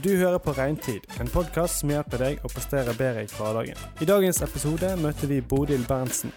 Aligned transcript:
Du 0.00 0.16
hører 0.16 0.38
på 0.38 0.54
Regntid, 0.56 1.04
en 1.20 1.28
podkast 1.28 1.82
som 1.82 1.90
hjelper 1.92 2.22
deg 2.22 2.38
å 2.40 2.48
prestere 2.48 2.94
bedre 2.96 3.26
i 3.26 3.28
hverdagen. 3.28 3.76
I 4.00 4.06
dagens 4.08 4.38
episode 4.40 4.88
møter 4.96 5.28
vi 5.28 5.42
Bodil 5.44 5.82
Berntsen. 5.84 6.30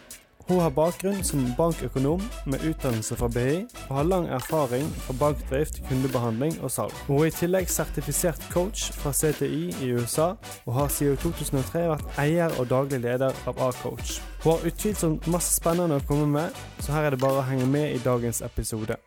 Hun 0.49 0.59
har 0.59 0.73
bakgrunn 0.75 1.21
som 1.23 1.45
bankøkonom 1.55 2.19
med 2.51 2.65
utdannelse 2.67 3.15
fra 3.15 3.29
BI, 3.31 3.61
og 3.85 3.93
har 3.95 4.09
lang 4.09 4.25
erfaring 4.35 4.89
fra 5.05 5.15
bankdrift, 5.21 5.79
kundebehandling 5.87 6.57
og 6.59 6.73
salg. 6.73 6.97
Hun 7.07 7.21
er 7.21 7.29
i 7.29 7.35
tillegg 7.37 7.71
sertifisert 7.71 8.43
coach 8.51 8.89
fra 8.97 9.13
CTI 9.15 9.61
i 9.87 9.93
USA, 9.95 10.33
og 10.65 10.75
har 10.75 10.91
siden 10.91 11.15
2003 11.23 11.85
vært 11.93 12.19
eier 12.25 12.57
og 12.59 12.67
daglig 12.73 12.99
leder 13.05 13.39
av 13.47 13.61
A-coach. 13.69 14.17
Hun 14.43 14.49
har 14.51 14.67
utvilsomt 14.67 15.29
masse 15.31 15.55
spennende 15.55 16.01
å 16.01 16.05
komme 16.09 16.27
med, 16.33 16.59
så 16.83 16.97
her 16.97 17.07
er 17.07 17.15
det 17.15 17.21
bare 17.23 17.39
å 17.39 17.47
henge 17.47 17.69
med 17.71 17.95
i 17.95 18.03
dagens 18.03 18.43
episode. 18.43 18.99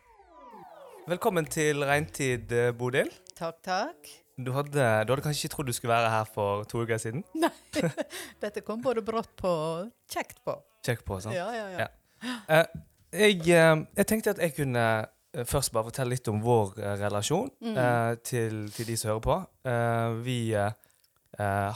Velkommen 1.05 1.45
til 1.45 1.85
Regntid, 1.85 2.49
eh, 2.49 2.73
Bodil. 2.73 3.13
Takk, 3.37 3.61
takk. 3.61 4.11
Du 4.39 4.53
hadde, 4.55 4.83
du 5.03 5.11
hadde 5.11 5.23
kanskje 5.25 5.47
ikke 5.47 5.55
trodd 5.57 5.67
du 5.67 5.75
skulle 5.75 5.91
være 5.91 6.09
her 6.13 6.27
for 6.31 6.63
to 6.71 6.83
uker 6.85 6.99
siden? 7.01 7.23
Nei, 7.43 7.51
dette 8.39 8.63
kom 8.63 8.81
både 8.83 9.03
brått 9.05 9.31
på 9.39 9.49
og 9.51 9.89
kjekt 10.11 10.39
på. 10.47 10.55
Kjekt 10.85 11.03
på, 11.07 11.17
sant? 11.19 11.35
Ja, 11.35 11.49
ja, 11.51 11.65
ja. 11.73 11.87
Ja. 11.87 11.89
Eh, 12.47 12.83
jeg, 13.11 13.41
eh, 13.51 13.81
jeg 13.99 14.07
tenkte 14.07 14.31
at 14.35 14.39
jeg 14.43 14.53
kunne 14.55 14.85
eh, 15.03 15.45
først 15.47 15.73
bare 15.75 15.89
fortelle 15.89 16.15
litt 16.15 16.27
om 16.31 16.39
vår 16.43 16.77
relasjon 17.01 17.49
Mm. 17.59 17.79
til, 18.23 18.61
til 18.75 18.87
de 18.87 18.95
som 18.97 19.11
hører 19.11 19.25
på. 19.25 19.35
Vi 20.23 20.39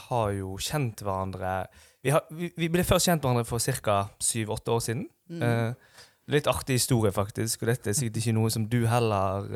har 0.08 0.30
jo 0.34 0.56
kjent 0.60 1.00
hverandre 1.04 1.66
vi, 2.04 2.10
har, 2.12 2.24
vi, 2.32 2.68
ble 2.68 2.84
først 2.84 3.08
kjent 3.08 3.22
hverandre 3.24 3.46
for 3.48 3.58
ca. 3.60 3.94
syv-åtte 4.20 4.72
år 4.74 4.80
siden. 4.84 5.06
Mm. 5.32 5.76
Litt 6.34 6.48
artig 6.50 6.76
historie, 6.76 7.12
faktisk. 7.16 7.62
Og 7.62 7.70
dette 7.72 7.88
er 7.92 7.96
sikkert 7.96 8.20
ikke 8.20 8.34
noe 8.36 8.50
som 8.52 8.66
du 8.68 8.82
heller 8.90 9.46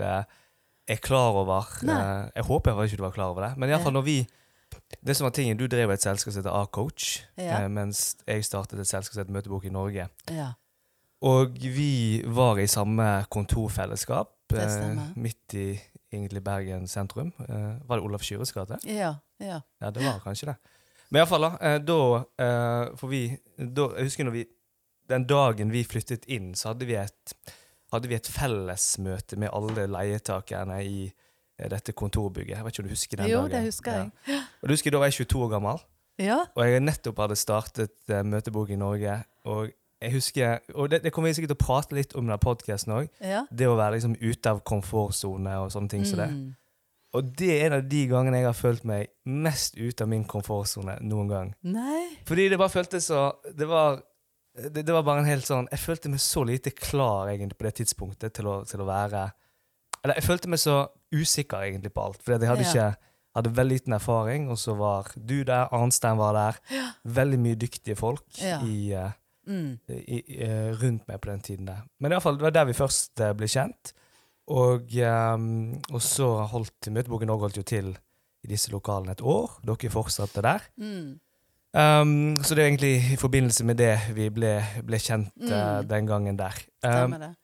er 0.88 0.96
klar 1.04 1.36
over. 1.36 1.66
Nei. 1.86 1.94
Eh, 2.00 2.30
jeg 2.36 2.44
håper 2.48 2.72
jeg 2.72 2.90
ikke 2.92 2.96
du 2.96 3.02
var 3.02 3.12
klar 3.16 3.30
over 3.34 3.42
det. 3.48 3.52
Men 3.58 3.68
iallfall 3.70 3.92
når 3.98 4.04
vi 4.04 4.18
Det 5.04 5.14
som 5.16 5.24
var 5.24 5.30
tingen, 5.32 5.56
Du 5.56 5.66
drev 5.66 5.90
et 5.90 6.00
selskap 6.00 6.32
som 6.32 6.42
heter 6.42 6.52
A-coach, 6.62 7.22
Ja. 7.36 7.60
eh, 7.62 7.68
mens 7.68 8.16
jeg 8.26 8.44
startet 8.44 8.78
et 8.80 8.86
selskap 8.88 9.14
som 9.14 9.24
heter 9.24 9.32
Møtebok 9.32 9.64
i 9.64 9.70
Norge. 9.72 10.08
ja. 10.30 10.52
Og 11.20 11.56
vi 11.58 12.22
var 12.24 12.58
i 12.58 12.66
samme 12.66 13.26
kontorfellesskap, 13.28 14.28
eh, 14.54 14.98
midt 15.16 15.54
i 15.54 15.80
egentlig 16.12 16.44
Bergen 16.44 16.86
sentrum. 16.86 17.32
Var 17.38 17.96
det 17.96 18.04
Olav 18.04 18.20
Kyres 18.22 18.52
gate? 18.52 18.78
Ja, 18.84 19.14
ja. 19.40 19.60
Ja, 19.80 19.90
det 19.90 20.02
var 20.04 20.20
kanskje 20.20 20.46
det. 20.46 20.56
Men 21.10 21.20
iallfall, 21.20 21.40
da. 21.58 21.78
Da 21.78 22.94
For 22.96 23.08
vi 23.08 23.36
da, 23.58 23.88
Jeg 23.96 24.04
husker 24.04 24.24
når 24.24 24.30
vi 24.32 24.44
Den 25.08 25.24
dagen 25.24 25.70
vi 25.72 25.82
flyttet 25.84 26.24
inn, 26.28 26.52
så 26.54 26.68
hadde 26.68 26.86
vi 26.86 26.94
et 26.94 27.34
hadde 27.92 28.08
vi 28.10 28.14
et 28.18 28.28
fellesmøte 28.28 29.38
med 29.40 29.48
alle 29.52 29.86
leietakerne 29.90 30.78
i 30.84 31.06
eh, 31.08 31.68
dette 31.72 31.92
kontorbygget. 31.96 32.56
Jeg 32.56 32.64
vet 32.66 32.74
ikke 32.76 32.82
om 32.84 32.88
du 32.88 32.94
husker 32.94 33.16
den 33.22 33.30
Jo, 33.30 33.38
dagen? 33.46 33.50
det 33.56 33.62
husker 33.70 33.92
jeg. 33.92 34.10
Ja. 34.28 34.42
Og 34.62 34.68
du 34.68 34.74
husker 34.76 34.90
Da 34.94 34.98
var 35.02 35.10
jeg 35.12 35.18
22 35.26 35.42
år 35.46 35.52
gammel, 35.56 35.82
Ja, 36.18 36.38
og 36.54 36.64
jeg 36.66 36.80
nettopp 36.82 37.18
hadde 37.22 37.36
startet 37.38 37.94
uh, 38.10 38.22
Møtebok 38.26 38.70
i 38.74 38.76
Norge. 38.76 39.20
Og 39.46 39.70
jeg 40.02 40.12
husker, 40.12 40.58
og 40.74 40.90
det, 40.90 41.02
det 41.04 41.12
kommer 41.12 41.30
vi 41.30 41.34
sikkert 41.38 41.52
til 41.54 41.58
å 41.58 41.66
prate 41.66 41.94
litt 41.94 42.14
om 42.14 42.24
i 42.24 42.28
denne 42.28 42.38
podkasten 42.42 42.92
òg. 42.94 43.08
ja. 43.22 43.44
Det 43.50 43.66
å 43.66 43.76
være 43.78 43.96
liksom 43.96 44.16
ute 44.20 44.50
av 44.50 44.60
komfortsone 44.66 45.56
og 45.62 45.70
sånne 45.74 45.88
ting 45.94 46.04
som 46.06 46.18
det. 46.22 46.28
Mm. 46.34 46.48
Og 47.16 47.30
det 47.38 47.48
er 47.54 47.66
en 47.70 47.78
av 47.78 47.86
de 47.88 48.02
gangene 48.10 48.36
jeg 48.42 48.46
har 48.50 48.56
følt 48.58 48.84
meg 48.84 49.08
mest 49.24 49.78
ute 49.78 50.04
av 50.04 50.10
min 50.10 50.26
komfortsone 50.28 50.98
noen 51.00 51.30
gang. 51.30 51.54
Nei. 51.64 52.02
Fordi 52.28 52.48
det 52.52 52.58
bare 52.60 52.74
føltes 52.74 53.08
så 53.08 53.22
Det 53.56 53.66
var, 53.70 54.02
det, 54.58 54.82
det 54.86 54.94
var 54.94 55.04
bare 55.06 55.22
en 55.22 55.28
helt 55.30 55.46
sånn 55.46 55.68
Jeg 55.70 55.80
følte 55.82 56.10
meg 56.12 56.20
så 56.24 56.42
lite 56.48 56.70
klar 56.74 57.28
egentlig 57.32 57.58
på 57.58 57.66
det 57.68 57.74
tidspunktet 57.80 58.34
til 58.38 58.48
å, 58.50 58.56
til 58.68 58.80
å 58.82 58.86
være 58.88 59.26
Eller 60.02 60.18
jeg 60.18 60.26
følte 60.26 60.50
meg 60.52 60.60
så 60.62 60.76
usikker 61.14 61.62
egentlig 61.68 61.92
på 61.94 62.02
alt. 62.04 62.20
Fordi 62.22 62.38
jeg 62.44 62.50
hadde 62.50 62.66
Ja. 62.66 62.72
ikke 62.72 62.88
hadde 63.38 63.52
veldig 63.54 63.76
liten 63.78 63.92
erfaring, 63.94 64.48
og 64.50 64.58
så 64.58 64.74
var 64.76 65.10
du 65.14 65.44
der, 65.46 65.68
Arnstein 65.74 66.16
var 66.18 66.32
der. 66.34 66.56
Veldig 67.04 67.38
mye 67.38 67.54
dyktige 67.60 67.96
folk 67.96 68.24
Ja. 68.42 68.58
i, 68.66 68.92
uh, 68.94 69.10
Mm. 69.48 69.78
i, 69.88 70.18
i, 70.28 70.38
eh, 70.44 70.72
rundt 70.76 71.06
meg 71.08 71.20
på 71.22 71.30
den 71.30 71.40
tiden 71.40 71.66
der. 71.66 71.82
Men 72.00 72.12
i 72.12 72.14
alle 72.14 72.20
fall, 72.20 72.36
det 72.36 72.42
var 72.42 72.50
der 72.50 72.66
vi 72.68 72.72
først 72.76 73.20
uh, 73.24 73.32
ble 73.32 73.46
kjent. 73.48 73.92
Og, 74.48 74.90
um, 75.34 75.72
og 75.92 76.00
så 76.04 76.26
holdt 76.50 76.88
Møteboken 76.92 77.26
Norge 77.30 77.40
holdt 77.46 77.56
jo 77.56 77.62
til 77.62 77.88
i 78.44 78.48
disse 78.50 78.70
lokalene 78.70 79.12
et 79.12 79.22
år. 79.24 79.58
Dere 79.64 79.90
fortsatte 79.92 80.42
der. 80.44 80.60
Mm. 80.76 81.18
Um, 81.76 82.38
så 82.42 82.54
det 82.56 82.62
er 82.64 82.70
egentlig 82.70 82.94
i 83.12 83.16
forbindelse 83.20 83.64
med 83.68 83.76
det 83.76 83.92
vi 84.16 84.30
ble, 84.32 84.54
ble 84.88 84.98
kjent 84.98 85.34
eh, 85.42 85.52
Mm. 85.52 85.88
den 85.90 86.06
gangen 86.08 86.38
der. 86.38 86.56
Um, 86.82 87.12
det. 87.20 87.34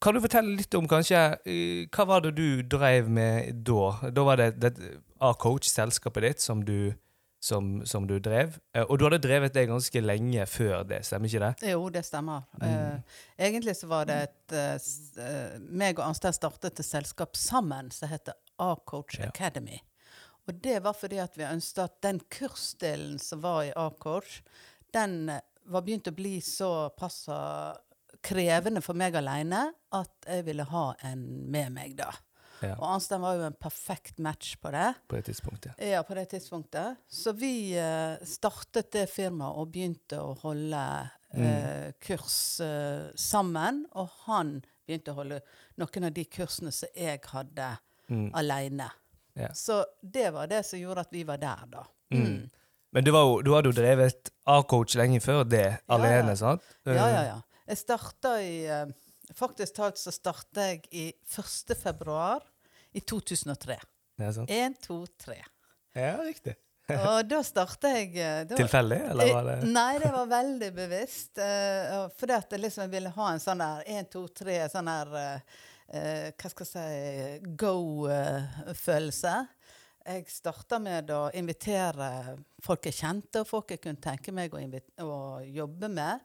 kan 0.00 0.14
du 0.14 0.20
fortelle 0.22 0.54
litt 0.56 0.74
om 0.78 0.86
kanskje 0.88 1.18
uh, 1.42 1.88
Hva 1.90 2.04
var 2.06 2.20
det 2.22 2.36
du 2.38 2.62
drev 2.62 3.08
med 3.10 3.64
da? 3.66 4.10
Da 4.14 4.22
var 4.24 4.36
det, 4.38 4.52
det 4.62 4.72
A-coach-selskapet 5.20 6.22
ditt 6.22 6.40
som 6.40 6.62
du, 6.64 6.92
som, 7.42 7.84
som 7.86 8.06
du 8.06 8.18
drev. 8.22 8.54
Uh, 8.76 8.84
og 8.88 8.98
du 8.98 9.04
hadde 9.08 9.18
drevet 9.26 9.54
det 9.54 9.66
ganske 9.68 10.00
lenge 10.06 10.46
før 10.46 10.86
det, 10.86 11.02
stemmer 11.06 11.26
ikke 11.26 11.42
det? 11.48 11.70
Jo, 11.72 11.88
det 11.90 12.04
stemmer. 12.06 12.46
Mm. 12.62 12.68
Eh, 12.70 13.18
egentlig 13.50 13.74
så 13.76 13.90
var 13.90 14.06
det 14.06 14.20
et 14.28 14.54
eh, 14.54 14.78
eh, 15.26 15.58
meg 15.70 15.98
og 15.98 16.06
Arnstein 16.12 16.32
startet 16.36 16.78
et 16.78 16.86
selskap 16.86 17.34
sammen 17.36 17.90
som 17.90 18.08
heter 18.14 18.38
A-Coach 18.58 19.18
Ja. 19.18 19.28
Academy. 19.34 19.82
Og 20.48 20.60
det 20.64 20.78
var 20.84 20.96
fordi 20.96 21.18
at 21.20 21.36
vi 21.36 21.44
ønsket 21.44 21.82
at 21.84 21.98
den 22.06 22.20
kursdelen 22.32 23.18
som 23.20 23.42
var 23.44 23.66
i 23.66 23.72
A-kors, 23.76 24.40
den 24.96 25.28
eh, 25.34 25.42
var 25.68 25.84
begynt 25.84 26.08
å 26.08 26.14
bli 26.16 26.38
så 26.40 26.88
passa 26.96 27.76
krevende 28.24 28.80
for 28.82 28.96
meg 28.98 29.14
alene 29.20 29.66
at 29.94 30.24
jeg 30.26 30.46
ville 30.46 30.64
ha 30.70 30.86
en 31.06 31.20
med 31.52 31.74
meg 31.76 31.92
da. 31.98 32.08
Ja, 32.64 32.72
Og 32.80 32.88
Arnstein 32.88 33.22
var 33.22 33.36
jo 33.38 33.44
en 33.46 33.54
perfekt 33.60 34.18
match 34.18 34.56
på 34.58 34.72
det. 34.74 34.88
på 35.06 35.14
det 35.14 35.28
tidspunktet. 35.28 35.76
Ja, 35.78 36.00
på 36.02 36.16
det 36.18 36.24
tidspunktet. 36.32 36.96
Så 37.06 37.30
vi 37.38 37.76
uh, 37.78 38.16
startet 38.26 38.88
det 38.96 39.04
firmaet 39.12 39.60
og 39.60 39.68
begynte 39.76 40.18
å 40.18 40.32
holde 40.40 40.80
eh, 41.38 41.92
kurs 42.02 42.58
uh, 42.64 43.12
sammen. 43.14 43.84
Og 43.94 44.10
han 44.24 44.56
begynte 44.88 45.14
å 45.14 45.20
holde 45.20 45.38
noen 45.78 46.08
av 46.08 46.16
de 46.16 46.24
kursene 46.26 46.74
som 46.74 46.90
jeg 46.96 47.22
hadde 47.30 47.76
Mm. 48.08 48.30
alene. 48.32 48.86
Ja. 49.38 49.50
Så 49.54 49.82
det 50.02 50.30
var 50.34 50.50
det 50.50 50.64
som 50.66 50.80
gjorde 50.80 51.06
at 51.06 51.12
vi 51.14 51.24
var 51.28 51.40
der, 51.42 51.66
da. 51.72 51.84
Mm. 52.14 52.48
Men 52.90 53.04
du, 53.04 53.10
var 53.14 53.26
jo, 53.28 53.40
du 53.44 53.52
hadde 53.54 53.70
jo 53.70 53.76
drevet 53.76 54.30
A-coach 54.48 54.96
lenge 54.98 55.20
før 55.20 55.44
det, 55.44 55.66
alene, 55.92 56.32
ja. 56.32 56.40
sant? 56.40 56.64
Ja, 56.88 57.08
ja, 57.12 57.24
ja. 57.34 57.38
Jeg 57.68 57.82
starta 57.82 58.38
i 58.40 58.62
eh, 58.64 58.86
Faktisk 59.36 59.74
talt 59.76 59.98
så 60.00 60.08
starta 60.08 60.70
jeg 60.70 60.86
i 60.96 61.02
1. 61.12 61.74
februar 61.76 62.40
i 62.96 63.02
2003. 63.04 63.76
Ja, 64.22 64.30
sant? 64.32 64.48
1, 64.50 64.78
2, 64.86 65.02
3. 65.20 65.36
ja 66.00 66.14
riktig. 66.24 66.56
Og 66.96 67.26
da 67.28 67.42
starta 67.44 67.90
jeg 67.92 68.14
eh, 68.16 68.44
da- 68.48 68.56
Tilfeldig, 68.56 69.00
eller 69.12 69.32
var 69.36 69.48
det 69.50 69.56
Eh, 69.58 69.66
Nei, 69.68 69.98
det 70.00 70.12
var 70.14 70.30
veldig 70.30 70.70
bevisst. 70.72 71.34
Uh, 71.36 72.06
fordi 72.16 72.38
at 72.38 72.56
jeg 72.56 72.62
liksom 72.64 72.88
ville 72.92 73.12
ha 73.12 73.26
en 73.34 73.42
sånn 73.42 73.60
der 73.60 73.90
én, 73.98 74.08
to, 74.08 74.24
tre 74.32 74.62
sånn 74.72 74.88
der 74.88 75.18
eh, 75.20 75.58
eh, 75.92 76.32
Hva 76.36 76.50
skal 76.52 76.66
jeg 76.66 77.40
si 77.40 77.54
go-følelse. 77.60 79.34
jeg 80.08 80.28
starta 80.32 80.78
med 80.80 81.10
å 81.12 81.28
invitere 81.36 82.36
folk 82.64 82.86
jeg 82.88 82.96
kjente, 83.00 83.42
og 83.42 83.48
folk 83.48 83.74
jeg 83.74 83.82
kunne 83.84 84.00
tenke 84.00 84.32
meg 84.32 84.54
å, 84.54 84.60
å 85.04 85.18
jobbe 85.44 85.90
med, 85.92 86.24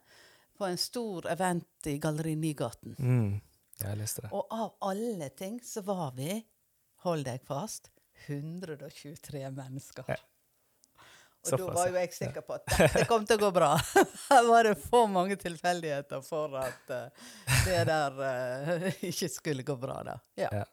på 0.57 0.65
en 0.69 0.77
stor 0.77 1.27
event 1.31 1.89
i 1.89 1.97
Galleri 1.99 2.35
Nygaten. 2.35 2.95
mm. 2.99 3.33
Jeg 3.81 3.97
leste 3.97 4.21
det. 4.21 4.29
Og 4.31 4.51
av 4.53 4.75
alle 4.85 5.27
ting 5.35 5.57
så 5.65 5.81
var 5.83 6.13
vi, 6.15 6.37
hold 7.03 7.25
deg 7.25 7.41
fast, 7.43 7.89
123 8.27 9.49
mennesker. 9.51 10.07
Ja. 10.07 10.19
Og 11.43 11.57
da 11.59 11.65
var 11.75 11.89
jo 11.89 11.97
jeg 11.99 12.13
sikker 12.15 12.41
på 12.47 12.55
at 12.55 12.63
dette 12.79 13.03
kom 13.09 13.25
til 13.27 13.35
å 13.35 13.41
gå 13.41 13.49
bra. 13.55 13.73
Her 14.29 14.45
var 14.47 14.69
det 14.69 14.77
for 14.79 15.09
mange 15.11 15.35
tilfeldigheter 15.41 16.21
for 16.23 16.55
at 16.61 16.93
uh, 16.93 17.27
det 17.65 17.81
der 17.89 18.15
uh, 18.23 18.87
ikke 19.09 19.27
skulle 19.33 19.65
gå 19.67 19.75
bra, 19.81 19.97
da. 20.07 20.15
Ja. 20.39 20.49
Ja. 20.61 20.63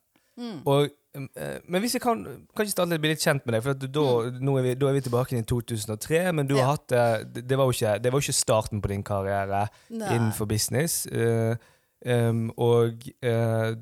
Mm. 0.40 0.60
Og, 0.64 0.86
eh, 1.18 1.56
men 1.68 1.82
hvis 1.82 1.98
jeg 1.98 2.00
kan, 2.04 2.22
kan 2.24 2.64
ikke 2.64 2.72
starte 2.72 2.94
litt, 2.94 3.02
bli 3.02 3.10
litt 3.12 3.20
kjent 3.20 3.42
med 3.44 3.56
deg, 3.58 3.64
for 3.66 3.74
da, 3.82 4.04
nå 4.40 4.54
er 4.56 4.64
vi, 4.64 4.70
da 4.78 4.88
er 4.88 4.94
vi 4.96 5.02
tilbake 5.04 5.36
i 5.36 5.42
2003. 5.44 6.20
Men 6.38 6.48
du 6.48 6.54
har 6.56 6.62
Mm. 6.62 6.70
Hatt 6.70 7.34
det, 7.34 7.58
var 7.58 7.66
jo 7.68 7.74
ikke, 7.74 7.96
det 8.00 8.12
var 8.14 8.22
ikke 8.24 8.36
starten 8.38 8.80
på 8.80 8.88
din 8.94 9.02
karriere 9.04 9.66
Nei. 9.90 10.14
innenfor 10.14 10.48
business. 10.48 11.02
Uh, 11.10 11.58
um, 12.06 12.46
og 12.56 13.04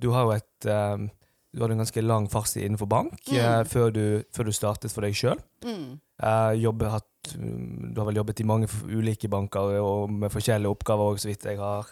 du 0.01 0.09
har 0.17 0.25
jo 0.27 0.35
et 0.35 0.67
um, 0.73 1.07
Du 1.55 1.63
hadde 1.63 1.77
en 1.77 1.85
ganske 1.85 2.03
lang 2.03 2.27
fartstid 2.33 2.65
innenfor 2.67 2.89
bank 2.91 3.15
Mm. 3.31 3.65
før, 3.71 3.93
du, 3.95 4.03
før 4.35 4.49
du 4.49 4.53
startet 4.53 4.93
for 4.93 5.07
deg 5.07 5.15
sjøl. 5.17 5.39
Mm. 5.65 6.01
Hatt 6.19 7.35
mm, 7.37 7.93
Du 7.95 8.01
har 8.01 8.07
vel 8.09 8.17
jobbet 8.17 8.41
i 8.41 8.45
mange 8.49 8.69
ulike 8.89 9.29
banker 9.31 9.79
og 9.81 10.11
med 10.11 10.31
forskjellige 10.33 10.71
oppgaver 10.71 11.13
òg, 11.13 11.21
så 11.23 11.29
vidt 11.31 11.45
jeg 11.45 11.59
har 11.59 11.87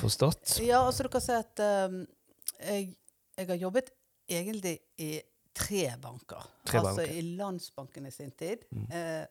forstått. 0.00 0.56
Ja, 0.64 0.82
altså 0.86 1.02
du 1.06 1.08
kan 1.12 1.20
si 1.24 1.32
at 1.36 1.60
um, 1.88 2.06
jeg, 2.62 2.94
jeg 3.36 3.46
har 3.48 3.60
jobbet 3.60 3.90
egentlig 4.30 4.78
i 4.98 5.20
tre 5.54 5.92
banker. 6.00 6.46
Tre 6.64 6.78
altså 6.80 7.02
banker. 7.02 7.12
i 7.18 7.36
Landsbanken 7.36 8.06
i 8.06 8.10
sin 8.14 8.30
tid, 8.30 8.64
Mm. 8.72 8.86
eh, 8.90 9.26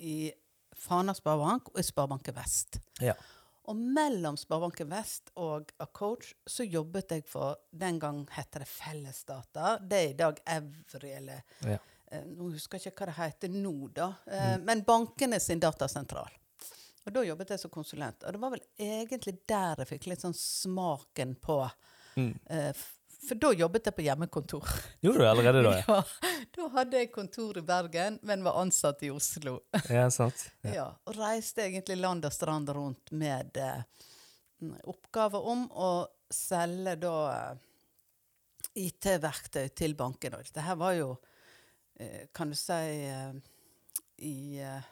i 0.00 0.32
Fana 0.76 1.12
Sparebank 1.16 1.68
og 1.74 1.78
i 1.80 1.84
Sparebanken 1.84 2.34
Vest. 2.36 2.78
Ja. 3.00 3.12
Og 3.68 3.76
mellom 3.76 4.36
Sparebanken 4.36 4.88
Vest 4.90 5.30
og 5.36 5.72
Acoach 5.80 6.32
så 6.46 6.64
jobbet 6.64 7.10
jeg 7.10 7.24
for 7.26 7.56
Den 7.72 7.98
gang 7.98 8.26
het 8.36 8.50
det 8.52 8.66
Fellesdata. 8.68 9.78
Det 9.80 9.98
er 9.98 10.10
i 10.10 10.16
dag 10.16 10.40
Evry, 10.46 11.10
eller 11.16 11.42
Ja. 11.64 11.78
Eh, 12.10 12.24
Nå 12.26 12.50
husker 12.54 12.78
jeg 12.78 12.92
ikke 12.92 13.04
hva 13.06 13.12
det 13.12 13.18
heter 13.20 13.48
nå, 13.54 13.72
da. 13.94 14.10
Eh, 14.26 14.56
Men 14.64 14.82
bankene 14.86 15.40
sin 15.40 15.60
datasentral. 15.62 16.30
Og 17.06 17.12
da 17.14 17.22
jobbet 17.22 17.50
jeg 17.54 17.60
som 17.62 17.70
konsulent. 17.70 18.24
Og 18.26 18.32
det 18.34 18.40
var 18.42 18.50
vel 18.56 18.62
egentlig 18.82 19.36
der 19.46 19.76
jeg 19.84 19.92
fikk 19.94 20.06
litt 20.10 20.24
sånn 20.26 20.34
smaken 20.36 21.36
på 21.40 21.62
Mm. 22.16 22.32
eh, 22.48 22.72
For 23.28 23.34
da 23.36 23.50
jobbet 23.52 23.84
jeg 23.90 23.94
på 23.96 24.02
hjemmekontor. 24.06 24.64
Gjorde 25.04 25.18
du 25.18 25.26
allerede 25.28 25.62
da? 25.62 25.72
Ja, 25.88 26.02
da 26.56 26.68
hadde 26.78 26.96
jeg 27.00 27.10
kontor 27.12 27.58
i 27.58 27.62
Bergen, 27.66 28.18
men 28.22 28.42
var 28.44 28.56
ansatt 28.62 29.02
i 29.02 29.10
Oslo. 29.10 29.58
Ja, 29.74 29.80
ja 30.00 30.10
sant. 30.10 30.46
Ja. 30.64 30.72
Ja, 30.74 30.86
og 31.04 31.16
reiste 31.18 31.62
egentlig 31.66 31.98
land 32.00 32.24
og 32.24 32.32
strand 32.32 32.68
rundt 32.72 33.12
med 33.12 33.56
eh, 33.60 33.82
oppgaver 34.88 35.44
om 35.52 35.66
å 35.76 35.90
selge 36.32 36.96
da 37.04 37.14
IT-verktøy 38.76 39.68
til 39.76 39.94
bankene. 39.96 40.40
Dette 40.44 40.76
var 40.80 40.94
jo, 40.96 41.10
kan 42.32 42.50
du 42.52 42.56
si, 42.58 42.72
eh, 43.06 43.32
i 44.26 44.58
eh, 44.60 44.84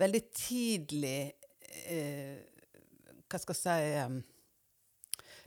veldig 0.00 0.20
tidlig 0.36 1.32
eh, 1.88 2.38
Hva 3.30 3.40
skal 3.40 3.54
jeg 3.54 3.62
si 3.62 3.96
eh, 3.98 4.14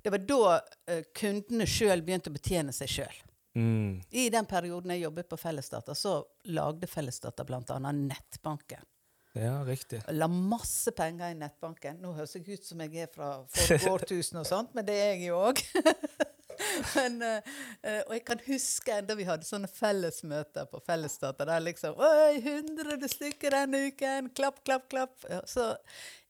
Det 0.03 0.13
var 0.13 0.23
da 0.29 0.41
eh, 0.89 1.03
kundene 1.17 1.67
sjøl 1.69 2.01
begynte 2.05 2.31
å 2.31 2.35
betjene 2.35 2.73
seg 2.75 2.89
sjøl. 2.93 3.17
Mm. 3.57 3.97
I 4.13 4.27
den 4.29 4.45
perioden 4.45 4.93
jeg 4.93 5.01
jobbet 5.07 5.29
på 5.31 5.37
Fellesdata, 5.41 5.95
så 5.97 6.19
lagde 6.53 6.87
Fellesdata 6.87 7.43
bl.a. 7.43 7.77
nettbanken. 7.91 8.85
ja, 9.33 9.63
riktig. 9.65 10.01
La 10.13 10.27
masse 10.29 10.93
penger 10.97 11.33
i 11.33 11.37
nettbanken. 11.37 11.97
Nå 12.01 12.13
høres 12.17 12.35
jeg 12.37 12.45
ut 12.53 12.65
som 12.69 12.81
jeg 12.85 13.07
er 13.07 13.09
fra 13.13 13.31
årtusen 13.95 14.39
og 14.41 14.45
sånt, 14.49 14.73
men 14.77 14.85
det 14.85 14.97
er 14.97 15.15
jeg 15.15 15.31
jo 15.31 15.41
òg. 15.49 15.61
Men, 16.95 17.21
eh, 17.21 17.41
og 18.07 18.13
jeg 18.15 18.23
kan 18.25 18.39
huske 18.47 18.93
enda 18.97 19.15
vi 19.15 19.23
hadde 19.27 19.45
sånne 19.47 19.67
fellesmøter 19.71 20.65
på 20.71 20.79
Fellesdata 20.85 21.45
der 21.45 21.59
liksom 21.65 21.95
Oi, 21.99 22.37
100 22.41 23.07
stykker 23.13 23.49
denne 23.55 23.77
uken! 23.91 24.29
Klapp, 24.37 24.63
klapp, 24.67 24.87
klapp. 24.91 25.15
Ja, 25.29 25.41
så 25.45 25.69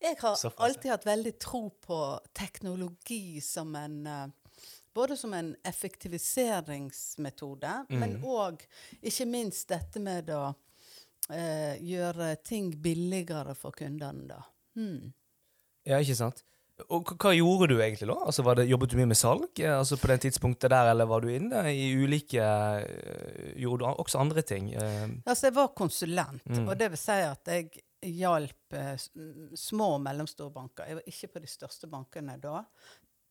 jeg 0.02 0.16
har 0.20 0.36
så 0.40 0.50
alltid 0.58 0.90
hatt 0.92 1.06
veldig 1.08 1.34
tro 1.42 1.62
på 1.84 2.00
teknologi 2.36 3.40
som 3.44 3.74
en 3.78 3.98
uh, 4.06 4.26
både 4.94 5.16
som 5.16 5.34
en 5.34 5.54
effektiviseringsmetode, 5.68 7.84
men 7.88 8.12
Mhm. 8.16 8.24
òg 8.24 8.66
ikke 9.02 9.26
minst 9.26 9.68
dette 9.68 10.00
med 10.00 10.30
å 10.30 10.54
uh, 11.30 11.76
gjøre 11.78 12.36
ting 12.42 12.72
billigere 12.82 13.54
for 13.54 13.70
kundene, 13.70 14.26
da. 14.28 14.42
Hmm. 14.74 15.12
Ja, 15.86 15.98
ikke 16.00 16.14
sant? 16.16 16.42
Og 16.94 17.04
hva- 17.18 17.34
gjorde 17.34 17.66
du 17.72 17.80
egentlig 17.82 18.06
da? 18.08 18.14
Altså, 18.24 18.42
var 18.46 18.54
det, 18.60 18.68
jobbet 18.70 18.90
du 18.90 18.96
mye 19.00 19.08
med 19.10 19.18
salg 19.18 19.60
eh, 19.60 19.72
altså 19.78 19.96
på 19.98 20.06
det 20.12 20.20
tidspunktet 20.22 20.70
der, 20.70 20.90
eller 20.92 21.06
var 21.10 21.20
du 21.24 21.28
inne 21.34 21.64
i 21.74 21.88
ulike 21.98 22.38
eh, 22.38 23.52
Gjorde 23.58 23.82
du 23.82 23.88
også 24.04 24.20
andre 24.22 24.42
ting? 24.46 24.70
Eh, 24.74 25.08
Altså, 25.26 25.48
jeg 25.48 25.54
var 25.58 25.72
konsulent, 25.74 26.46
Mm. 26.46 26.68
og 26.68 26.78
det 26.78 26.90
vil 26.94 26.98
si 27.02 27.12
at 27.26 27.50
jeg 27.50 27.70
hjalp 28.14 28.76
små 29.58 29.94
og 29.96 30.00
mellomstore 30.04 30.52
banker. 30.54 30.86
Jeg 30.86 30.94
var 31.00 31.02
ikke 31.10 31.28
på 31.34 31.40
de 31.42 31.50
største 31.50 31.88
bankene 31.90 32.36
da. 32.40 32.60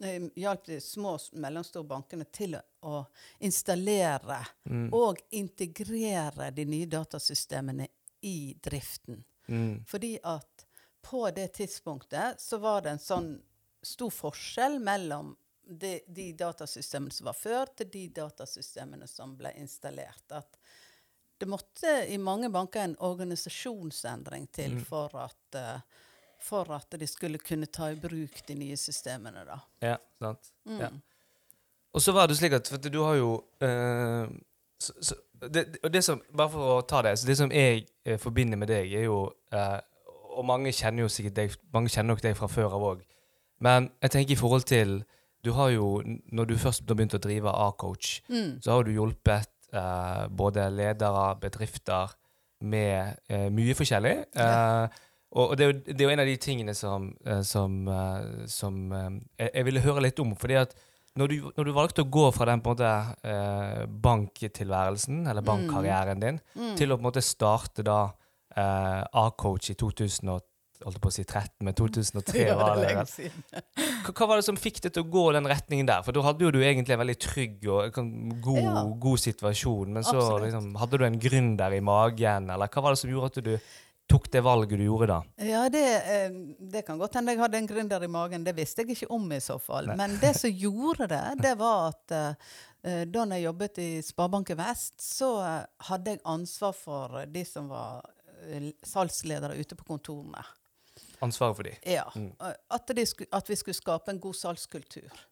Jeg 0.01 0.31
hjalp 0.39 0.63
de 0.65 0.79
små 0.81 1.11
og 1.17 1.25
mellomstore 1.43 1.85
bankene 1.85 2.25
til 2.33 2.55
å 2.87 3.03
installere 3.45 4.39
mm, 4.69 4.87
og 4.95 5.19
integrere 5.37 6.49
de 6.55 6.65
nye 6.65 6.87
datasystemene 6.89 7.87
i 8.25 8.55
driften. 8.63 9.23
mm, 9.49 9.83
Fordi 9.85 10.15
at 10.23 10.65
på 11.07 11.23
det 11.35 11.47
tidspunktet 11.57 12.41
så 12.43 12.59
var 12.63 12.83
det 12.85 12.95
en 12.95 13.01
sånn 13.03 13.29
stor 13.87 14.11
forskjell 14.11 14.79
mellom 14.83 15.35
de, 15.67 15.97
de 16.07 16.29
datasystemene 16.39 17.11
som 17.15 17.27
var 17.29 17.35
før, 17.37 17.71
til 17.75 17.89
de 17.91 18.05
datasystemene 18.15 19.07
som 19.07 19.35
ble 19.39 19.51
installert. 19.59 20.23
At 20.35 20.57
det 21.37 21.47
måtte 21.51 21.91
i 22.11 22.17
mange 22.17 22.49
banker 22.51 22.83
en 22.87 22.95
organisasjonsendring 23.07 24.47
til 24.51 24.77
Mm. 24.77 24.85
for, 24.85 25.15
at, 25.21 25.55
eh, 25.55 25.79
for 26.39 26.71
at 26.75 26.95
de 26.99 27.07
skulle 27.07 27.37
kunne 27.39 27.65
ta 27.65 27.91
i 27.91 27.95
bruk 27.99 28.41
de 28.47 28.55
nye 28.55 28.77
systemene, 28.77 29.45
da. 29.45 29.59
ja, 29.81 29.97
sant? 30.19 30.51
Mm. 30.65 30.79
Ja. 30.81 30.89
Og 31.93 32.01
så 32.01 32.11
var 32.13 32.27
det 32.27 32.37
slik 32.37 32.53
at 32.53 32.67
for 32.67 32.77
du 32.77 32.99
har 33.03 33.15
jo 33.15 33.43
eh, 33.61 34.27
så, 34.79 34.93
så, 35.01 35.15
det, 35.49 35.77
det 35.93 36.01
som, 36.05 36.19
Bare 36.33 36.49
for 36.53 36.73
å 36.77 36.81
ta 36.85 37.01
det. 37.01 37.15
Så 37.17 37.27
det 37.27 37.37
som 37.37 37.51
jeg 37.51 37.87
eh, 38.05 38.17
forbinder 38.21 38.57
med 38.57 38.69
deg, 38.69 38.91
er 38.93 39.07
jo 39.07 39.33
eh, 39.51 39.79
Og 40.37 40.45
mange 40.45 40.69
kjenner 40.75 41.01
jo 41.05 41.09
sikkert 41.11 41.35
deg 41.39 41.55
Mange 41.73 41.89
kjenner 41.89 42.13
nok 42.13 42.21
deg 42.21 42.35
fra 42.37 42.47
før 42.51 42.75
av 42.77 42.83
òg. 42.91 43.01
Men 43.59 43.89
jeg 44.05 44.11
tenker 44.13 44.35
i 44.35 44.39
forhold 44.39 44.67
til 44.69 44.99
Du 45.43 45.51
har 45.57 45.69
jo, 45.73 46.01
når 46.33 46.47
du 46.49 46.55
først 46.61 46.85
begynte 46.85 47.17
å 47.17 47.23
drive 47.23 47.49
A-coach, 47.49 48.21
Mm. 48.29 48.59
så 48.61 48.71
har 48.75 48.83
du 48.83 48.91
hjulpet 48.91 49.49
eh, 49.73 50.27
både 50.29 50.69
ledere, 50.73 51.35
bedrifter, 51.39 52.13
med 52.61 53.17
eh, 53.29 53.49
mye 53.53 53.75
forskjellig. 53.77 54.15
Eh, 54.35 54.87
og 55.37 55.51
og 55.51 55.57
det, 55.57 55.63
er 55.65 55.71
jo, 55.73 55.79
det 55.93 56.01
er 56.01 56.05
jo 56.07 56.13
en 56.15 56.19
av 56.23 56.25
de 56.25 56.35
tingene 56.41 56.73
som, 56.75 57.09
eh, 57.25 57.41
som, 57.45 57.87
eh, 57.87 58.45
som 58.47 58.91
eh, 58.93 59.49
jeg, 59.53 59.65
ville 59.65 59.83
høre 59.85 60.01
litt 60.07 60.19
om. 60.23 60.35
fordi 60.35 60.55
at 60.55 60.73
når 61.17 61.27
du, 61.27 61.35
når 61.57 61.65
du 61.65 61.71
valgte 61.73 62.01
å 62.05 62.09
gå 62.09 62.31
fra 62.33 62.45
den 62.49 62.61
på 62.61 62.71
en 62.71 62.75
måte 62.77 62.91
eh, 63.23 63.85
banktilværelsen, 64.41 65.27
eller 65.27 65.41
bankkarrieren 65.41 66.19
din, 66.21 66.39
Mm. 66.55 66.75
til 66.77 66.91
å 66.91 66.97
på 66.97 67.03
en 67.05 67.09
måte 67.11 67.21
starte 67.23 67.83
da 67.83 68.11
eh, 68.57 69.01
A-coach 69.23 69.69
i 69.73 69.75
2013, 69.79 70.41
holdt 70.85 70.99
på 71.01 71.09
å 71.09 71.13
si 71.15 71.23
13, 71.25 71.63
men 71.65 71.73
2003 71.79 72.43
Ja, 72.49 72.57
var 72.59 72.77
det 72.77 72.91
det. 72.91 73.31
Hva, 74.05 74.11
hva 74.13 74.27
var 74.29 74.37
det 74.41 74.45
som 74.45 74.59
fikk 74.61 74.81
deg 74.85 74.93
til 74.93 75.05
å 75.07 75.09
gå 75.13 75.23
den 75.37 75.47
retningen 75.49 75.87
der? 75.89 76.03
For 76.05 76.13
da 76.13 76.21
hadde 76.27 76.45
jo 76.45 76.51
du 76.53 76.59
egentlig 76.61 76.93
en 76.97 77.01
veldig 77.01 77.17
trygg 77.23 77.65
og 77.71 77.97
god, 77.97 78.61
Ja. 78.61 78.83
god 79.07 79.23
situasjon, 79.25 79.93
men 79.97 80.05
så 80.05 80.21
liksom, 80.43 80.71
hadde 80.77 80.99
du 81.01 81.05
en 81.07 81.17
gründer 81.21 81.73
i 81.77 81.81
magen, 81.81 82.49
eller 82.53 82.69
hva 82.69 82.83
var 82.85 82.93
det 82.97 83.01
som 83.01 83.09
gjorde 83.13 83.31
at 83.33 83.43
du 83.49 83.53
tok 84.07 84.29
det 84.31 84.39
valget 84.45 84.79
du 84.79 84.85
gjorde 84.85 85.07
da? 85.09 85.17
Ja, 85.43 85.65
det, 85.67 85.81
eh, 86.13 86.35
det 86.71 86.85
kan 86.87 86.95
godt 87.01 87.17
hende 87.19 87.33
jeg 87.33 87.41
hadde 87.41 87.57
en 87.59 87.67
gründer 87.67 88.05
i 88.05 88.07
magen. 88.07 88.45
Det 88.45 88.53
visste 88.55 88.85
jeg 88.85 88.93
ikke 88.95 89.09
om 89.17 89.25
i 89.35 89.41
så 89.43 89.57
fall. 89.59 89.89
Nei. 89.89 89.97
Men 89.99 90.13
det 90.21 90.29
som 90.39 90.53
gjorde 90.53 91.09
det, 91.11 91.23
det 91.43 91.51
var 91.59 91.89
at 91.89 92.13
eh, 92.15 92.53
eh, 92.87 93.01
da 93.11 93.25
jeg 93.33 93.43
jobbet 93.49 93.81
i 93.83 93.89
Sparebanken 94.07 94.61
Vest, 94.61 94.95
så 95.03 95.33
eh, 95.43 95.65
hadde 95.89 96.13
jeg 96.15 96.23
ansvar 96.23 96.77
for 96.77 97.17
de 97.27 97.43
som 97.49 97.67
var 97.73 97.99
eh, 98.05 98.13
salgsledere 98.85 99.57
ute 99.57 99.75
på 99.75 99.87
kontorene. 99.87 100.43
Ansvaret 101.19 101.55
for 101.55 101.63
de. 101.63 101.73
Ja. 101.83 102.11
Mm. 102.15 102.33
eh, 102.41 102.53
At, 102.67 102.87
de 102.87 103.05
sku, 103.05 103.25
at 103.31 103.49
vi 103.49 103.55
skulle 103.55 103.77
skape 103.77 104.11
en 104.11 104.19
god 104.19 104.35
salgskultur. 104.35 105.25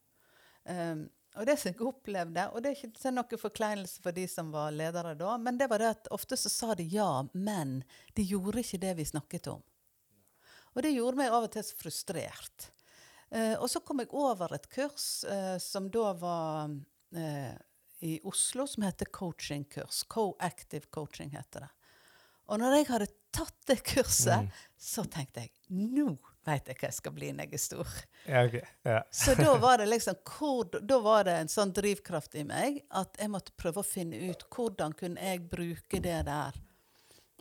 Um, 0.64 1.08
og 1.36 1.46
det 1.46 1.58
som 1.60 1.72
jeg 1.72 1.82
opplevde, 1.84 2.46
og 2.50 2.64
det 2.64 2.72
er 2.72 2.88
ikke 2.88 3.12
noen 3.12 3.40
forkleinelse 3.40 4.02
for 4.02 4.16
de 4.16 4.24
som 4.32 4.54
var 4.54 4.72
ledere 4.74 5.14
da, 5.20 5.36
men 5.38 5.60
det 5.60 5.68
var 5.70 5.84
det 5.84 5.92
at 5.92 6.10
ofte 6.16 6.38
så 6.40 6.50
sa 6.50 6.78
de 6.80 6.86
ja, 6.90 7.26
men 7.34 7.82
de 8.16 8.24
gjorde 8.24 8.64
ikke 8.64 8.80
det 8.82 8.94
vi 9.02 9.06
snakket 9.06 9.52
om. 9.52 9.62
Og 10.74 10.84
det 10.84 10.96
gjorde 10.96 11.20
meg 11.20 11.36
av 11.36 11.46
og 11.48 11.52
til 11.54 11.64
så 11.64 11.78
frustrert. 11.80 12.72
Uh, 13.34 13.56
og 13.60 13.70
så 13.70 13.82
kom 13.84 14.02
jeg 14.02 14.14
over 14.16 14.56
et 14.56 14.68
kurs 14.72 15.26
uh, 15.28 15.58
som 15.62 15.90
da 15.92 16.12
var 16.18 16.72
uh, 16.72 17.56
i 18.06 18.18
Oslo, 18.24 18.66
som 18.68 18.86
heter 18.86 19.10
coachingkurs. 19.12 20.04
Co-active 20.12 20.88
coaching 20.90 21.30
heter 21.36 21.68
det. 21.68 21.72
Og 22.48 22.60
når 22.62 22.76
jeg 22.78 22.88
hadde 22.92 23.08
tatt 23.36 23.56
det 23.68 23.80
kurset, 23.84 24.46
Mm. 24.46 24.50
så 24.78 25.04
tenkte 25.12 25.42
jeg 25.42 25.52
nå 25.70 26.12
vet 26.46 26.68
jeg 26.70 26.78
hva 26.78 26.88
jeg 26.92 26.94
skal 26.94 27.12
bli 27.16 27.32
når 27.34 27.48
jeg 27.48 27.54
er 27.58 27.62
stor. 27.64 27.88
Ja, 28.30 28.44
okay. 28.46 28.62
Ja. 28.86 29.00
Så 29.12 29.34
da 29.36 29.56
var 29.58 29.78
det 29.82 29.88
liksom 29.90 30.16
hvor, 30.24 30.64
Da 30.82 31.00
var 31.02 31.24
det 31.26 31.34
en 31.42 31.48
sånn 31.50 31.74
drivkraft 31.74 32.36
i 32.38 32.44
meg 32.46 32.84
at 32.92 33.18
jeg 33.18 33.32
måtte 33.34 33.52
prøve 33.58 33.82
å 33.82 33.86
finne 33.88 34.20
ut 34.30 34.46
hvordan 34.54 34.94
kunne 34.94 35.22
jeg 35.26 35.42
bruke 35.50 36.00
det 36.02 36.20
der 36.28 36.60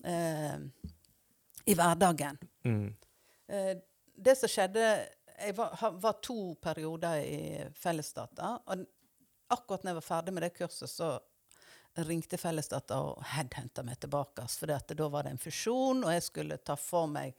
eh, 0.05 0.57
i 1.67 1.75
hverdagen. 1.77 2.39
Mm. 2.65 2.95
Eh, 3.49 3.75
det 4.17 4.39
som 4.39 4.49
skjedde 4.49 4.87
Jeg 5.35 5.55
var, 5.59 5.73
var 6.01 6.13
to 6.23 6.55
perioder 6.63 7.17
i 7.27 7.39
Fellesdata. 7.75 8.53
Og 8.71 8.85
akkurat 9.51 9.83
når 9.83 9.91
jeg 9.91 9.99
var 9.99 10.07
ferdig 10.09 10.33
med 10.37 10.43
det 10.47 10.53
kurset, 10.55 10.89
så 10.89 11.09
ringte 12.03 12.39
Fellesdata 12.41 12.99
og 13.01 13.23
headhenta 13.35 13.85
meg 13.87 14.01
tilbake. 14.03 14.47
For 14.51 14.71
da 14.71 15.09
var 15.11 15.27
det 15.27 15.35
en 15.35 15.43
fusjon, 15.43 16.03
og 16.05 16.15
jeg 16.15 16.25
skulle 16.27 16.59
ta 16.59 16.77
for 16.79 17.11
meg 17.11 17.37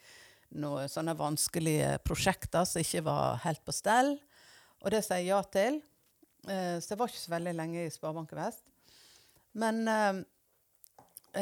noen 0.56 0.90
sånne 0.92 1.16
vanskelige 1.20 1.98
prosjekter 2.06 2.68
som 2.70 2.84
ikke 2.84 3.04
var 3.08 3.42
helt 3.44 3.64
på 3.66 3.76
stell. 3.76 4.16
Og 4.84 4.94
det 4.94 5.02
sa 5.04 5.20
jeg 5.20 5.32
ja 5.34 5.42
til. 5.52 5.82
Eh, 6.48 6.78
så 6.80 6.94
jeg 6.94 7.00
var 7.00 7.12
ikke 7.12 7.24
så 7.26 7.34
veldig 7.36 7.56
lenge 7.58 7.84
i 7.84 7.92
Sparebanken 7.92 8.40
Vest. 8.40 8.64
Men 9.58 9.88
eh, 9.88 10.16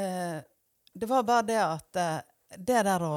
eh, 0.01 0.39
det 0.93 1.09
var 1.09 1.27
bare 1.27 1.47
det 1.49 1.61
at 1.61 1.99
eh, 1.99 2.19
det 2.57 2.83
der 2.85 3.05
å 3.05 3.15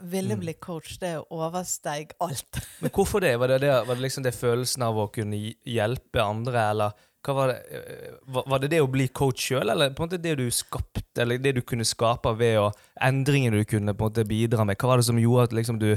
ville 0.00 0.34
Mm. 0.34 0.40
bli 0.40 0.52
coach, 0.54 0.98
det 1.00 1.16
oversteg 1.30 2.12
alt. 2.20 2.60
Men 2.80 2.90
hvorfor 2.90 3.20
det? 3.20 3.36
Var 3.36 3.48
det, 3.48 3.58
det? 3.66 3.72
var 3.88 3.94
det 3.94 4.02
liksom 4.04 4.22
det 4.22 4.34
følelsen 4.34 4.82
av 4.86 4.96
å 4.96 5.08
kunne 5.12 5.36
hjelpe 5.66 6.22
andre, 6.22 6.70
eller 6.70 6.92
var 7.28 7.48
det? 7.50 7.56
eh, 7.76 8.12
Var, 8.24 8.58
det 8.62 8.68
det 8.70 8.80
å 8.80 8.86
bli 8.88 9.08
coach 9.08 9.48
sjøl, 9.50 9.68
eller 9.70 9.90
på 9.90 10.02
en 10.04 10.08
måte 10.08 10.22
det 10.22 10.36
du 10.38 10.46
skapte, 10.50 11.02
eller 11.20 11.38
det 11.38 11.52
du 11.58 11.60
kunne 11.66 11.84
skape 11.84 12.30
ved 12.38 12.58
å 12.62 12.70
Endringene 13.02 13.58
du 13.58 13.64
kunne 13.68 13.92
på 13.94 14.06
en 14.06 14.10
måte 14.12 14.24
bidra 14.24 14.64
med? 14.64 14.78
Hva 14.78 14.88
var 14.94 14.96
det 15.02 15.04
som 15.10 15.18
gjorde 15.18 15.50
at 15.50 15.52
liksom 15.58 15.78
du 15.82 15.90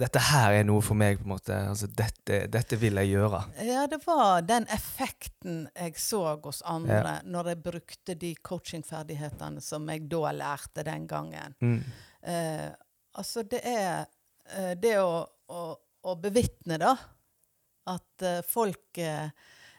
dette 0.00 0.20
her 0.22 0.54
er 0.54 0.64
noe 0.64 0.80
for 0.80 0.94
meg, 0.96 1.18
på 1.18 1.26
en 1.26 1.32
måte. 1.34 1.56
Altså, 1.68 1.88
dette, 1.92 2.46
dette 2.48 2.76
vil 2.80 2.96
jeg 3.02 3.10
gjøre. 3.10 3.40
Ja, 3.66 3.82
det 3.90 3.98
var 4.06 4.40
den 4.46 4.64
effekten 4.72 5.66
jeg 5.76 5.98
så 6.00 6.22
hos 6.44 6.62
andre 6.64 7.18
når 7.26 7.50
jeg 7.52 7.58
brukte 7.66 8.14
de 8.16 8.30
coachingferdighetene 8.46 9.60
som 9.60 9.88
jeg 9.92 10.06
da 10.08 10.30
lærte 10.32 10.84
den 10.86 11.04
gangen. 11.10 11.56
Mm. 11.60 11.82
Eh, 12.22 12.70
altså, 13.18 13.42
det 13.42 13.60
er 13.66 14.04
eh, 14.56 14.74
det 14.80 14.96
å, 15.02 15.24
å, 15.50 15.62
å 16.02 16.14
bevitne, 16.20 16.78
da, 16.80 16.94
at 17.90 18.26
eh, 18.26 18.42
folk 18.46 18.98
eh, 18.98 19.30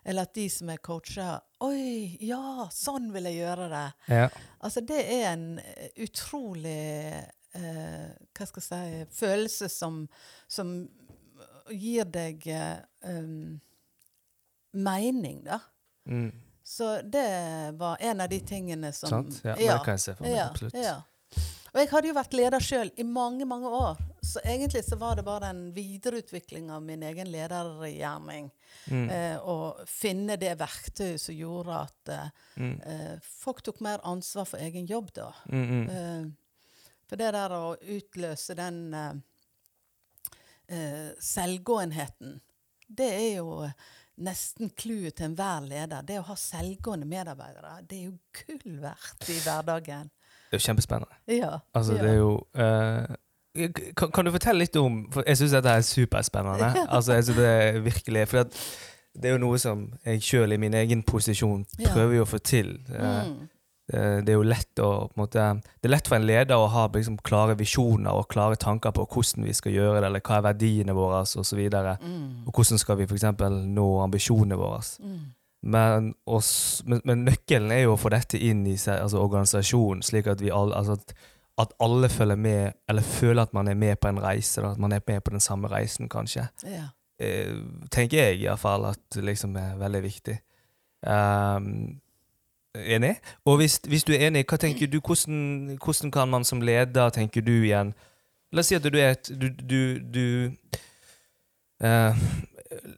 Eller 0.03 0.25
at 0.25 0.33
de 0.33 0.47
som 0.49 0.69
er 0.73 0.81
coacher 0.81 1.39
Oi, 1.61 2.17
ja, 2.25 2.67
sånn 2.73 3.11
vil 3.13 3.27
jeg 3.29 3.43
gjøre 3.43 3.67
det. 3.69 3.87
Ja. 4.09 4.29
Altså, 4.65 4.81
det 4.81 5.01
er 5.13 5.27
en 5.35 5.59
utrolig 6.01 6.71
eh, 7.53 8.07
Hva 8.33 8.47
skal 8.49 8.63
jeg 8.63 9.05
si 9.05 9.19
Følelse 9.19 9.69
som, 9.69 10.07
som 10.49 10.73
gir 11.71 12.09
deg 12.09 12.43
um, 13.05 13.59
mening, 14.75 15.43
da. 15.45 15.59
Mm. 16.09 16.31
Så 16.63 17.01
det 17.01 17.71
var 17.79 17.97
en 18.01 18.21
av 18.25 18.29
de 18.29 18.39
tingene 18.39 18.91
som 18.93 19.09
Sant? 19.09 19.39
Ja, 19.45 19.55
det 19.55 19.77
kan 19.85 19.95
jeg 19.95 20.03
se 20.03 20.15
for 20.17 20.25
meg. 20.25 20.39
absolutt. 20.43 20.75
ja. 20.81 20.97
Og 21.71 21.79
jeg 21.79 21.87
hadde 21.91 22.07
jo 22.09 22.15
vært 22.17 22.33
leder 22.35 22.59
sjøl 22.63 22.89
i 22.99 23.03
mange, 23.07 23.45
mange 23.47 23.69
år. 23.71 23.99
Så 24.21 24.41
egentlig 24.43 24.83
så 24.83 24.97
var 24.99 25.15
det 25.15 25.23
bare 25.23 25.49
en 25.53 25.61
videreutvikling 25.73 26.67
av 26.71 26.81
min 26.83 27.03
egen 27.07 27.29
ledergjerning. 27.31 28.49
Mm. 28.91 29.05
Eh, 29.09 29.37
å 29.39 29.55
finne 29.87 30.35
det 30.41 30.51
verktøyet 30.59 31.21
som 31.23 31.35
gjorde 31.35 31.79
at 31.87 32.11
eh, 32.11 32.29
Mm. 32.59 32.81
eh, 32.83 33.15
folk 33.23 33.61
tok 33.63 33.79
mer 33.79 33.99
ansvar 34.03 34.45
for 34.45 34.59
egen 34.59 34.85
jobb, 34.85 35.13
da. 35.15 35.33
Mm, 35.47 35.65
-hmm. 35.69 35.89
Eh, 35.89 36.31
for 37.07 37.15
det 37.15 37.31
der 37.33 37.49
å 37.49 37.75
utløse 37.79 38.53
den 38.53 38.93
eh, 40.67 41.11
selvgåenheten, 41.19 42.41
det 42.87 43.09
er 43.13 43.35
jo 43.37 43.69
nesten 44.17 44.69
clouet 44.69 45.15
til 45.15 45.25
enhver 45.25 45.61
leder. 45.67 46.01
Det 46.03 46.19
å 46.19 46.27
ha 46.27 46.35
selvgående 46.35 47.05
medarbeidere, 47.07 47.81
det 47.87 47.97
er 47.97 48.03
jo 48.09 48.17
gull 48.31 48.79
verdt 48.83 49.29
i 49.29 49.39
hverdagen. 49.39 50.11
Det 50.51 50.57
er 50.57 50.59
jo 50.59 50.65
kjempespennende. 50.67 51.19
Ja. 51.31 51.51
Altså, 51.73 51.93
det 51.95 52.09
er 52.11 52.17
jo 52.19 52.31
uh, 52.59 53.15
kan, 53.95 54.11
kan 54.11 54.25
du 54.27 54.31
fortelle 54.31 54.59
litt 54.63 54.75
om 54.79 55.05
For 55.11 55.23
jeg 55.27 55.39
syns 55.41 55.51
dette 55.55 55.69
er 55.79 55.81
superspennende. 55.83 56.69
altså, 56.95 57.13
jeg 57.17 57.23
synes 57.29 57.37
det 57.39 57.47
er 57.47 57.79
virkelig 57.83 58.27
For 58.31 58.43
det, 58.43 58.61
det 59.15 59.27
er 59.31 59.33
jo 59.35 59.41
noe 59.43 59.57
som 59.59 59.87
jeg 60.07 60.21
sjøl 60.23 60.53
i 60.55 60.59
min 60.61 60.75
egen 60.79 61.01
posisjon 61.03 61.65
prøver 61.81 62.13
jo 62.21 62.27
å 62.27 62.29
få 62.31 62.39
til. 62.43 62.77
Eh, 62.91 63.25
Mm. 63.25 63.49
eh, 63.93 64.21
Det 64.23 64.29
er 64.29 64.37
jo 64.37 64.43
lett 64.47 64.79
å 64.79 65.09
på 65.09 65.17
en 65.17 65.23
måte, 65.25 65.61
Det 65.81 65.89
er 65.89 65.95
lett 65.95 66.07
for 66.07 66.15
en 66.15 66.25
leder 66.27 66.55
å 66.55 66.69
ha 66.71 66.87
liksom, 66.87 67.17
klare 67.23 67.57
visjoner 67.59 68.11
og 68.13 68.29
klare 68.29 68.55
tanker 68.55 68.91
på 68.95 69.03
hvordan 69.05 69.43
vi 69.43 69.53
skal 69.53 69.71
gjøre 69.73 69.99
det, 69.99 70.05
eller 70.07 70.21
hva 70.21 70.37
er 70.37 70.45
verdiene 70.53 70.93
våre, 70.95 71.21
osv. 71.25 71.59
Mm. 71.59 72.47
Og 72.47 72.53
hvordan 72.53 72.79
skal 72.79 72.97
vi 72.97 73.03
f.eks. 73.03 73.23
nå 73.67 73.87
ambisjonene 74.05 74.55
våre. 74.55 74.79
Mm. 75.03 75.19
Men, 75.61 76.13
oss, 76.25 76.81
men, 76.85 77.03
men 77.05 77.25
nøkkelen 77.27 77.71
er 77.71 77.83
jo 77.83 77.93
å 77.93 77.99
få 78.01 78.09
dette 78.09 78.39
inn 78.41 78.63
i 78.65 78.73
altså 78.73 79.21
organisasjonen, 79.21 80.01
slik 80.05 80.31
at 80.31 80.41
vi 80.41 80.49
alle, 80.49 80.73
altså 80.77 80.97
at, 80.97 81.13
at 81.61 81.75
alle 81.85 82.09
følger 82.09 82.39
med, 82.41 82.79
eller 82.89 83.05
føler 83.05 83.45
at 83.45 83.53
man 83.53 83.69
er 83.69 83.77
med 83.77 83.99
på 84.01 84.09
en 84.09 84.21
reise, 84.23 84.61
da, 84.61 84.71
at 84.73 84.81
man 84.81 84.95
er 84.95 85.03
med 85.05 85.21
på 85.21 85.35
den 85.35 85.43
samme 85.43 85.69
reisen, 85.69 86.09
kanskje. 86.09 86.47
Ja. 86.65 86.87
Eh, 87.21 87.53
tenker 87.93 88.17
jeg 88.17 88.41
iallfall 88.41 88.89
at 88.89 89.21
liksom 89.21 89.55
er 89.61 89.77
veldig 89.77 90.03
viktig. 90.03 90.39
Um, 91.05 92.01
enig? 92.75 93.15
Og 93.45 93.57
hvis, 93.57 93.79
hvis 93.87 94.03
du 94.03 94.13
er 94.13 94.27
enig, 94.27 94.45
hva 94.49 94.57
tenker 94.57 94.89
du, 94.89 94.99
hvordan, 94.99 95.77
hvordan 95.83 96.11
kan 96.11 96.29
man 96.29 96.43
som 96.43 96.61
leder, 96.61 97.09
tenker 97.09 97.41
du 97.41 97.51
igjen 97.63 97.93
La 98.51 98.59
oss 98.59 98.67
si 98.67 98.75
at 98.75 98.83
du 98.83 98.97
er 98.99 99.15
et 99.15 99.31
Du, 99.31 99.47
du, 99.49 99.99
du 100.13 100.25
eh, 101.83 102.23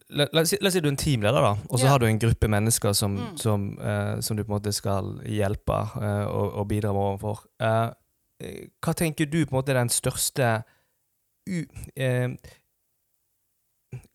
la, 0.09 0.27
la, 0.33 0.41
oss 0.41 0.49
si, 0.51 0.57
du 0.81 0.87
er 0.87 0.91
en 0.91 0.97
teamleder, 0.97 1.41
da, 1.41 1.51
og 1.69 1.79
så 1.79 1.85
Ja. 1.85 1.89
har 1.93 1.99
du 1.99 2.05
en 2.05 2.19
gruppe 2.19 2.47
mennesker 2.47 2.93
som, 2.93 3.15
Mm. 3.15 3.37
som, 3.37 3.77
uh, 3.79 4.19
som 4.21 4.37
du 4.37 4.43
på 4.43 4.51
en 4.53 4.59
måte 4.61 4.73
skal 4.73 5.19
hjelpe 5.25 5.73
uh, 5.97 6.25
og, 6.27 6.53
og 6.53 6.67
bidra 6.67 6.91
med 6.93 7.01
overfor. 7.01 7.43
Eh, 7.59 7.89
hva 8.83 8.93
tenker 8.93 9.25
du 9.25 9.45
på 9.45 9.53
en 9.55 9.57
måte 9.61 9.69
er 9.71 9.79
den 9.81 9.89
største 9.89 10.63
u, 11.49 11.65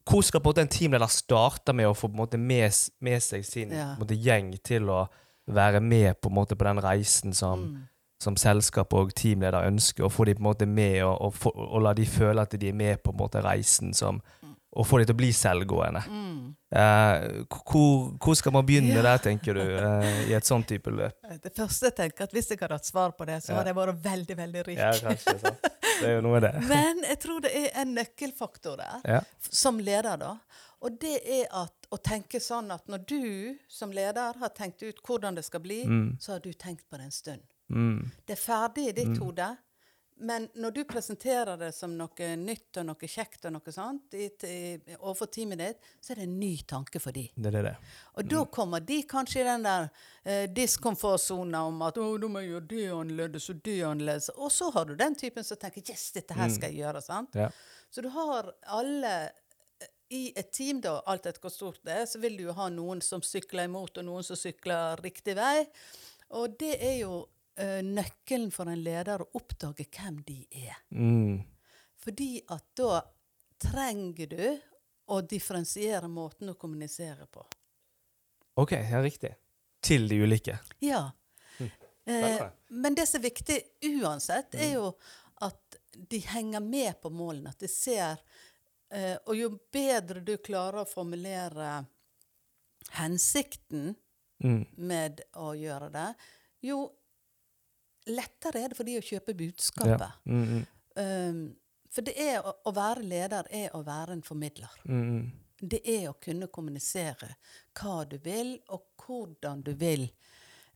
Hvor 0.09 0.23
skal 0.25 0.41
på 0.41 0.49
en 0.49 0.53
måte 0.55 0.63
en 0.65 0.69
teamleder 0.73 1.11
starte 1.13 1.75
med 1.77 1.87
å 1.87 1.95
få 1.95 2.09
på 2.09 2.15
en 2.17 2.23
måte 2.23 2.39
med, 2.41 2.73
med 3.01 3.21
seg 3.23 3.45
sin 3.45 3.71
Ja. 3.73 3.95
måte, 4.01 4.17
gjeng 4.17 4.55
til 4.65 4.89
å 4.89 5.09
være 5.49 5.81
med 5.83 6.21
på, 6.21 6.29
en 6.31 6.35
måte, 6.35 6.57
på 6.57 6.65
den 6.65 6.81
reisen 6.83 7.33
som, 7.35 7.59
Mm. 7.65 7.89
som 8.21 8.37
selskap 8.37 8.93
og 8.95 9.13
teamleder 9.15 9.67
ønsker, 9.69 10.05
og 10.05 10.13
få 10.13 10.25
de 10.27 10.35
på 10.35 10.39
en 10.41 10.49
måte 10.55 10.67
med, 10.67 11.03
og, 11.03 11.21
og, 11.21 11.35
få, 11.35 11.53
og 11.55 11.83
la 11.83 11.93
de 11.95 12.05
føle 12.07 12.41
at 12.41 12.51
de 12.59 12.69
er 12.69 12.73
med 12.73 13.03
på 13.03 13.11
en 13.13 13.17
måte 13.19 13.43
reisen, 13.45 13.93
som, 13.95 14.23
og 14.77 14.87
få 14.87 14.99
dem 15.01 15.07
til 15.09 15.15
å 15.15 15.19
bli 15.19 15.29
selvgående. 15.33 16.03
Mm. 16.13 16.41
Eh, 16.77 17.45
hvor, 17.49 18.11
hvor 18.21 18.35
skal 18.37 18.53
man 18.53 18.67
begynne 18.69 18.93
Ja. 18.95 19.03
der, 19.03 19.19
tenker 19.25 19.55
du, 19.57 19.63
eh, 19.63 20.29
i 20.29 20.35
et 20.37 20.45
sånn 20.45 20.65
type 20.69 20.91
løp? 20.93 21.17
Det 21.43 21.55
første 21.57 21.89
jeg 21.89 21.97
tenker, 21.97 22.25
at 22.29 22.33
hvis 22.37 22.51
jeg 22.53 22.59
hadde 22.61 22.77
hatt 22.77 22.85
svar 22.89 23.15
på 23.17 23.25
det, 23.27 23.41
så 23.43 23.55
hadde 23.57 23.73
jeg 23.73 23.79
vært 23.81 24.03
veldig, 24.05 24.37
veldig 24.37 24.65
rik. 24.69 24.79
Ja, 24.79 24.93
kanskje, 24.93 25.39
sant. 25.41 25.61
Det 25.99 26.07
er 26.07 26.15
jo 26.19 26.23
noe 26.29 26.37
med 26.37 26.43
det. 26.47 26.53
Men 26.69 27.01
jeg 27.09 27.19
tror 27.25 27.41
det 27.47 27.53
er 27.57 27.71
en 27.81 27.95
nøkkelfaktor 27.97 28.77
der, 28.77 29.01
Ja. 29.09 29.21
som 29.51 29.79
leder, 29.81 30.17
da. 30.21 30.35
Og 30.85 30.99
det 31.01 31.17
er 31.27 31.47
at, 31.59 31.73
å 31.91 31.97
tenke 31.99 32.39
sånn 32.39 32.69
at 32.71 32.85
når 32.87 33.07
du 33.09 33.57
som 33.73 33.91
leder 33.91 34.37
har 34.39 34.53
tenkt 34.55 34.85
ut 34.85 35.01
hvordan 35.03 35.35
det 35.35 35.45
skal 35.49 35.61
bli, 35.65 35.81
Mm. 35.89 36.19
så 36.21 36.33
har 36.37 36.41
du 36.45 36.53
tenkt 36.53 36.85
på 36.91 36.99
det 37.01 37.09
en 37.09 37.11
stund. 37.11 37.43
Mm. 37.73 38.11
Det 38.29 38.37
er 38.37 38.41
ferdig 38.45 38.85
i 38.89 38.93
ditt 38.93 39.19
hode. 39.19 39.49
Men 40.21 40.49
når 40.59 40.71
du 40.75 40.81
presenterer 40.89 41.59
det 41.61 41.71
som 41.77 41.93
noe 41.97 42.29
nytt 42.41 42.81
og 42.81 42.87
noe 42.89 43.09
kjekt, 43.11 43.45
og 43.47 43.55
noe 43.55 43.73
sånt 43.75 44.15
i, 44.19 44.27
i, 44.49 44.59
overfor 44.99 45.31
teamet 45.33 45.61
ditt, 45.61 45.91
så 46.01 46.13
er 46.13 46.21
det 46.21 46.27
en 46.27 46.39
ny 46.41 46.53
tanke 46.69 47.01
for 47.03 47.15
de. 47.15 47.27
Det 47.35 47.53
det, 47.55 47.63
det. 47.69 47.75
Og 48.19 48.31
da 48.31 48.45
kommer 48.53 48.83
de 48.85 48.99
kanskje 49.09 49.43
i 49.43 49.47
den 49.47 49.67
der 49.67 49.89
eh, 50.25 50.47
diskomfortsona 50.51 51.65
om 51.71 51.83
at 51.87 51.99
'Å, 51.99 52.09
da 52.19 52.31
må 52.31 52.43
jeg 52.43 52.53
gjøre 52.55 52.69
det 52.75 52.87
annerledes 52.99 53.51
og 53.53 53.63
det 53.65 53.79
annerledes'. 53.91 54.31
Og 54.37 54.53
så 54.53 54.71
har 54.75 54.89
du 54.89 54.97
den 54.99 55.15
typen 55.15 55.45
som 55.45 55.57
tenker 55.61 55.83
'Yes, 55.83 56.11
dette 56.13 56.35
her 56.35 56.49
skal 56.51 56.73
jeg 56.73 56.83
gjøre'. 56.83 57.05
sant? 57.05 57.35
Ja. 57.35 57.51
Så 57.91 58.03
du 58.03 58.09
har 58.09 58.53
alle 58.67 59.15
eh, 59.81 59.87
I 60.11 60.33
et 60.37 60.53
team, 60.53 60.81
da, 60.81 61.03
alt 61.07 61.27
etter 61.27 61.41
hvor 61.41 61.53
stort 61.53 61.83
det 61.85 61.93
er, 61.93 62.07
så 62.07 62.19
vil 62.19 62.37
du 62.37 62.47
jo 62.47 62.53
ha 62.57 62.69
noen 62.73 63.03
som 63.05 63.21
sykler 63.21 63.69
imot, 63.69 63.99
og 63.99 64.05
noen 64.05 64.25
som 64.25 64.37
sykler 64.37 64.97
riktig 65.05 65.37
vei. 65.37 65.67
Og 66.31 66.57
det 66.59 66.79
er 66.81 67.03
jo 67.03 67.27
eh, 67.59 67.83
nøkkelen 67.85 68.51
for 68.55 68.71
en 68.71 68.81
leder 68.83 69.23
å 69.25 69.29
oppdage 69.39 69.87
hvem 69.95 70.23
de 70.27 70.39
er. 70.65 70.77
Mm. 70.95 71.43
Fordi 71.99 72.31
at 72.55 72.65
da 72.79 73.03
trenger 73.59 74.31
du 74.31 74.43
å 75.11 75.21
differensiere 75.27 76.09
måten 76.13 76.53
å 76.53 76.57
kommunisere 76.61 77.27
på. 77.33 77.43
OK, 78.61 78.73
ja, 78.79 79.01
riktig. 79.03 79.33
Til 79.83 80.09
de 80.11 80.19
ulike. 80.25 80.59
Ja. 80.83 81.05
Eh, 81.59 81.69
Spennende. 82.09 82.51
men 82.69 82.95
det 82.97 83.07
som 83.07 83.19
er 83.21 83.27
viktig 83.29 83.59
uansett, 84.01 84.55
er 84.57 84.75
jo 84.79 84.93
at 85.45 85.77
de 85.93 86.19
henger 86.25 86.61
med 86.65 87.01
på 87.03 87.11
målene. 87.13 87.51
At 87.53 87.61
de 87.61 87.69
ser 87.69 88.17
eh, 88.91 89.17
Og 89.27 89.37
jo 89.37 89.51
bedre 89.73 90.23
du 90.25 90.37
klarer 90.41 90.83
å 90.83 90.89
formulere 90.89 91.85
hensikten 92.97 93.95
Mm. 94.41 94.67
med 94.77 95.21
å 95.35 95.51
gjøre 95.59 95.89
det, 95.91 96.15
jo 96.63 96.77
lettere 98.09 98.63
er 98.65 98.69
det 98.73 98.77
for 98.79 98.85
de 98.89 98.99
å 98.99 99.05
kjøpe 99.05 99.35
Ja. 99.35 99.39
budskapet. 99.45 100.13
Mm, 100.25 100.45
-hmm. 100.47 100.67
Um, 100.99 101.57
for 101.91 102.03
det 102.03 102.15
er 102.21 102.41
å, 102.43 102.53
å 102.65 102.73
være 102.75 103.03
leder 103.03 103.47
er 103.51 103.71
å 103.77 103.83
være 103.83 104.13
en 104.13 104.23
formidler. 104.23 104.71
mm, 104.85 105.03
-hmm. 105.03 105.31
Det 105.61 105.81
er 105.85 106.09
å 106.09 106.13
kunne 106.21 106.47
kommunisere 106.47 107.35
hva 107.75 108.05
du 108.05 108.19
vil, 108.19 108.61
og 108.69 108.83
hvordan 109.07 109.63
du 109.63 109.73
vil 109.75 110.13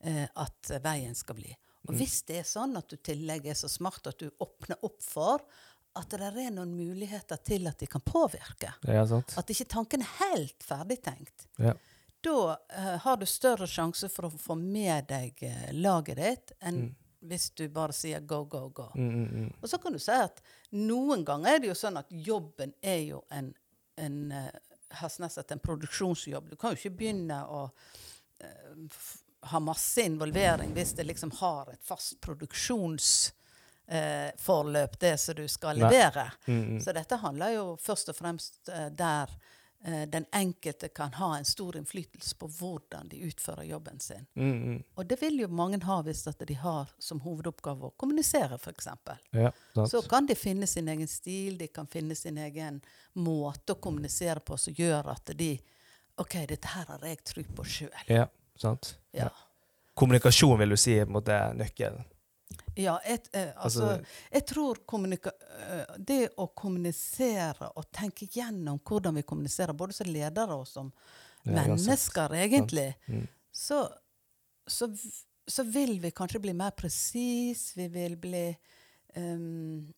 uh, 0.07 0.27
at 0.35 0.71
veien 0.83 1.15
skal 1.15 1.37
bli. 1.37 1.57
Og 1.89 1.95
hvis 1.95 2.23
det 2.23 2.39
er 2.39 2.43
sånn 2.43 2.77
at 2.77 2.89
du 2.89 2.97
tillegg 2.97 3.47
er 3.47 3.55
så 3.55 3.69
smart 3.69 4.07
at 4.07 4.19
du 4.19 4.31
åpner 4.39 4.77
opp 4.83 5.03
for 5.03 5.41
at 5.95 6.11
det 6.11 6.21
er 6.23 6.51
noen 6.51 6.77
muligheter 6.77 7.37
til 7.37 7.67
at 7.67 7.79
de 7.79 7.87
kan 7.87 8.01
påvirke, 8.01 8.73
Ja, 8.89 9.03
at 9.37 9.51
ikke 9.51 9.65
tanken 9.69 10.01
er 10.01 10.13
helt 10.31 10.63
ferdigtenkt, 10.63 11.47
Ja. 11.59 11.75
da 12.23 12.57
uh, 12.79 12.97
har 12.99 13.17
du 13.17 13.27
større 13.27 13.67
sjanse 13.67 14.09
for 14.09 14.27
å 14.27 14.31
få 14.31 14.55
med 14.55 15.09
deg 15.09 15.43
uh, 15.43 15.73
laget 15.73 16.17
ditt 16.17 16.53
enn 16.61 16.97
hvis 17.23 17.51
du 17.59 17.67
bare 17.73 17.95
sier 17.97 18.21
go, 18.21 18.43
go, 18.45 18.67
go. 18.75 18.89
Mm, 18.95 19.09
mm, 19.09 19.29
mm. 19.39 19.51
Og 19.61 19.71
så 19.71 19.79
kan 19.79 19.95
du 19.95 20.01
si 20.03 20.15
at 20.15 20.43
noen 20.75 21.25
ganger 21.25 21.55
er 21.55 21.63
det 21.63 21.71
jo 21.71 21.79
sånn 21.79 22.01
at 22.01 22.11
jobben 22.11 22.75
er 22.83 23.01
jo 23.07 23.23
en, 23.31 23.53
en 24.01 24.17
eh, 24.37 24.73
has 25.01 25.39
en 25.51 25.59
produksjonsjobb. 25.59 26.51
Du 26.51 26.57
kan 26.57 26.71
jo 26.73 26.77
ikke 26.81 26.97
begynne 26.97 27.47
å 27.47 27.69
uh, 27.69 27.75
ha 29.53 29.61
masse 29.61 30.03
involvering 30.03 30.75
hvis 30.77 30.93
det 30.99 31.05
liksom 31.09 31.31
har 31.41 31.71
et 31.73 31.85
fast 31.85 32.21
produksjonsforløp, 32.25 34.93
uh, 34.93 34.99
det 35.01 35.19
som 35.21 35.35
du 35.39 35.49
skal 35.49 35.77
levere. 35.81 36.31
Mm, 36.47 36.65
mm. 36.75 36.81
Så 36.85 36.93
dette 36.97 37.17
handler 37.23 37.49
jo 37.57 37.65
først 37.81 38.09
og 38.13 38.17
fremst 38.19 38.69
uh, 38.69 38.89
der 38.93 39.27
eh, 39.31 39.37
den 39.83 40.25
enkelte 40.33 40.89
kan 40.95 41.13
ha 41.19 41.33
en 41.39 41.45
stor 41.45 41.77
innflytelse 41.77 42.37
på 42.39 42.47
hvordan 42.47 43.09
de 43.11 43.19
utfører 43.27 43.65
jobben 43.67 44.01
sin. 44.01 44.27
Mm, 44.35 44.53
mm. 44.63 44.83
Og 44.95 45.07
det 45.11 45.19
vil 45.19 45.41
jo 45.43 45.49
mange 45.51 45.81
ha 45.83 45.97
hvis 46.07 46.23
de 46.39 46.55
har 46.55 46.93
som 47.03 47.21
hovedoppgave 47.25 47.89
å 47.89 47.95
kommunisere, 47.99 48.61
f.eks. 48.63 48.89
Ja, 49.35 49.51
sant. 49.75 49.91
Så 49.91 50.05
kan 50.07 50.29
de 50.31 50.37
finne 50.39 50.69
sin 50.71 50.89
egen 50.89 51.11
stil, 51.11 51.59
de 51.59 51.67
kan 51.67 51.91
finne 51.91 52.15
sin 52.15 52.39
egen 52.39 52.79
måte 53.19 53.75
å 53.75 53.81
kommunisere 53.83 54.41
på 54.41 54.57
som 54.57 54.77
gjør 54.79 55.11
at 55.17 55.35
de 55.35 55.57
OK, 56.23 56.37
dette 56.47 56.69
her 56.69 56.87
har 56.93 57.05
jeg 57.09 57.23
tro 57.27 57.43
på 57.57 57.65
sjøl. 57.67 58.07
Ja, 58.07 58.29
sant. 58.61 58.95
Ja. 59.17 59.31
Kommunikasjon 59.99 60.59
vil 60.61 60.75
du 60.75 60.79
si 60.81 60.95
er 60.99 61.07
på 61.07 61.13
en 61.13 61.19
måte 61.19 61.39
nøkkelen. 61.57 62.05
Ja, 62.75 62.99
et, 63.05 63.29
eh, 63.33 63.51
altså, 63.57 63.83
Altså- 63.83 64.05
jeg 64.33 64.47
tror 64.47 64.79
eh, 64.79 65.85
det 65.99 66.29
å 66.39 66.47
kommunisere 66.55 67.71
og 67.77 67.91
tenke 67.93 68.27
gjennom 68.27 68.79
hvordan 68.81 69.15
vi 69.15 69.23
kommuniserer, 69.23 69.73
både 69.75 69.93
som 69.93 70.07
ledere 70.07 70.55
og 70.55 70.67
som 70.67 70.93
Ja, 71.45 71.53
mennesker, 71.53 72.31
egentlig, 72.31 72.95
Mm. 73.09 73.27
så, 73.53 73.89
så, 74.67 74.87
så 75.47 75.65
vil 75.65 75.99
vi 75.99 76.11
kanskje 76.11 76.41
bli 76.41 76.53
mer 76.53 76.71
presis. 76.71 77.75
Vi 77.77 77.89
vil 77.89 78.17
bli 78.17 78.57
um, 79.17 79.93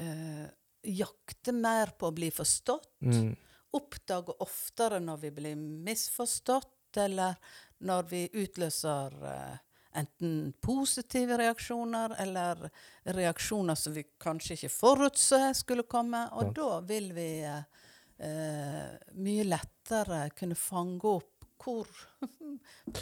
uh, 0.00 0.48
Jakte 0.84 1.52
mer 1.52 1.94
på 1.96 2.10
å 2.10 2.14
bli 2.14 2.30
forstått. 2.30 2.90
Mm. 3.00 3.36
Oppdage 3.72 4.34
oftere 4.40 4.98
når 5.00 5.20
vi 5.20 5.30
blir 5.30 5.56
misforstått, 5.56 6.96
eller 6.96 7.36
når 7.80 8.02
vi 8.10 8.28
utløser 8.34 9.14
eh, 9.24 9.56
enten 9.94 10.52
positive 10.60 11.38
reaksjoner 11.38 12.16
eller 12.22 12.68
reaksjoner 13.04 13.78
som 13.78 13.94
vi 13.94 14.04
kanskje 14.20 14.58
ikke 14.58 14.72
forutså 14.72 15.52
skulle 15.54 15.86
komme. 15.88 16.26
Og 16.32 16.50
ja. 16.50 16.54
da 16.58 16.80
vil 16.88 17.12
vi 17.16 17.28
eh, 17.46 18.90
mye 19.14 19.46
lettere 19.48 20.26
kunne 20.38 20.58
fange 20.58 21.14
opp 21.16 21.30
hvor 21.64 21.88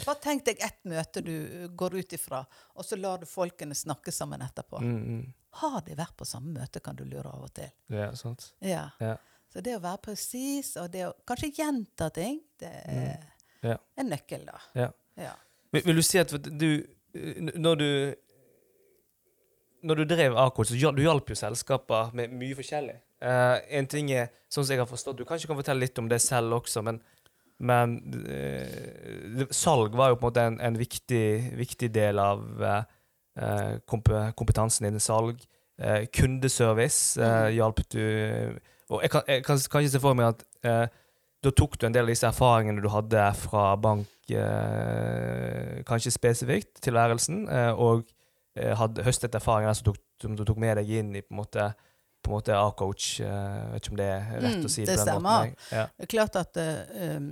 Bare 0.05 0.15
tenk 0.23 0.45
deg 0.47 0.61
ett 0.63 0.85
møte 0.87 1.21
du 1.25 1.67
går 1.75 1.97
ut 1.99 2.13
ifra, 2.15 2.43
og 2.77 2.85
så 2.85 2.95
lar 2.95 3.19
du 3.19 3.27
folkene 3.27 3.75
snakke 3.75 4.11
sammen 4.13 4.41
etterpå. 4.45 4.79
Mm, 4.79 5.01
mm. 5.03 5.25
Har 5.59 5.81
de 5.85 5.97
vært 5.97 6.15
på 6.17 6.25
samme 6.25 6.53
møte, 6.55 6.81
kan 6.81 6.95
du 6.97 7.03
lure 7.05 7.29
av 7.29 7.43
og 7.45 7.51
til. 7.53 7.69
Ja, 7.93 8.07
sant. 8.17 8.53
Ja. 8.63 8.87
Ja. 9.03 9.17
Så 9.53 9.61
det 9.61 9.75
å 9.77 9.83
være 9.83 10.01
presis, 10.07 10.71
og 10.81 10.89
det 10.95 11.03
å 11.05 11.11
kanskje 11.29 11.51
gjenta 11.59 12.07
ting, 12.13 12.39
det 12.61 12.71
er 12.87 13.27
Ja. 13.61 13.77
en 13.95 14.09
nøkkel, 14.09 14.47
da. 14.47 14.61
Ja. 14.73 14.89
Ja. 15.19 15.35
Vil, 15.73 15.95
du 15.97 16.05
si 16.05 16.19
at 16.21 16.29
du 16.31 16.83
Når 17.57 17.75
du 17.75 17.89
Når 19.83 19.95
du 19.99 20.03
drev 20.07 20.37
Akold, 20.37 20.69
så 20.69 20.93
du 20.95 21.01
hjalp 21.03 21.29
jo 21.29 21.35
selskaper 21.35 22.13
med 22.15 22.31
mye 22.31 22.55
forskjellig. 22.55 22.95
Uh, 23.23 23.57
en 23.71 23.87
ting 23.87 24.11
er, 24.11 24.29
sånn 24.51 24.65
som 24.65 24.73
jeg 24.73 24.81
har 24.81 24.87
forstått 24.87 25.17
Du 25.19 25.25
kanskje 25.27 25.47
kan 25.47 25.59
fortelle 25.59 25.85
litt 25.85 25.99
om 25.99 26.09
det 26.11 26.19
selv 26.23 26.57
også, 26.57 26.81
men, 26.83 26.97
men 27.63 27.97
uh, 28.27 29.43
salg 29.51 29.95
var 29.95 30.11
jo 30.11 30.19
på 30.19 30.27
en 30.27 30.29
måte 30.29 30.45
en, 30.51 30.59
en 30.59 30.79
viktig, 30.79 31.25
viktig 31.59 31.91
del 31.95 32.19
av 32.19 32.43
uh, 32.59 32.83
komp 33.87 34.07
kompe, 34.07 34.23
kompetansen 34.39 34.87
din. 34.87 35.03
Salg. 35.03 35.39
Eh, 35.81 36.05
kundeservice 36.13 37.17
eh, 37.17 37.55
hjalp 37.55 37.79
du 37.89 38.03
Og 38.89 39.01
jeg 39.01 39.09
kan, 39.09 39.21
jeg 39.27 39.43
kan, 39.43 39.57
kanskje 39.57 39.89
se 39.89 40.01
for 40.03 40.13
meg 40.13 40.27
at 40.27 40.43
eh, 40.61 40.85
da 41.43 41.51
tok 41.51 41.77
du 41.79 41.85
en 41.87 41.93
del 41.95 42.05
av 42.07 42.11
disse 42.13 42.27
erfaringene 42.29 42.81
du 42.83 42.87
hadde 42.93 43.23
fra 43.35 43.75
bank, 43.75 44.07
eh, 44.31 45.81
kanskje 45.87 46.13
spesifikt, 46.15 46.77
tilværelsen, 46.85 47.43
eh, 47.51 47.71
og 47.73 48.05
eh, 48.55 48.73
hadde 48.79 49.03
høstet 49.03 49.35
erfaringer 49.35 49.73
som, 49.77 49.95
som 50.21 50.35
du 50.39 50.43
tok 50.47 50.57
med 50.63 50.77
deg 50.79 50.89
inn 51.01 51.15
i 51.15 51.21
på 51.25 51.33
en 51.35 51.41
måte, 51.41 51.69
på 52.23 52.31
en 52.31 52.37
måte 52.37 52.55
A-coach. 52.55 53.07
Jeg 53.19 53.71
vet 53.73 53.81
ikke 53.83 53.95
om 53.95 53.99
det 53.99 54.11
er 54.13 54.29
rett 54.39 54.59
Mm, 54.61 54.67
å 54.69 54.71
si 54.71 54.85
det 54.87 54.95
på 54.99 55.07
den 55.09 55.25
måten. 55.25 55.55
Ja. 55.73 55.87
Det 55.97 56.05
er 56.07 56.11
klart 56.13 56.37
at 56.39 56.59
um, 56.61 57.31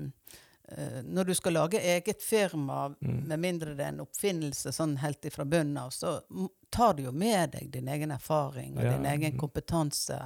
når 1.12 1.28
du 1.28 1.34
skal 1.36 1.56
lage 1.56 1.80
eget 1.84 2.22
firma, 2.24 2.90
Mm. 3.02 3.22
med 3.28 3.40
mindre 3.40 3.76
det 3.76 3.86
er 3.86 3.90
en 3.94 4.04
oppfinnelse 4.06 4.72
sånn 4.76 4.98
helt 5.00 5.24
ifra 5.28 5.46
bunnen 5.46 5.78
av, 5.78 5.90
så 5.96 6.18
tar 6.72 6.94
du 6.96 7.04
jo 7.04 7.12
med 7.12 7.52
deg 7.56 7.72
din 7.72 7.88
egen 7.88 8.12
erfaring 8.12 8.78
og 8.78 8.84
Ja. 8.84 8.92
din 8.98 9.06
egen 9.06 9.34
Mm. 9.34 9.40
kompetanse. 9.40 10.20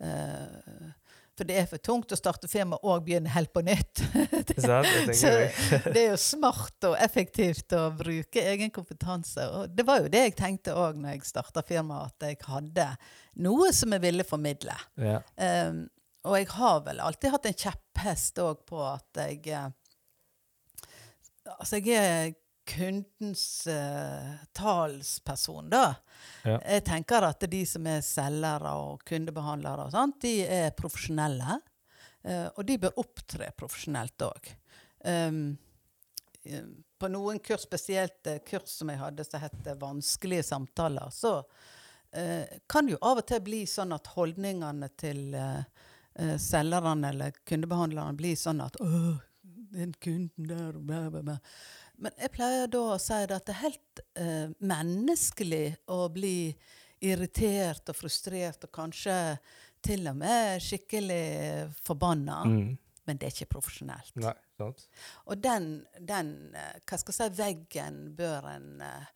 Eh, 0.00 0.92
for 1.40 1.48
det 1.48 1.56
er 1.56 1.68
for 1.70 1.80
tungt 1.80 2.12
å 2.12 2.18
starte 2.18 2.48
firma 2.52 2.76
og 2.84 3.06
begynne 3.06 3.32
helt 3.32 3.48
på 3.54 3.62
nytt. 3.64 4.02
det, 4.50 4.56
Så 5.16 5.30
det. 5.86 5.94
er 5.96 6.10
jo 6.10 6.18
smart 6.20 6.84
og 6.90 6.98
effektivt 7.00 7.72
å 7.78 7.86
bruke 7.96 8.42
egen 8.52 8.72
kompetanse. 8.74 9.46
Og 9.56 9.72
det 9.72 9.86
var 9.88 10.02
jo 10.04 10.10
det 10.12 10.26
jeg 10.26 10.36
tenkte 10.42 10.76
òg 10.76 11.00
når 11.00 11.16
jeg 11.16 11.30
starta 11.30 11.64
firmaet, 11.64 12.12
at 12.12 12.28
jeg 12.28 12.40
hadde 12.44 12.90
noe 13.40 13.70
som 13.72 13.96
jeg 13.96 14.04
ville 14.04 14.26
formidle. 14.28 14.76
Ja. 15.00 15.22
Um, 15.40 15.86
og 16.28 16.36
jeg 16.36 16.50
har 16.52 16.82
vel 16.84 17.00
alltid 17.00 17.32
hatt 17.32 17.48
en 17.48 17.60
kjepphest 17.64 18.42
òg 18.44 18.66
på 18.68 18.82
at 18.84 19.24
jeg 19.24 19.46
eh, 19.56 19.70
Altså, 21.50 21.80
jeg 21.80 21.96
er 21.96 22.34
kundens 22.70 23.66
uh, 23.66 24.36
talsperson, 24.56 25.70
da. 25.72 25.96
Ja. 26.44 26.58
Jeg 26.62 26.84
tenker 26.86 27.26
at 27.26 27.42
de 27.50 27.64
som 27.66 27.88
er 27.90 28.04
selgere 28.06 28.76
og 28.78 29.02
kundebehandlere, 29.08 29.88
og 29.88 29.94
sånt, 29.96 30.20
de 30.22 30.44
er 30.46 30.70
profesjonelle. 30.78 31.58
Uh, 32.20 32.48
og 32.58 32.64
de 32.68 32.76
bør 32.82 32.98
opptre 33.00 33.48
profesjonelt 33.56 34.26
òg. 34.26 34.50
Um, 35.08 35.56
eh, 36.44 36.66
på 37.00 37.08
noen 37.08 37.38
kurs, 37.40 37.64
spesielt 37.64 38.28
eh, 38.28 38.42
kurs 38.44 38.74
som 38.76 38.90
jeg 38.92 39.00
hadde 39.00 39.24
som 39.24 39.40
het 39.40 39.70
'Vanskelige 39.80 40.44
samtaler', 40.50 41.08
så 41.10 41.38
uh, 41.40 42.44
kan 42.68 42.88
jo 42.88 42.98
av 43.00 43.22
og 43.22 43.26
til 43.26 43.40
bli 43.40 43.62
sånn 43.64 43.96
at 43.96 44.12
holdningene 44.16 44.90
til 45.00 45.36
selgerne 46.36 47.08
eller 47.08 47.32
kundebehandlerne 47.46 48.18
blir 48.18 48.36
sånn 48.36 48.60
at 48.60 48.76
'Å, 48.76 49.20
den 49.72 49.94
kunden 49.94 50.48
der 50.48 50.72
bla, 50.72 51.08
bla, 51.08 51.22
bla. 51.22 51.38
Men 52.00 52.14
jeg 52.16 52.32
pleier 52.32 52.68
da 52.72 52.80
å 52.94 52.98
si 53.00 53.12
at 53.12 53.28
det 53.34 53.52
er 53.54 53.58
helt 53.62 54.00
eh, 54.16 54.52
menneskelig 54.64 55.64
å 55.92 56.06
bli 56.12 56.36
irritert 57.04 57.88
og 57.92 57.96
frustrert 57.96 58.64
og 58.66 58.72
kanskje 58.76 59.16
til 59.84 60.06
og 60.10 60.16
med 60.20 60.60
skikkelig 60.64 61.70
forbanna. 61.84 62.42
Mm. 62.48 62.70
Men 63.08 63.18
det 63.18 63.26
er 63.30 63.34
ikke 63.34 63.52
profesjonelt. 63.56 64.12
Nei, 64.20 64.34
sant. 64.60 64.82
Og 65.26 65.40
den, 65.42 65.70
den 65.98 66.32
eh, 66.56 66.80
hva 66.86 66.98
skal 67.00 67.14
jeg 67.16 67.32
si, 67.34 67.38
veggen 67.40 68.00
bør 68.18 68.48
en 68.52 68.68
eh, 68.84 69.06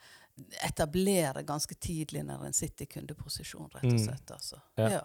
etablere 0.66 1.44
ganske 1.46 1.76
tidlig 1.78 2.24
når 2.26 2.48
en 2.48 2.56
sitter 2.56 2.88
i 2.88 2.92
kundeposisjon, 2.96 3.68
rett 3.74 3.84
og 3.86 3.92
Mm. 3.94 4.04
slett. 4.08 4.30
Altså. 4.34 4.60
Ja. 4.80 4.88
Ja. 4.98 5.02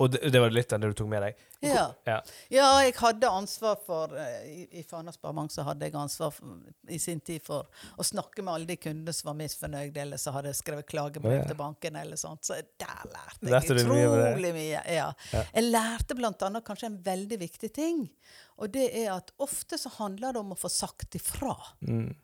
Og 0.00 0.08
det, 0.10 0.30
det 0.32 0.40
var 0.40 0.50
litt 0.50 0.72
av 0.72 0.80
det 0.80 0.88
du 0.88 0.94
tok 0.96 1.08
med 1.12 1.20
deg? 1.22 1.40
Ja. 1.62 1.82
Ja. 2.08 2.16
ja, 2.50 2.68
jeg 2.82 2.94
hadde 2.96 3.28
ansvar 3.28 3.76
for 3.86 4.14
eh, 4.18 4.46
I, 4.48 4.62
i 4.80 4.84
Fana 4.88 5.12
Sparebank 5.12 5.52
så 5.52 5.66
hadde 5.66 5.86
jeg 5.86 5.94
ansvar 6.00 6.32
for, 6.34 6.56
i 6.88 6.98
sin 6.98 7.20
tid 7.22 7.44
for 7.44 7.68
å 8.00 8.06
snakke 8.06 8.42
med 8.42 8.54
alle 8.54 8.70
de 8.72 8.78
kundene 8.80 9.12
som 9.14 9.30
var 9.30 9.36
misfornøyde, 9.42 10.00
eller 10.06 10.18
som 10.18 10.34
hadde 10.38 10.54
skrevet 10.56 10.88
klagebrev 10.88 11.42
ja. 11.42 11.44
til 11.50 11.60
banken, 11.60 12.00
eller 12.00 12.18
sånt. 12.20 12.48
Så 12.48 12.56
der 12.80 13.04
lærte 13.12 13.44
jeg 13.44 13.52
Lærte 13.52 13.76
utrolig 13.76 14.08
mye 14.40 14.54
mye. 14.56 14.82
Ja. 14.96 15.06
Ja. 15.36 15.44
Jeg 15.52 15.68
lærte 15.68 16.18
blant 16.18 16.48
annet 16.48 16.66
kanskje 16.66 16.88
en 16.88 17.00
veldig 17.04 17.42
viktig 17.44 17.72
ting, 17.76 18.04
og 18.56 18.72
det 18.74 18.88
er 19.04 19.12
at 19.18 19.34
ofte 19.44 19.78
så 19.78 19.92
handler 20.00 20.32
det 20.32 20.42
om 20.42 20.56
å 20.56 20.58
få 20.58 20.72
sagt 20.72 21.20
ifra. 21.20 21.54
Mm. 21.84 22.14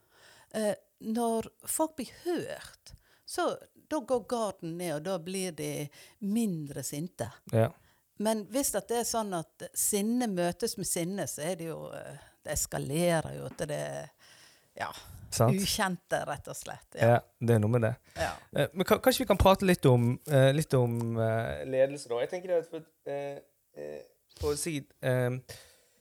Eh, 0.57 0.75
når 1.05 1.53
folk 1.69 1.99
blir 2.01 2.11
hørt, 2.25 2.97
så 3.29 3.53
da 3.91 3.99
går 4.11 4.25
garden 4.29 4.77
ned, 4.79 4.95
og 4.99 5.03
da 5.07 5.19
blir 5.19 5.53
de 5.57 5.89
mindre 6.21 6.83
sinte. 6.87 7.31
ja. 7.53 7.71
Men 8.19 8.41
hvis 8.51 8.73
det 8.75 8.97
er 8.99 9.05
sånn 9.07 9.29
at 9.37 9.63
sinne 9.79 10.27
møtes 10.27 10.73
med 10.77 10.89
sinne, 10.91 11.23
så 11.31 11.45
er 11.53 11.53
det 11.61 11.69
jo 11.69 11.77
eh, 11.95 12.17
Det 12.43 12.51
eskalerer 12.57 13.37
jo 13.37 13.47
til 13.55 13.69
det 13.71 14.09
ja, 14.75 14.89
Sant? 15.31 15.55
ukjente, 15.55 16.19
rett 16.27 16.49
og 16.51 16.57
slett. 16.59 16.97
Ja. 16.99 17.13
Ja. 17.13 17.21
det 17.39 17.55
er 17.55 17.63
noe 17.63 17.71
med 17.71 17.85
det. 17.87 17.93
Ja. 18.19 18.33
Eh, 18.59 18.73
Men 18.75 18.89
kanskje 18.91 19.23
vi 19.23 19.29
kan 19.31 19.39
prate 19.39 19.69
litt 19.71 19.87
om, 19.87 20.17
eh, 20.27 20.49
litt 20.51 20.75
om 20.75 21.15
eh, 21.15 21.63
ledelse, 21.71 22.09
da. 22.11 22.19
Jeg 22.25 22.33
tenker 22.33 22.49
det 22.49 22.59
at 22.65 22.73
for, 22.73 22.83
for 24.41 24.57
å 24.57 24.59
si 24.59 24.81
eh, 24.83 25.39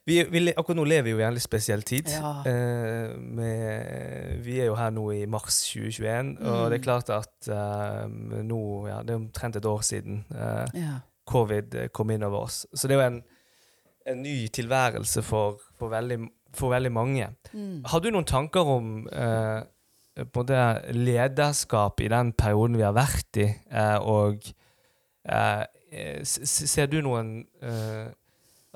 vi, 0.07 0.17
vi, 0.31 0.41
akkurat 0.53 0.77
nå 0.79 0.85
lever 0.87 1.03
vi 1.09 1.11
jo 1.15 1.19
i 1.19 1.25
en 1.27 1.35
litt 1.35 1.43
spesiell 1.43 1.83
tid. 1.87 2.07
Ja. 2.13 2.31
Eh, 2.47 3.13
med, 3.19 4.37
vi 4.45 4.59
er 4.63 4.69
jo 4.71 4.77
her 4.79 4.91
nå 4.95 5.03
i 5.17 5.25
mars 5.29 5.59
2021, 5.73 6.37
og 6.39 6.57
Mm. 6.63 6.69
det 6.71 6.77
er 6.79 6.83
klart 6.85 7.09
at 7.11 7.49
eh, 7.51 8.07
nå 8.47 8.61
ja, 8.87 9.01
Det 9.03 9.11
er 9.13 9.19
omtrent 9.19 9.59
et 9.59 9.65
år 9.67 9.83
siden 9.83 10.23
eh, 10.31 10.65
Ja. 10.79 10.93
covid 11.27 11.75
eh, 11.75 11.87
kom 11.91 12.11
inn 12.15 12.23
over 12.23 12.45
oss. 12.47 12.65
Så 12.73 12.87
det 12.87 12.95
er 12.97 13.01
jo 13.03 13.07
en, 13.11 13.21
en 14.07 14.21
ny 14.23 14.47
tilværelse 14.47 15.21
for, 15.27 15.59
for, 15.77 15.89
veldig, 15.91 16.21
for 16.55 16.71
veldig 16.71 16.91
mange. 16.95 17.27
Mm. 17.53 17.83
Har 17.85 17.99
du 17.99 18.07
noen 18.11 18.25
tanker 18.25 18.61
om 18.77 18.93
eh, 19.11 19.61
på 20.33 20.43
det 20.47 20.95
lederskap 20.95 21.99
i 22.01 22.07
den 22.09 22.31
perioden 22.33 22.77
vi 22.79 22.87
har 22.87 22.95
vært 22.95 23.37
i, 23.43 23.49
eh, 23.69 23.97
og 24.01 24.39
ser 26.33 26.87
du 26.91 27.01
noen 27.05 27.43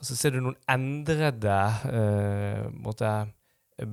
altså 0.01 0.17
Ser 0.17 0.33
du 0.33 0.41
noen 0.41 0.57
endrede 0.69 1.59
uh, 1.85 2.65
på 2.65 2.89
måte, 2.89 3.11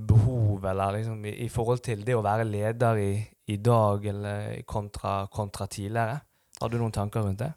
behov 0.08 0.64
eller 0.68 0.98
liksom, 0.98 1.22
i, 1.24 1.34
i 1.44 1.48
forhold 1.52 1.80
til 1.84 2.02
det 2.04 2.16
å 2.16 2.24
være 2.24 2.44
leder 2.48 3.00
i, 3.00 3.12
i 3.52 3.56
dag 3.62 4.04
eller 4.10 4.62
kontra, 4.68 5.20
kontra 5.32 5.68
tidligere? 5.70 6.18
Har 6.58 6.72
du 6.72 6.78
noen 6.80 6.94
tanker 6.94 7.24
rundt 7.24 7.44
det? 7.44 7.52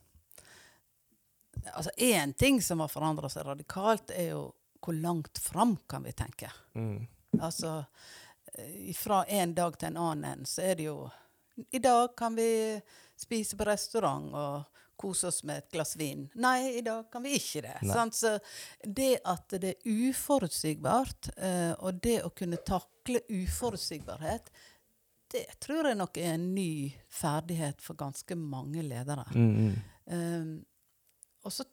Altså, 1.74 1.92
Én 1.98 2.34
ting 2.34 2.62
som 2.64 2.80
har 2.84 2.92
forandra 2.92 3.30
seg 3.30 3.48
radikalt, 3.48 4.14
er 4.16 4.32
jo 4.32 4.44
hvor 4.82 4.98
langt 4.98 5.38
fram 5.38 5.76
kan 5.90 6.04
vi 6.04 6.14
tenke. 6.18 6.50
Mm. 6.74 7.08
Altså, 7.42 7.84
eh, 8.54 8.94
fra 8.98 9.24
en 9.28 9.54
dag 9.54 9.78
til 9.78 9.92
en 9.92 10.00
annen 10.02 10.46
så 10.50 10.66
er 10.72 10.80
det 10.80 10.88
jo 10.90 11.10
I 11.72 11.80
dag 11.84 12.16
kan 12.18 12.36
vi 12.36 12.80
spise 13.20 13.58
på 13.58 13.68
restaurant 13.68 14.32
og 14.34 14.71
kose 15.02 15.30
oss 15.32 15.42
med 15.48 15.64
et 15.64 15.72
glass 15.74 15.96
vin. 16.00 16.28
Nei, 16.42 16.78
i 16.78 16.84
dag 16.86 17.08
kan 17.12 17.26
vi 17.26 17.36
ikke 17.40 17.64
det. 17.66 17.78
Sant? 17.90 18.18
Så 18.18 18.36
det 18.84 19.16
at 19.28 19.58
det 19.62 19.76
er 19.76 20.10
uforutsigbart, 20.10 21.32
uh, 21.38 21.74
og 21.82 22.02
det 22.04 22.20
å 22.28 22.34
kunne 22.38 22.62
takle 22.68 23.24
uforutsigbarhet, 23.30 24.52
det 25.32 25.46
tror 25.64 25.88
jeg 25.88 25.98
nok 26.00 26.18
er 26.20 26.34
en 26.36 26.50
ny 26.56 26.92
ferdighet 27.12 27.82
for 27.84 28.00
ganske 28.00 28.36
mange 28.36 28.84
ledere. 28.84 29.26
Mm, 29.32 29.52
mm. 29.56 29.80
Um, 30.12 30.52
og 31.46 31.54
så 31.56 31.66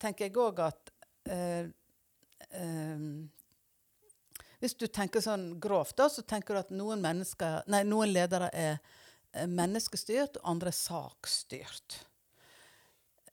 tenker 0.00 0.26
jeg 0.26 0.36
òg 0.40 0.60
at 0.64 0.92
uh, 1.30 1.68
um, 2.58 3.26
Hvis 4.60 4.74
du 4.80 4.86
tenker 4.88 5.22
sånn 5.22 5.50
grovt, 5.62 5.96
da, 6.00 6.08
så 6.10 6.24
tenker 6.24 6.56
du 6.56 6.60
at 6.64 6.74
noen, 6.74 7.04
nei, 7.04 7.82
noen 7.84 8.08
ledere 8.08 8.48
er 8.56 8.78
eh, 9.36 9.44
menneskestyrt, 9.44 10.38
og 10.40 10.48
andre 10.54 10.72
er 10.72 10.78
sakstyrt. 10.78 11.98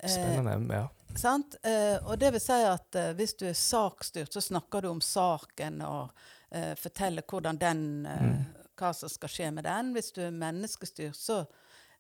Eh, 0.03 0.09
Spennende. 0.09 0.75
Ja. 0.75 0.87
Sant? 1.15 1.55
Eh, 1.63 1.97
og 2.05 2.17
det 2.19 2.31
vil 2.33 2.41
si 2.41 2.59
at 2.65 2.95
eh, 2.95 3.11
hvis 3.17 3.35
du 3.37 3.45
er 3.49 3.53
sakstyrt, 3.57 4.33
så 4.33 4.41
snakker 4.41 4.81
du 4.81 4.89
om 4.89 5.01
saken 5.01 5.81
og 5.85 6.11
eh, 6.51 6.73
forteller 6.75 7.23
hvordan 7.29 7.57
den, 7.61 7.83
eh, 8.05 8.23
Mm. 8.23 8.43
hva 8.77 8.93
som 8.93 9.09
skal 9.09 9.29
skje 9.29 9.51
med 9.53 9.63
den. 9.63 9.93
Hvis 9.93 10.11
du 10.15 10.21
er 10.25 10.31
menneskestyrt, 10.33 11.15
så 11.15 11.43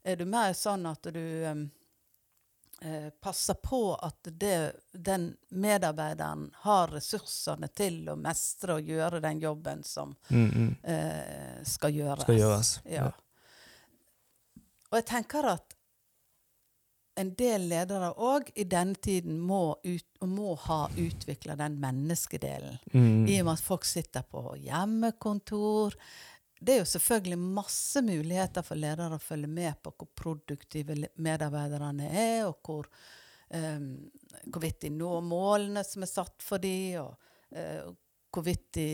er 0.03 0.15
du 0.17 0.25
mer 0.25 0.53
sånn 0.57 0.85
at 0.89 1.03
du 1.13 1.19
eh, 2.81 3.09
passer 3.21 3.53
på 3.63 3.93
at 3.95 4.17
det, 4.23 4.73
den 4.91 5.29
medarbeideren 5.49 6.49
har 6.65 6.87
ressursene 6.91 7.69
til 7.71 8.01
å 8.11 8.15
mestre 8.19 8.79
og 8.79 8.89
gjøre 8.89 9.21
den 9.23 9.39
jobben 9.39 9.83
som 9.87 10.15
Mm, 10.29 10.49
mm. 10.49 10.75
eh, 10.83 11.63
skal 11.63 11.93
gjøres. 11.93 12.23
Skal 12.25 12.35
gjøres, 12.41 12.73
Ja. 12.85 13.03
ja. 13.05 13.11
Og 14.91 14.97
jeg 14.99 15.05
tenker 15.09 15.45
at 15.53 15.73
en 17.19 17.31
del 17.37 17.67
ledere 17.69 18.09
òg 18.17 18.49
i 18.59 18.65
denne 18.69 18.97
tiden 19.01 19.39
må, 19.41 19.75
ut, 19.83 20.05
må 20.25 20.55
ha 20.65 20.87
utvikla 20.97 21.55
den 21.59 21.77
menneskedelen. 21.81 22.79
Mm. 22.93 23.25
I 23.29 23.39
og 23.41 23.49
med 23.49 23.53
at 23.53 23.65
folk 23.65 23.87
sitter 23.87 24.25
på 24.29 24.55
hjemmekontor. 24.63 25.97
Det 26.57 26.75
er 26.75 26.81
jo 26.81 26.91
selvfølgelig 26.93 27.39
masse 27.59 28.03
muligheter 28.05 28.65
for 28.65 28.79
ledere 28.79 29.19
å 29.19 29.23
følge 29.23 29.51
med 29.51 29.81
på 29.83 29.93
hvor 29.97 30.09
produktive 30.23 30.97
medarbeiderne 31.21 32.09
er, 32.09 32.37
og 32.47 32.61
hvor, 32.65 32.87
um, 33.53 33.89
hvorvidt 34.47 34.85
de 34.85 34.93
når 34.95 35.19
målene 35.27 35.83
som 35.85 36.05
er 36.05 36.13
satt 36.13 36.45
for 36.45 36.63
dem, 36.63 37.03
og 37.03 37.57
uh, 37.57 37.91
hvorvidt 38.33 38.69
de 38.79 38.87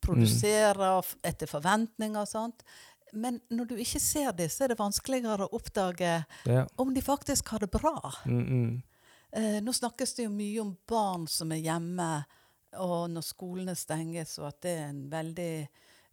produserer 0.00 1.02
mm. 1.02 1.18
etter 1.28 1.50
forventninger 1.50 2.22
og 2.22 2.30
sånt. 2.30 2.64
Men 3.12 3.40
når 3.50 3.68
du 3.70 3.74
ikke 3.76 4.00
ser 4.00 4.32
dem, 4.36 4.48
så 4.52 4.64
er 4.64 4.68
det 4.74 4.78
vanskeligere 4.78 5.46
å 5.48 5.54
oppdage 5.58 6.24
Ja. 6.46 6.66
om 6.78 6.94
de 6.94 7.00
faktisk 7.02 7.48
har 7.48 7.58
det 7.64 7.70
bra. 7.70 7.96
Mm, 8.26 8.44
mm. 8.46 8.82
Eh, 9.32 9.60
nå 9.62 9.72
snakkes 9.72 10.14
det 10.16 10.24
jo 10.24 10.30
mye 10.34 10.60
om 10.60 10.76
barn 10.90 11.26
som 11.30 11.52
er 11.52 11.60
hjemme, 11.62 12.24
og 12.78 13.10
når 13.10 13.22
skolene 13.26 13.74
stenges, 13.78 14.38
og 14.38 14.48
at 14.48 14.60
det 14.62 14.76
er 14.78 14.88
en 14.88 15.04
veldig 15.10 15.68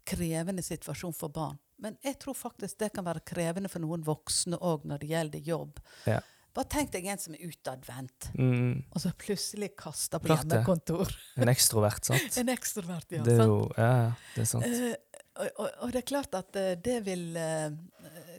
krevende 0.08 0.64
situasjon 0.64 1.14
for 1.18 1.30
barn. 1.34 1.58
Men 1.80 1.98
jeg 2.04 2.18
tror 2.20 2.34
faktisk 2.38 2.78
det 2.80 2.92
kan 2.96 3.06
være 3.06 3.22
krevende 3.26 3.70
for 3.70 3.80
noen 3.84 4.04
voksne 4.06 4.58
òg 4.66 4.86
når 4.90 5.00
det 5.04 5.10
gjelder 5.12 5.40
jobb. 5.46 5.80
Ja. 6.08 6.20
Bare 6.58 6.66
tenk 6.74 6.90
deg 6.92 7.06
en 7.06 7.20
som 7.22 7.36
er 7.36 7.44
utadvendt, 7.52 8.32
Mm, 8.34 8.84
og 8.92 9.02
så 9.02 9.12
plutselig 9.14 9.76
kaster 9.78 10.18
på 10.20 10.32
hjemmekontor. 10.34 11.12
En 11.38 11.50
ekstrovert, 11.50 12.04
sant? 12.06 12.38
En 12.42 12.50
ekstrovert, 12.50 13.06
ja. 13.14 13.22
Det 13.22 13.34
er 13.36 13.44
sant? 13.44 13.48
jo 13.52 13.72
ja, 13.78 14.14
det 14.34 14.42
er 14.42 14.50
sant. 14.50 14.66
Eh, 14.66 14.96
og, 15.40 15.50
og, 15.56 15.70
og 15.86 15.92
det 15.94 16.02
er 16.02 16.08
klart 16.10 16.38
at 16.38 16.56
eh, 16.60 16.74
det 16.84 17.00
vil 17.06 17.38
eh, 17.38 17.74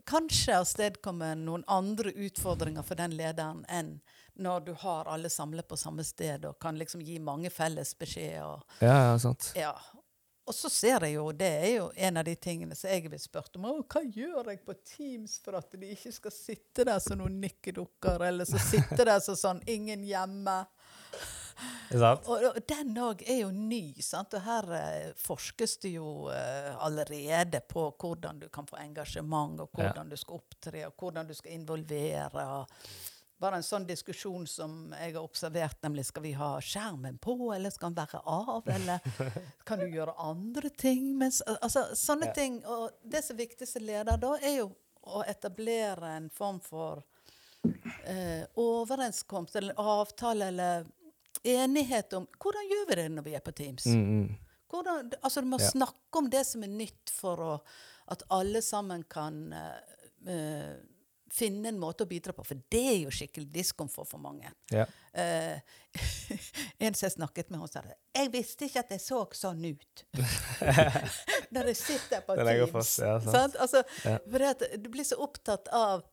kanskje 0.08 0.56
avstedkomme 0.58 1.34
noen 1.40 1.64
andre 1.70 2.12
utfordringer 2.26 2.86
for 2.86 2.98
den 2.98 3.16
lederen 3.18 3.64
enn 3.68 3.98
når 4.38 4.60
du 4.68 4.72
har 4.78 5.08
alle 5.10 5.30
samlet 5.30 5.66
på 5.68 5.76
samme 5.76 6.04
sted 6.06 6.44
og 6.46 6.58
kan 6.62 6.78
liksom 6.78 7.02
gi 7.02 7.18
mange 7.18 7.50
felles 7.50 7.90
beskjeder. 7.98 8.62
Ja, 8.78 8.98
ja, 9.10 9.16
sant. 9.18 9.50
ja. 9.58 9.72
og 10.46 10.54
så 10.54 10.70
ser 10.70 11.02
jeg 11.08 11.16
jo, 11.16 11.24
det 11.34 11.48
er 11.48 11.72
jo 11.72 11.88
en 11.96 12.20
av 12.20 12.24
de 12.28 12.36
tingene 12.38 12.78
som 12.78 12.92
jeg 12.92 13.10
vil 13.10 13.20
spurt 13.20 13.58
om. 13.58 13.66
Hva 13.82 14.04
gjør 14.04 14.52
jeg 14.52 14.62
på 14.62 14.76
Teams 14.86 15.40
for 15.42 15.58
at 15.58 15.74
de 15.74 15.90
ikke 15.96 16.14
skal 16.14 16.34
sitte 16.34 16.86
der 16.86 17.02
som 17.02 17.18
noen 17.18 17.40
nikkedukker, 17.42 18.22
eller 18.30 18.46
så 18.46 18.62
sitte 18.62 19.02
der 19.02 19.18
som 19.24 19.36
sånn 19.36 19.64
ingen 19.66 20.06
hjemme? 20.06 20.60
Og, 22.28 22.44
og 22.50 22.58
den 22.68 22.94
òg 23.02 23.22
er 23.26 23.40
jo 23.42 23.50
ny, 23.54 23.94
sant? 24.04 24.34
og 24.34 24.42
her 24.44 24.68
eh, 24.78 25.12
forskes 25.18 25.78
det 25.82 25.94
jo 25.96 26.28
eh, 26.32 26.72
allerede 26.84 27.60
på 27.68 27.88
hvordan 27.98 28.40
du 28.42 28.48
kan 28.52 28.66
få 28.68 28.76
engasjement, 28.82 29.60
og 29.60 29.70
hvordan 29.74 30.08
du 30.12 30.16
skal 30.16 30.40
opptre, 30.40 30.86
og 30.88 30.94
hvordan 30.98 31.26
du 31.30 31.34
skal 31.34 31.52
involvere. 31.56 32.66
bare 33.38 33.56
en 33.60 33.62
sånn 33.62 33.84
diskusjon 33.86 34.46
som 34.50 34.92
jeg 34.98 35.12
har 35.14 35.22
observert, 35.22 35.76
nemlig 35.82 36.04
skal 36.08 36.24
vi 36.24 36.32
ha 36.34 36.56
skjermen 36.60 37.18
på, 37.22 37.52
eller 37.54 37.70
skal 37.70 37.92
den 37.94 38.00
være 38.02 38.20
av, 38.26 38.66
eller 38.66 38.98
kan 39.68 39.78
du 39.78 39.86
gjøre 39.86 40.16
andre 40.18 40.70
ting? 40.70 41.12
Mens, 41.18 41.40
altså, 41.60 41.84
sånne 41.94 42.26
Ja. 42.26 42.32
ting. 42.34 42.58
Og 42.66 42.90
det 43.04 43.22
som 43.24 43.36
er 43.36 43.44
viktig 43.46 43.68
som 43.70 43.82
leder 43.86 44.18
da, 44.18 44.34
er 44.42 44.56
jo 44.64 44.72
å 45.08 45.22
etablere 45.24 46.16
en 46.18 46.26
form 46.34 46.58
for 46.60 47.04
eh, 48.04 48.42
overenskomst 48.58 49.56
eller 49.56 49.74
avtale 49.78 50.48
eller 50.50 50.84
enighet 51.44 52.12
om 52.18 52.26
hvordan 52.38 52.68
gjør 52.70 52.84
vi 52.88 52.94
det 53.00 53.08
når 53.14 53.26
vi 53.28 53.34
er 53.38 53.44
på 53.44 53.52
Teams. 53.56 53.86
Mm, 53.86 54.04
mm. 54.04 54.36
Hvordan, 54.68 55.12
altså 55.22 55.40
Du 55.40 55.46
må 55.48 55.58
Ja. 55.60 55.70
snakke 55.70 56.18
om 56.20 56.28
det 56.30 56.44
som 56.46 56.62
er 56.62 56.68
nytt, 56.68 57.10
for 57.10 57.36
å, 57.40 57.52
at 58.12 58.22
alle 58.30 58.60
sammen 58.62 59.02
kan 59.08 59.52
eh, 59.52 60.74
finne 61.32 61.68
en 61.68 61.78
måte 61.80 62.04
å 62.04 62.08
bidra 62.08 62.32
på. 62.32 62.44
For 62.44 62.60
det 62.72 62.82
er 62.90 62.98
jo 63.02 63.10
skikkelig 63.12 63.48
diskomfort 63.52 64.08
for 64.08 64.18
mange. 64.22 64.50
Ja. 64.72 64.86
Uh, 65.12 65.58
en 66.84 66.94
som 66.94 67.06
jeg 67.08 67.14
snakket 67.16 67.50
med, 67.50 67.60
hun 67.60 67.68
sa 67.68 67.82
det. 67.84 67.96
'Jeg 68.14 68.30
visste 68.32 68.64
ikke 68.68 68.80
at 68.80 68.90
jeg 68.90 69.00
så 69.00 69.18
sånn 69.36 69.64
ut'. 69.64 70.04
Når 71.54 71.70
jeg 71.72 71.76
sitter 71.76 72.20
på 72.26 72.36
Teams. 72.36 72.70
fast, 72.72 72.98
ja, 72.98 73.18
sant. 73.20 73.32
Sant? 73.32 73.56
Altså, 73.56 73.82
Ja. 74.04 74.18
fordi 74.30 74.44
at 74.44 74.82
du 74.82 74.88
blir 74.90 75.04
så 75.04 75.16
opptatt 75.20 75.68
av 75.72 76.04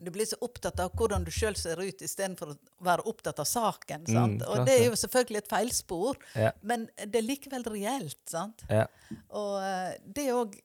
du 0.00 0.10
blir 0.10 0.26
så 0.28 0.36
opptatt 0.44 0.80
av 0.80 0.92
hvordan 0.98 1.24
du 1.24 1.30
sjøl 1.32 1.56
ser 1.56 1.80
ut, 1.80 2.02
istedenfor 2.04 2.52
å 2.52 2.56
være 2.84 3.06
opptatt 3.08 3.40
av 3.40 3.48
saken. 3.48 4.04
Mm, 4.08 4.36
og 4.44 4.66
det 4.68 4.74
er 4.80 4.84
jo 4.90 4.98
selvfølgelig 4.98 5.42
et 5.44 5.48
feilspor, 5.48 6.18
Ja. 6.36 6.52
men 6.62 6.88
det 6.96 7.16
er 7.22 7.26
likevel 7.26 7.64
reelt. 7.64 8.20
sant? 8.28 8.62
Ja. 8.68 8.86
Og 9.30 9.62
eh, 9.62 9.96
det 10.04 10.28
òg 10.34 10.58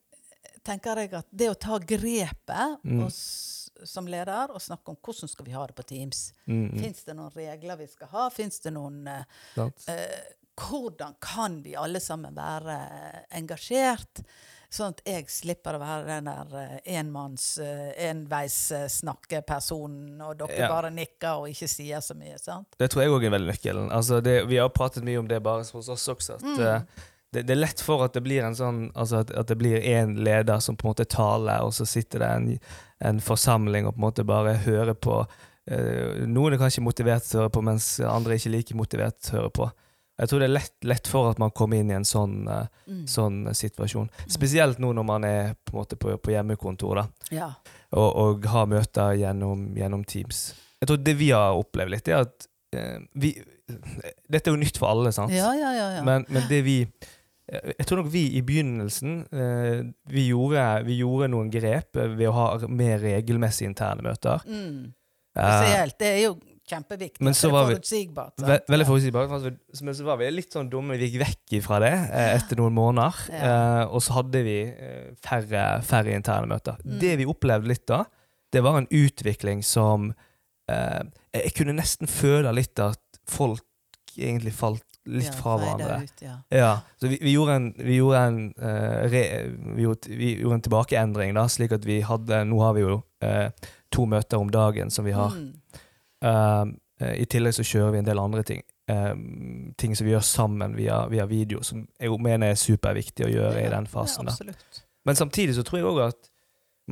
tenker 0.62 1.00
jeg 1.02 1.14
at 1.18 1.26
det 1.32 1.50
å 1.50 1.58
ta 1.58 1.78
grepet 1.78 2.78
Mm. 2.84 3.04
og 3.04 3.10
som 3.84 4.06
leder 4.06 4.52
og 4.54 4.60
snakke 4.62 4.92
om 4.92 4.96
hvordan 5.02 5.28
skal 5.28 5.46
vi 5.46 5.54
ha 5.56 5.66
det 5.66 5.74
på 5.74 5.82
Teams. 5.86 6.32
Mm, 6.46 6.70
mm. 6.70 6.78
Fins 6.78 7.04
det 7.04 7.16
noen 7.16 7.32
regler 7.34 7.76
vi 7.80 7.86
skal 7.90 8.08
ha? 8.12 8.28
Fins 8.30 8.60
det 8.60 8.72
noen 8.76 9.08
uh, 9.08 9.24
Hvordan 10.54 11.14
kan 11.18 11.62
vi 11.64 11.74
alle 11.74 11.98
sammen 12.00 12.34
være 12.36 12.76
engasjert? 13.30 14.20
Sånn 14.72 14.88
at 14.94 15.02
jeg 15.04 15.26
slipper 15.28 15.76
å 15.76 15.80
være 15.82 16.06
den 16.08 16.24
der 16.30 16.48
eh, 16.56 16.78
enmanns, 16.98 17.58
eh, 17.60 17.92
enveissnakkepersonen, 18.08 20.16
og 20.24 20.38
dere 20.40 20.56
Ja. 20.58 20.68
bare 20.72 20.90
nikker 20.90 21.34
og 21.42 21.48
ikke 21.50 21.68
sier 21.68 22.00
så 22.00 22.14
mye. 22.16 22.38
sant? 22.40 22.66
Det 22.78 22.88
tror 22.90 23.02
jeg 23.02 23.10
òg 23.12 23.24
er 23.26 23.30
veldig 23.38 23.52
nøkkelen. 23.52 23.90
Altså 23.92 24.20
det, 24.22 24.46
vi 24.48 24.56
har 24.56 24.68
pratet 24.70 25.04
mye 25.04 25.18
om 25.18 25.28
det 25.28 25.42
bare 25.42 25.58
hos 25.64 25.88
oss 25.88 26.08
også. 26.08 26.34
At, 26.34 26.42
Mm. 26.42 26.60
eh, 26.60 26.80
det, 27.32 27.46
det 27.46 27.50
er 27.50 27.56
lett 27.60 27.80
for 27.80 28.04
at 28.04 28.12
det 28.12 28.22
blir 28.22 28.42
en 28.44 28.54
sånn 28.54 28.92
Altså 28.94 29.18
at, 29.20 29.30
at 29.30 29.46
det 29.46 29.56
blir 29.58 29.80
én 29.80 30.16
leder 30.22 30.58
som 30.60 30.76
på 30.76 30.84
en 30.86 30.90
måte 30.94 31.04
taler, 31.08 31.60
og 31.62 31.72
så 31.72 31.84
sitter 31.86 32.18
det 32.18 32.28
en, 32.28 32.58
en 33.00 33.20
forsamling 33.20 33.86
og 33.86 33.94
på 33.94 33.98
en 33.98 34.02
måte 34.10 34.24
bare 34.24 34.54
hører 34.56 34.94
på. 34.94 35.26
Eh, 35.68 36.26
noen 36.26 36.52
er 36.54 36.58
kanskje 36.58 36.82
motivert 36.82 37.22
til 37.24 37.38
å 37.38 37.42
høre 37.44 37.50
på, 37.52 37.62
mens 37.62 38.00
andre 38.00 38.32
er 38.34 38.38
ikke 38.38 38.50
like 38.56 38.74
motivert 38.74 39.20
til 39.20 39.38
å 39.38 39.42
høre 39.42 39.50
på. 39.52 39.70
Jeg 40.20 40.28
tror 40.28 40.42
det 40.42 40.46
er 40.50 40.52
lett, 40.52 40.74
lett 40.84 41.08
for 41.08 41.30
at 41.30 41.38
man 41.40 41.50
kommer 41.56 41.80
inn 41.80 41.90
i 41.90 41.94
en 41.96 42.04
sånn, 42.04 42.46
eh, 42.48 42.66
Mm. 42.86 43.06
sånn 43.08 43.38
situasjon. 43.54 44.10
Spesielt 44.28 44.78
nå 44.78 44.90
når 44.92 45.04
man 45.08 45.24
er 45.24 45.54
på, 45.64 45.72
en 45.72 45.78
måte 45.80 45.96
på, 45.96 46.12
på 46.20 46.30
hjemmekontor. 46.34 47.06
Ja. 47.32 47.52
og, 47.92 48.16
og 48.16 48.44
har 48.52 48.66
møter 48.66 49.14
gjennom, 49.16 49.74
gjennom 49.76 50.04
Teams. 50.04 50.54
Jeg 50.80 50.88
tror 50.90 51.00
det 51.04 51.14
vi 51.16 51.30
har 51.30 51.54
opplevd 51.56 51.90
litt, 51.94 52.08
er 52.08 52.26
at 52.26 52.46
eh, 52.76 52.98
vi 53.14 53.32
Dette 54.28 54.50
er 54.50 54.52
jo 54.52 54.60
nytt 54.60 54.76
for 54.78 54.90
alle, 54.92 55.12
sant? 55.12 55.32
ja, 55.32 55.52
ja, 55.56 55.72
ja. 55.72 55.88
ja. 55.96 56.02
Men, 56.04 56.26
men 56.28 56.44
det 56.50 56.62
vi 56.66 56.76
Jeg 57.52 57.86
tror 57.86 58.02
nok 58.02 58.10
vi 58.12 58.26
i 58.36 58.42
begynnelsen 58.42 59.14
eh, 59.32 59.82
vi, 60.12 60.26
gjorde, 60.28 60.84
vi 60.86 60.98
gjorde 61.00 61.28
noen 61.32 61.50
grep 61.50 61.96
ved 61.96 62.26
å 62.28 62.32
ha 62.36 62.46
mer 62.68 62.98
regelmessige 63.02 63.70
interne 63.72 64.02
møter. 64.04 64.44
mm. 64.46 64.92
Eh, 65.32 65.52
Spesielt. 65.62 65.96
Det 65.98 66.08
er 66.12 66.18
jo 66.26 66.34
kjempeviktig. 66.68 67.20
Men 67.24 67.34
så 67.34 67.50
var 67.50 67.66
vi- 67.68 67.74
forutsigbart. 67.76 68.34
Ve 68.38 68.58
veldig 68.68 68.86
forutsigbart. 68.86 69.30
Men 69.82 69.94
så 69.94 70.04
var 70.04 70.16
vi 70.20 70.30
litt 70.30 70.52
sånn 70.54 70.70
dumme. 70.70 70.96
Vi 70.98 71.08
gikk 71.10 71.22
vekk 71.24 71.62
fra 71.64 71.80
det 71.82 71.92
eh, 71.92 72.36
etter 72.36 72.56
noen 72.60 72.74
måneder. 72.76 73.18
Ja. 73.32 73.42
Eh, 73.82 73.84
og 73.92 74.02
så 74.02 74.18
hadde 74.20 74.44
vi 74.46 74.58
eh, 74.70 75.10
færre, 75.24 75.82
færre 75.82 76.14
interne 76.14 76.46
møter. 76.50 76.78
Mm. 76.84 76.98
Det 77.02 77.16
vi 77.18 77.26
opplevde 77.26 77.68
litt 77.68 77.86
da, 77.90 78.04
det 78.52 78.62
var 78.62 78.78
en 78.78 78.88
utvikling 78.90 79.62
som 79.64 80.12
eh, 80.68 81.02
Jeg 81.34 81.54
kunne 81.56 81.76
nesten 81.78 82.06
føle 82.10 82.52
litt 82.52 82.78
at 82.78 83.00
folk 83.28 83.64
egentlig 84.16 84.52
falt 84.52 84.84
litt 85.08 85.26
Ja, 85.26 85.32
fra 85.34 85.56
hverandre. 85.58 86.02
Ut, 86.04 86.20
ja. 86.22 86.34
Ja, 86.52 86.72
så 87.00 87.08
vi, 87.10 87.18
vi 87.22 87.32
gjorde 87.34 87.54
en, 87.58 87.64
vi 87.74 87.96
gjorde 87.96 88.18
en, 88.28 88.36
uh, 88.62 89.08
re, 89.10 89.22
vi 89.74 89.82
gjorde, 89.82 90.10
vi 90.14 90.28
gjorde 90.36 90.58
en 90.60 90.62
tilbakeendring, 90.68 91.32
da, 91.34 91.48
slik 91.50 91.72
at 91.74 91.86
vi 91.88 91.96
hadde 92.06 92.44
Nå 92.46 92.60
har 92.62 92.76
vi 92.76 92.84
jo 92.84 93.00
uh, 93.24 93.72
to 93.90 94.06
møter 94.06 94.38
om 94.38 94.52
dagen 94.52 94.92
som 94.94 95.08
vi 95.08 95.16
har. 95.16 95.34
Mm. 95.34 95.80
Um, 96.22 96.76
eh, 97.02 97.16
I 97.22 97.26
tillegg 97.30 97.56
så 97.56 97.66
kjører 97.66 97.96
vi 97.96 98.02
en 98.02 98.08
del 98.08 98.20
andre 98.22 98.44
ting. 98.46 98.62
Um, 98.90 99.72
ting 99.78 99.96
som 99.96 100.06
vi 100.06 100.14
gjør 100.14 100.24
sammen 100.26 100.76
via, 100.78 101.04
via 101.10 101.26
video, 101.30 101.62
som 101.66 101.84
jeg 102.00 102.18
mener 102.22 102.52
er 102.52 102.60
superviktig 102.60 103.26
å 103.26 103.32
gjøre 103.32 103.62
i 103.62 103.70
den 103.72 103.88
fasen. 103.90 104.30
Ja, 104.30 104.54
Men 105.06 105.18
samtidig 105.18 105.56
så 105.56 105.64
tror 105.66 105.80
jeg 105.80 105.88
òg 105.90 106.02
at 106.08 106.28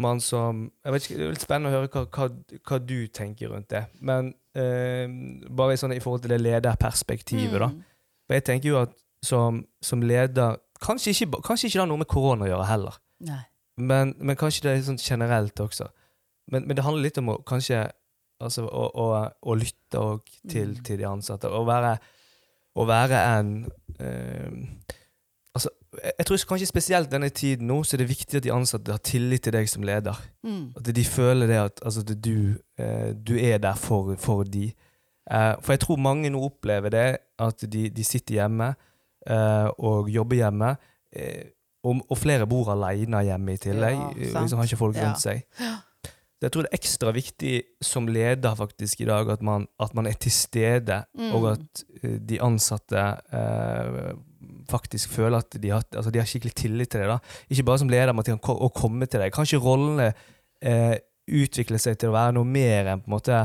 man 0.00 0.20
som 0.22 0.68
jeg 0.84 0.92
vet 0.92 1.06
ikke, 1.06 1.16
Det 1.18 1.24
er 1.24 1.32
litt 1.34 1.44
spennende 1.44 1.70
å 1.70 1.74
høre 1.74 1.90
hva, 1.90 2.04
hva, 2.14 2.58
hva 2.68 2.78
du 2.78 3.08
tenker 3.08 3.50
rundt 3.50 3.70
det. 3.74 3.84
Men 4.00 4.32
eh, 4.54 5.06
bare 5.50 5.74
i 5.74 5.80
sånn, 5.80 5.94
i 5.94 6.02
forhold 6.02 6.24
til 6.24 6.34
det 6.34 6.40
lederperspektivet, 6.42 7.58
da. 7.58 7.70
Mm. 7.70 7.86
For 8.26 8.38
jeg 8.38 8.46
tenker 8.46 8.70
jo 8.70 8.80
at 8.84 8.94
som, 9.26 9.64
som 9.84 10.02
leder 10.02 10.60
kanskje 10.80 11.12
ikke, 11.12 11.42
kanskje 11.44 11.68
ikke 11.68 11.76
det 11.76 11.82
har 11.82 11.90
noe 11.90 12.00
med 12.00 12.08
korona 12.08 12.46
å 12.46 12.48
gjøre 12.48 12.68
heller, 12.70 13.00
men, 13.76 14.14
men 14.16 14.38
kanskje 14.38 14.64
det 14.64 14.72
er 14.72 14.84
sånn 14.86 15.00
generelt 15.02 15.60
også. 15.60 15.90
Men, 16.50 16.64
men 16.64 16.78
det 16.78 16.84
handler 16.86 17.04
litt 17.04 17.18
om 17.20 17.34
å 17.34 17.40
kanskje 17.46 17.82
altså, 18.40 18.64
å, 18.66 18.86
å, 18.94 19.06
å 19.42 19.54
lytte 19.58 19.98
òg 20.00 20.24
til, 20.48 20.74
Mm. 20.76 20.82
til 20.86 20.98
de 20.98 21.06
ansatte. 21.08 21.48
Å 21.50 21.62
være, 21.68 21.94
å 22.76 22.86
være 22.88 23.20
en 23.38 23.52
eh, 24.00 24.50
Altså, 25.54 25.68
jeg, 26.18 26.26
tror 26.26 26.36
kanskje 26.46 26.66
spesielt 26.70 27.10
denne 27.10 27.28
tiden 27.34 27.66
nå, 27.66 27.80
så 27.82 27.96
er 27.96 28.04
det 28.04 28.08
viktig 28.12 28.36
at 28.38 28.44
de 28.44 28.52
ansatte 28.54 28.92
har 28.94 29.00
tillit 29.02 29.42
til 29.42 29.52
deg 29.56 29.66
som 29.68 29.82
leder. 29.82 30.14
Mm. 30.46 30.68
At 30.78 30.90
de 30.94 31.04
føler 31.04 31.50
det 31.50 31.56
at 31.58 31.80
altså, 31.84 32.04
at 32.06 32.12
du, 32.22 32.54
eh, 32.78 33.10
du 33.18 33.32
er 33.34 33.58
der 33.58 33.74
for, 33.74 34.14
for 34.22 34.44
de. 34.46 34.68
Eh, 35.26 35.54
for 35.60 35.74
jeg 35.74 35.80
tror 35.82 35.98
mange 35.98 36.30
nå 36.30 36.38
opplever 36.46 36.94
det, 36.94 37.08
at 37.42 37.66
de, 37.66 37.88
de 37.90 38.04
sitter 38.06 38.38
hjemme 38.38 38.70
eh, 39.26 39.68
og 39.82 40.08
jobber 40.14 40.36
hjemme. 40.44 40.70
Eh, 41.12 41.50
og, 41.82 41.98
og 42.06 42.18
flere 42.20 42.46
bor 42.46 42.70
alene 42.70 43.24
hjemme 43.26 43.58
i 43.58 43.60
tillegg. 43.66 43.98
Ja, 43.98 44.10
eh, 44.30 44.40
liksom 44.44 44.62
har 44.62 44.70
ikke 44.70 44.76
folk 44.86 44.96
Ja. 45.02 45.08
rundt 45.08 45.18
seg. 45.26 45.42
Så 45.58 45.74
jeg 46.46 46.52
tror 46.52 46.62
det 46.64 46.70
er 46.72 46.78
ekstra 46.78 47.12
viktig 47.12 47.54
som 47.84 48.06
leder 48.08 48.54
faktisk 48.56 49.00
i 49.00 49.08
dag 49.08 49.28
at 49.30 49.42
man, 49.42 49.66
at 49.80 49.94
man 49.94 50.06
er 50.06 50.16
til 50.20 50.32
stede, 50.32 51.04
Mm. 51.18 51.34
og 51.34 51.50
at 51.52 51.84
eh, 52.02 52.16
de 52.18 52.40
ansatte 52.40 52.96
eh, 53.32 54.12
faktisk 54.70 55.10
føler 55.10 55.38
at 55.38 55.56
de 55.62 55.70
har, 55.70 55.82
altså 55.96 56.10
de 56.10 56.18
har 56.18 56.26
skikkelig 56.26 56.54
tillit 56.54 56.90
til 56.90 57.00
deg. 57.00 57.08
da. 57.08 57.18
Ikke 57.50 57.64
bare 57.66 57.78
som 57.78 57.88
leder, 57.88 58.12
men 58.12 58.20
at 58.20 58.26
de 58.26 58.38
kan 58.38 58.56
å 58.56 58.68
komme 58.72 59.06
til 59.06 59.20
deg. 59.20 59.32
Kanskje 59.34 59.60
rollene 59.60 60.12
eh, 60.62 60.96
utvikler 61.30 61.78
seg 61.78 61.98
til 61.98 62.10
å 62.10 62.16
være 62.16 62.32
noe 62.38 62.44
mer 62.48 62.86
enn 62.94 63.02
på 63.02 63.10
en 63.10 63.16
måte 63.18 63.40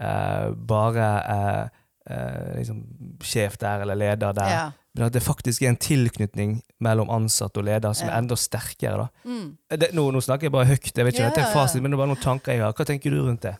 eh, 0.00 0.50
bare 0.68 1.06
eh, 1.36 1.68
eh, 2.10 2.58
liksom 2.58 2.82
sjef 3.24 3.56
der 3.62 3.80
eller 3.86 3.96
leder 3.98 4.32
der. 4.36 4.50
Ja. 4.52 4.66
Men 4.96 5.06
at 5.08 5.12
det 5.16 5.22
faktisk 5.22 5.62
er 5.62 5.68
en 5.74 5.76
tilknytning 5.80 6.60
mellom 6.84 7.08
ansatt 7.10 7.56
og 7.56 7.64
leder 7.64 7.94
som 7.96 8.08
er 8.10 8.18
enda 8.18 8.36
sterkere. 8.36 9.06
da. 9.06 9.30
Mm. 9.30 9.46
Det, 9.80 9.92
nå, 9.96 10.10
nå 10.12 10.20
snakker 10.20 10.48
jeg 10.48 10.52
bare 10.52 10.66
høyt, 10.68 10.90
jeg 10.92 11.04
vet 11.06 11.14
ikke 11.14 11.22
Ja, 11.22 11.28
om 11.30 11.34
dette 11.36 11.46
er 11.48 11.54
fasit, 11.54 11.80
men 11.82 11.90
det 11.90 11.96
er 11.96 12.02
bare 12.02 12.12
noen 12.14 12.22
tanker 12.24 12.52
jeg 12.52 12.60
har. 12.64 12.74
Hva 12.76 12.84
tenker 12.88 13.10
du 13.14 13.22
rundt 13.24 13.42
det? 13.46 13.54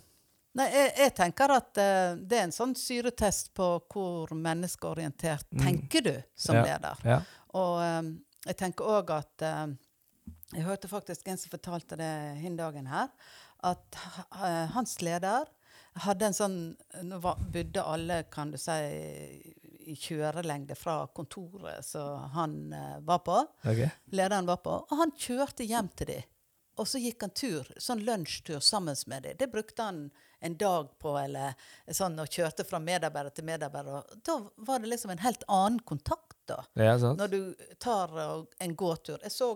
Nei, 0.56 0.66
jeg, 0.72 0.92
jeg 0.98 1.14
tenker 1.16 1.52
at 1.52 1.80
uh, 1.80 2.12
det 2.16 2.38
er 2.38 2.44
en 2.46 2.52
sånn 2.56 2.74
syretest 2.80 3.50
på 3.56 3.70
hvor 3.92 4.32
menneskeorientert 4.36 5.46
Mm. 5.52 5.64
tenker 5.64 6.00
du 6.04 6.14
som 6.34 6.56
Ja. 6.56 6.62
leder. 6.64 7.02
Ja. 7.04 7.18
Og 7.56 7.80
um, 7.80 8.12
jeg 8.46 8.56
tenker 8.56 8.84
òg 8.84 9.10
at 9.16 9.42
uh, 9.44 9.66
Jeg 10.54 10.62
hørte 10.64 10.88
faktisk 10.88 11.26
en 11.28 11.36
som 11.40 11.50
fortalte 11.50 11.96
det 11.98 12.12
hin 12.40 12.56
dagen 12.56 12.86
her, 12.86 13.08
at 13.64 13.96
uh, 14.32 14.66
hans 14.76 15.00
leder 15.02 15.44
hadde 16.04 16.26
en 16.28 16.36
sånn 16.36 16.56
Nå 17.02 17.18
bodde 17.24 17.82
alle, 17.82 18.22
kan 18.30 18.50
du 18.52 18.56
si, 18.60 18.76
kjørelengde 19.94 20.74
fra 20.74 21.04
kontoret 21.14 21.86
som 21.86 22.32
han 22.34 22.56
uh, 22.74 22.96
var 23.06 23.22
på. 23.26 23.36
Okay. 23.62 23.90
lederen 24.10 24.48
var 24.48 24.58
på. 24.64 24.80
Og 24.82 24.96
han 24.98 25.14
kjørte 25.14 25.66
hjem 25.68 25.92
til 25.94 26.10
dem. 26.14 26.32
Og 26.76 26.88
så 26.88 27.00
gikk 27.00 27.22
han 27.24 27.32
tur, 27.32 27.68
sånn 27.80 28.02
lunsjtur 28.04 28.60
sammen 28.60 28.96
med 29.08 29.24
dem. 29.24 29.36
Det 29.40 29.46
brukte 29.52 29.82
han 29.86 30.00
en 30.44 30.56
dag 30.60 30.90
på, 31.00 31.14
eller 31.18 31.54
sånn, 31.88 32.18
og 32.20 32.28
kjørte 32.28 32.66
fra 32.68 32.80
medarbeider 32.82 33.32
til 33.32 33.46
medarbeider. 33.48 34.02
Og 34.02 34.24
Da 34.26 34.36
var 34.68 34.82
det 34.82 34.90
liksom 34.92 35.14
en 35.14 35.24
helt 35.24 35.46
annen 35.48 35.80
kontakt, 35.88 36.25
da. 36.48 36.58
Ja, 36.74 36.98
sant? 36.98 37.18
Når 37.20 37.28
du 37.32 37.54
tar 37.82 38.12
en 38.60 38.74
gåtur. 38.76 39.18
Jeg 39.22 39.32
så 39.34 39.50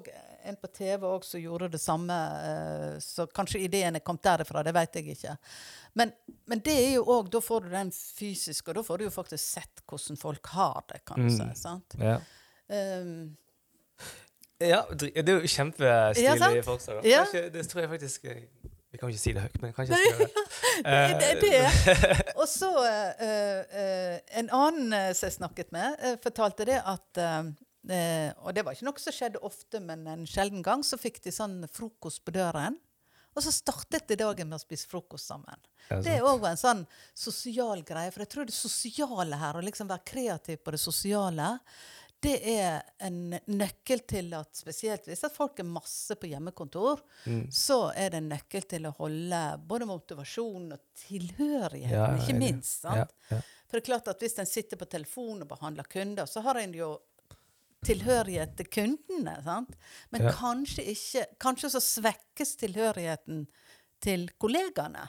en 0.45 0.57
på 0.57 0.71
TV 0.73 1.05
òg 1.07 1.25
som 1.25 1.41
gjorde 1.43 1.69
det 1.75 1.81
samme, 1.83 2.15
uh, 2.15 2.99
så 3.05 3.27
kanskje 3.27 3.61
ideen 3.67 3.97
er 3.99 4.05
kommet 4.05 4.23
derifra, 4.25 4.63
det 4.65 4.73
vet 4.75 4.95
jeg 5.01 5.17
ikke. 5.17 5.37
Men, 5.99 6.13
men 6.47 6.63
det 6.65 6.77
er 6.79 6.93
jo 6.95 7.05
òg 7.11 7.29
Da 7.33 7.41
får 7.43 7.65
du 7.67 7.69
den 7.75 7.91
fysiske, 7.93 8.69
og 8.71 8.79
da 8.79 8.83
får 8.87 8.99
du 8.99 9.05
jo 9.09 9.11
faktisk 9.15 9.45
sett 9.59 9.83
hvordan 9.91 10.17
folk 10.21 10.47
har 10.55 10.83
det, 10.89 11.05
kan 11.05 11.19
du 11.21 11.29
Mm. 11.29 11.37
si. 11.55 11.61
sant? 11.63 11.97
Ja. 11.99 12.19
Um, 12.71 13.37
ja, 14.61 14.83
det 14.93 15.17
er 15.17 15.39
jo 15.41 15.49
kjempestilig 15.49 16.57
ja, 16.61 16.63
forslag. 16.63 17.05
Ja. 17.09 17.25
Det 17.33 17.63
tror 17.69 17.81
jeg 17.83 17.91
faktisk 17.95 18.25
eh, 18.29 18.43
Vi 18.91 18.99
kan 18.99 19.11
ikke 19.11 19.23
si 19.23 19.33
det 19.37 19.43
høyt, 19.45 19.57
men 19.63 19.73
kanskje 19.75 19.95
jeg 19.95 20.11
skal 20.11 20.21
gjøre 20.21 20.29
det. 20.35 20.45
Det 21.21 21.27
er 21.29 21.41
Eh, 21.41 21.43
det. 21.45 22.35
Og 22.41 22.47
så 22.49 22.71
uh, 22.75 23.63
uh, 23.71 24.17
En 24.41 24.49
annen 24.57 24.95
som 25.15 25.29
jeg 25.29 25.37
snakket 25.37 25.73
med, 25.75 25.99
uh, 26.03 26.17
fortalte 26.23 26.67
det 26.67 26.79
at 26.81 27.21
Og 27.21 28.51
det 28.57 28.65
var 28.65 28.75
ikke 28.77 28.89
noe 28.89 29.01
som 29.01 29.15
skjedde 29.15 29.43
ofte, 29.47 29.81
men 29.81 30.07
en 30.11 30.27
sjelden 30.29 30.65
gang 30.65 30.83
så 30.85 30.99
fikk 31.01 31.21
de 31.25 31.33
sånn 31.33 31.63
frokost 31.73 32.25
på 32.27 32.35
døren. 32.35 32.77
Og 33.37 33.45
så 33.45 33.53
startet 33.55 34.09
de 34.11 34.19
dagen 34.19 34.49
med 34.51 34.59
å 34.59 34.63
spise 34.63 34.89
frokost 34.91 35.31
sammen. 35.31 35.57
Ja, 35.89 36.01
Det 36.03 36.17
er 36.19 36.27
òg 36.27 36.45
en 36.49 36.59
sånn 36.61 36.83
sosial 37.15 37.85
greie. 37.87 38.11
For 38.11 38.25
jeg 38.25 38.33
tror 38.35 38.49
det 38.49 38.57
sosiale 38.57 39.39
her, 39.39 39.57
å 39.57 39.65
liksom 39.65 39.89
være 39.91 40.07
kreativ 40.11 40.61
på 40.65 40.75
det 40.75 40.81
sosiale, 40.83 41.55
det 42.23 42.35
er 42.53 42.83
en 43.07 43.39
nøkkel 43.49 44.03
til 44.09 44.33
at 44.37 44.55
spesielt 44.57 45.07
hvis 45.09 45.25
at 45.25 45.33
folk 45.37 45.59
er 45.63 45.65
masse 45.69 46.15
på 46.21 46.29
hjemmekontor, 46.29 47.01
Mm. 47.27 47.47
så 47.51 47.93
er 47.97 48.11
det 48.11 48.19
en 48.21 48.29
nøkkel 48.33 48.67
til 48.69 48.83
å 48.89 48.95
holde 48.97 49.41
både 49.67 49.87
motivasjon 49.89 50.73
og 50.73 50.81
tilhørigheten, 50.95 51.91
Ja, 51.91 52.17
ikke 52.17 52.37
minst. 52.39 52.81
sant? 52.83 53.13
Ja, 53.31 53.37
ja. 53.37 53.41
For 53.69 53.79
det 53.79 53.83
er 53.85 53.93
klart 53.93 54.09
at 54.09 54.21
hvis 54.21 54.39
en 54.39 54.47
sitter 54.47 54.77
på 54.77 54.89
telefon 54.91 55.43
og 55.43 55.49
behandler 55.49 55.85
kunder, 55.89 56.27
så 56.27 56.43
har 56.43 56.57
en 56.59 56.73
jo 56.75 56.99
tilhørighet 57.87 58.57
til 58.59 58.67
kundene. 58.67 59.43
sant? 59.45 59.77
Men 60.13 60.27
kanskje 60.35 60.85
ikke 60.93 61.27
Kanskje 61.41 61.71
så 61.71 61.81
svekkes 61.81 62.57
tilhørigheten 62.61 63.47
til 64.03 64.29
kollegaene. 64.41 65.07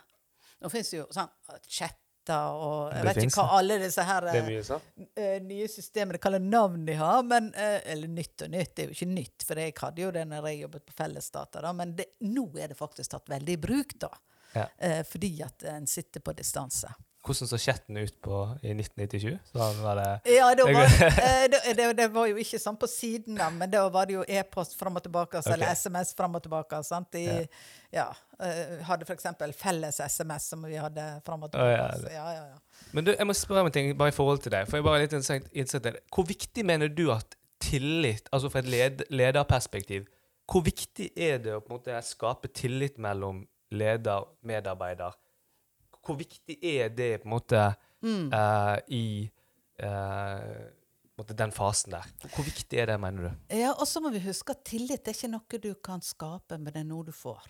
Nå 0.62 0.70
fins 0.72 0.92
jo 0.94 1.08
sånn 1.12 1.30
chatter 1.68 1.98
og 2.30 2.92
Jeg 2.92 3.02
Det 3.02 3.08
vet 3.08 3.18
finnes 3.18 3.34
ikke 3.34 3.46
hva 3.48 3.58
alle 3.58 3.78
disse 3.82 4.06
her 4.06 4.28
mye 4.46 4.80
eh, 5.16 5.38
nye 5.42 5.68
systemene, 5.72 6.22
kaller 6.22 6.44
navn 6.44 6.86
de 6.86 6.96
har. 7.00 7.24
Men, 7.28 7.50
uh, 7.56 7.80
eller 7.94 8.12
nytt 8.12 8.46
og 8.46 8.52
nytt, 8.54 8.76
det 8.76 8.84
er 8.84 8.92
jo 8.92 8.98
ikke 8.98 9.12
nytt, 9.12 9.46
for 9.48 9.62
jeg 9.62 9.76
hadde 9.82 10.04
jo 10.04 10.12
det 10.16 10.26
når 10.30 10.50
jeg 10.52 10.62
jobbet 10.66 10.86
på 10.86 10.98
Fellesdata. 10.98 11.64
Da, 11.66 11.74
men 11.74 11.96
det, 11.98 12.12
nå 12.30 12.46
er 12.58 12.74
det 12.74 12.80
faktisk 12.80 13.16
tatt 13.16 13.32
veldig 13.32 13.58
i 13.58 13.62
bruk, 13.62 13.96
da. 14.06 14.12
Ja. 14.54 14.68
Uh, 14.78 15.02
fordi 15.08 15.34
at 15.46 15.66
en 15.74 15.88
sitter 15.90 16.24
på 16.24 16.36
distanse. 16.38 16.92
Hvordan 17.22 17.48
så 17.52 17.58
chatten 17.62 17.98
ut 18.02 18.16
på 18.26 18.38
i 18.66 18.72
1997? 18.74 19.36
Sånn 19.52 19.82
var 19.84 20.00
det 20.00 20.34
Ja, 20.34 20.48
var, 20.58 20.88
eh, 21.10 21.44
det, 21.54 21.60
det, 21.78 21.90
det 22.00 22.08
var 22.16 22.30
jo 22.32 22.40
ikke 22.42 22.58
sånn 22.62 22.80
på 22.82 22.90
siden 22.90 23.38
da, 23.38 23.52
men 23.54 23.70
da 23.70 23.84
var 23.94 24.10
det 24.10 24.16
jo 24.16 24.24
e-post 24.26 24.74
fram 24.80 24.98
og 24.98 25.06
tilbake, 25.06 25.38
altså, 25.38 25.54
eller 25.54 25.76
SMS 25.78 26.16
fram 26.18 26.40
og 26.40 26.42
tilbake. 26.48 26.80
Sant? 26.88 27.12
De 27.14 27.44
ja. 27.94 28.08
eh, 28.42 28.80
hadde 28.88 29.06
f.eks. 29.06 29.30
felles 29.60 30.02
SMS 30.02 30.50
som 30.56 30.66
vi 30.66 30.80
hadde 30.82 31.06
fram 31.28 31.46
og 31.46 31.54
ja, 31.54 31.60
tilbake. 31.60 32.02
det- 32.08 32.16
ja, 32.18 32.26
ja, 32.40 32.48
ja. 32.56 32.88
Men 32.92 33.06
du, 33.06 33.14
jeg 33.14 33.30
må 33.30 33.38
spørre 33.38 33.62
om 33.68 33.70
en 33.70 33.78
ting 33.78 33.94
bare 33.98 34.10
i 34.10 34.18
forhold 34.18 34.42
til 34.42 34.56
det. 34.56 34.66
For 34.70 34.80
jeg 34.82 34.88
bare 34.90 35.04
er 35.04 35.06
litt 35.06 35.14
interessert 35.20 35.94
i. 35.94 36.04
Hvor 36.10 36.26
viktig 36.28 36.66
mener 36.66 36.90
du 36.90 37.06
at 37.14 37.38
tillit, 37.62 38.26
altså 38.34 38.50
fra 38.50 38.66
et 38.66 38.72
led, 38.74 39.06
lederperspektiv, 39.14 40.10
hvor 40.52 40.66
viktig 40.66 41.12
er 41.16 41.38
det 41.44 41.54
å 41.56 41.62
på 41.62 41.70
en 41.72 41.78
måte 41.78 42.00
skape 42.04 42.50
tillit 42.58 42.98
mellom 43.00 43.46
leder 43.72 44.26
og 44.26 44.34
medarbeider? 44.44 45.14
Hvor 46.06 46.18
viktig 46.18 46.58
er 46.66 46.90
det 46.90 47.12
på 47.24 47.28
en 47.30 47.36
måte 47.36 47.64
Mm. 48.02 48.32
uh, 48.34 48.78
i 48.90 49.32
måte 51.18 51.36
den 51.38 51.52
fasen 51.54 51.94
der? 51.94 52.06
Hvor 52.34 52.46
viktig 52.46 52.80
er 52.82 52.90
det, 52.92 53.00
mener 53.02 53.28
du? 53.30 53.56
Ja, 53.58 53.74
og 53.74 53.88
så 53.88 54.02
må 54.02 54.10
vi 54.14 54.22
huske 54.24 54.56
at 54.56 54.64
tillit 54.66 55.08
er 55.08 55.14
ikke 55.14 55.30
noe 55.32 55.60
du 55.62 55.74
kan 55.84 56.02
skape, 56.02 56.58
men 56.58 56.72
det 56.74 56.82
er 56.82 56.88
noe 56.90 57.06
du 57.06 57.12
får. 57.16 57.46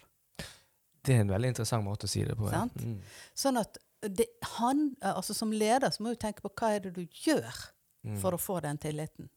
Det 1.02 1.16
er 1.16 1.24
en 1.24 1.32
veldig 1.34 1.54
interessant 1.54 1.86
måte 1.86 2.06
å 2.06 2.12
si 2.12 2.24
det 2.28 2.36
på. 2.38 2.50
ja. 2.52 2.66
Mm. 2.78 3.00
Sånn 3.34 3.58
at 3.62 3.78
det, 4.02 4.26
han, 4.58 4.96
altså 5.02 5.34
Som 5.38 5.52
leder 5.54 5.90
så 5.94 6.02
må 6.04 6.10
du 6.10 6.16
tenke 6.18 6.42
på 6.42 6.50
hva 6.58 6.72
er 6.76 6.80
det 6.88 6.94
du 6.98 7.06
gjør 7.06 7.68
Mm. 8.04 8.16
for 8.18 8.34
å 8.34 8.38
få 8.42 8.56
den 8.66 8.80
tilliten. 8.82 9.28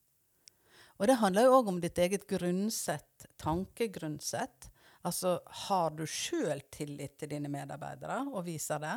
Og 0.98 1.07
det 1.07 1.18
handler 1.20 1.44
jo 1.44 1.59
òg 1.59 1.66
om 1.68 1.81
ditt 1.83 1.98
eget 2.00 2.22
grunnsett, 2.27 3.27
tankegrunnsett. 3.37 4.70
Altså, 5.05 5.38
har 5.67 5.90
du 5.93 6.07
sjøl 6.09 6.62
tillit 6.73 7.19
til 7.21 7.35
dine 7.35 7.51
medarbeidere 7.53 8.23
og 8.33 8.47
viser 8.47 8.81
det? 8.81 8.95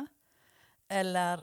Eller 0.88 1.42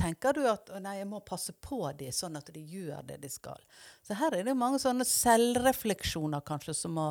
tenker 0.00 0.32
du 0.32 0.46
at 0.48 0.70
nei, 0.80 0.94
jeg 1.02 1.08
må 1.10 1.20
passe 1.20 1.52
på 1.52 1.82
dem 1.98 2.14
sånn 2.14 2.38
at 2.40 2.48
de 2.54 2.62
gjør 2.64 3.02
det 3.10 3.18
de 3.20 3.28
skal? 3.28 3.60
Så 4.00 4.16
her 4.16 4.38
er 4.38 4.46
det 4.48 4.54
mange 4.56 4.80
sånne 4.80 5.04
selvrefleksjoner 5.04 6.40
kanskje 6.48 6.76
som 6.78 6.96
må 6.96 7.10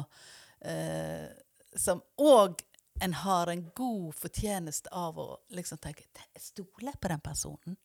eh, 0.66 1.30
Som 1.78 2.02
òg 2.18 2.64
en 3.06 3.14
har 3.14 3.52
en 3.52 3.62
god 3.78 4.16
fortjeneste 4.18 4.90
av 4.90 5.20
å 5.22 5.28
liksom 5.54 5.78
tenke 5.78 6.08
"Jeg 6.18 6.42
Stoler 6.42 6.96
jeg 6.96 7.02
på 7.02 7.12
den 7.14 7.22
personen? 7.22 7.78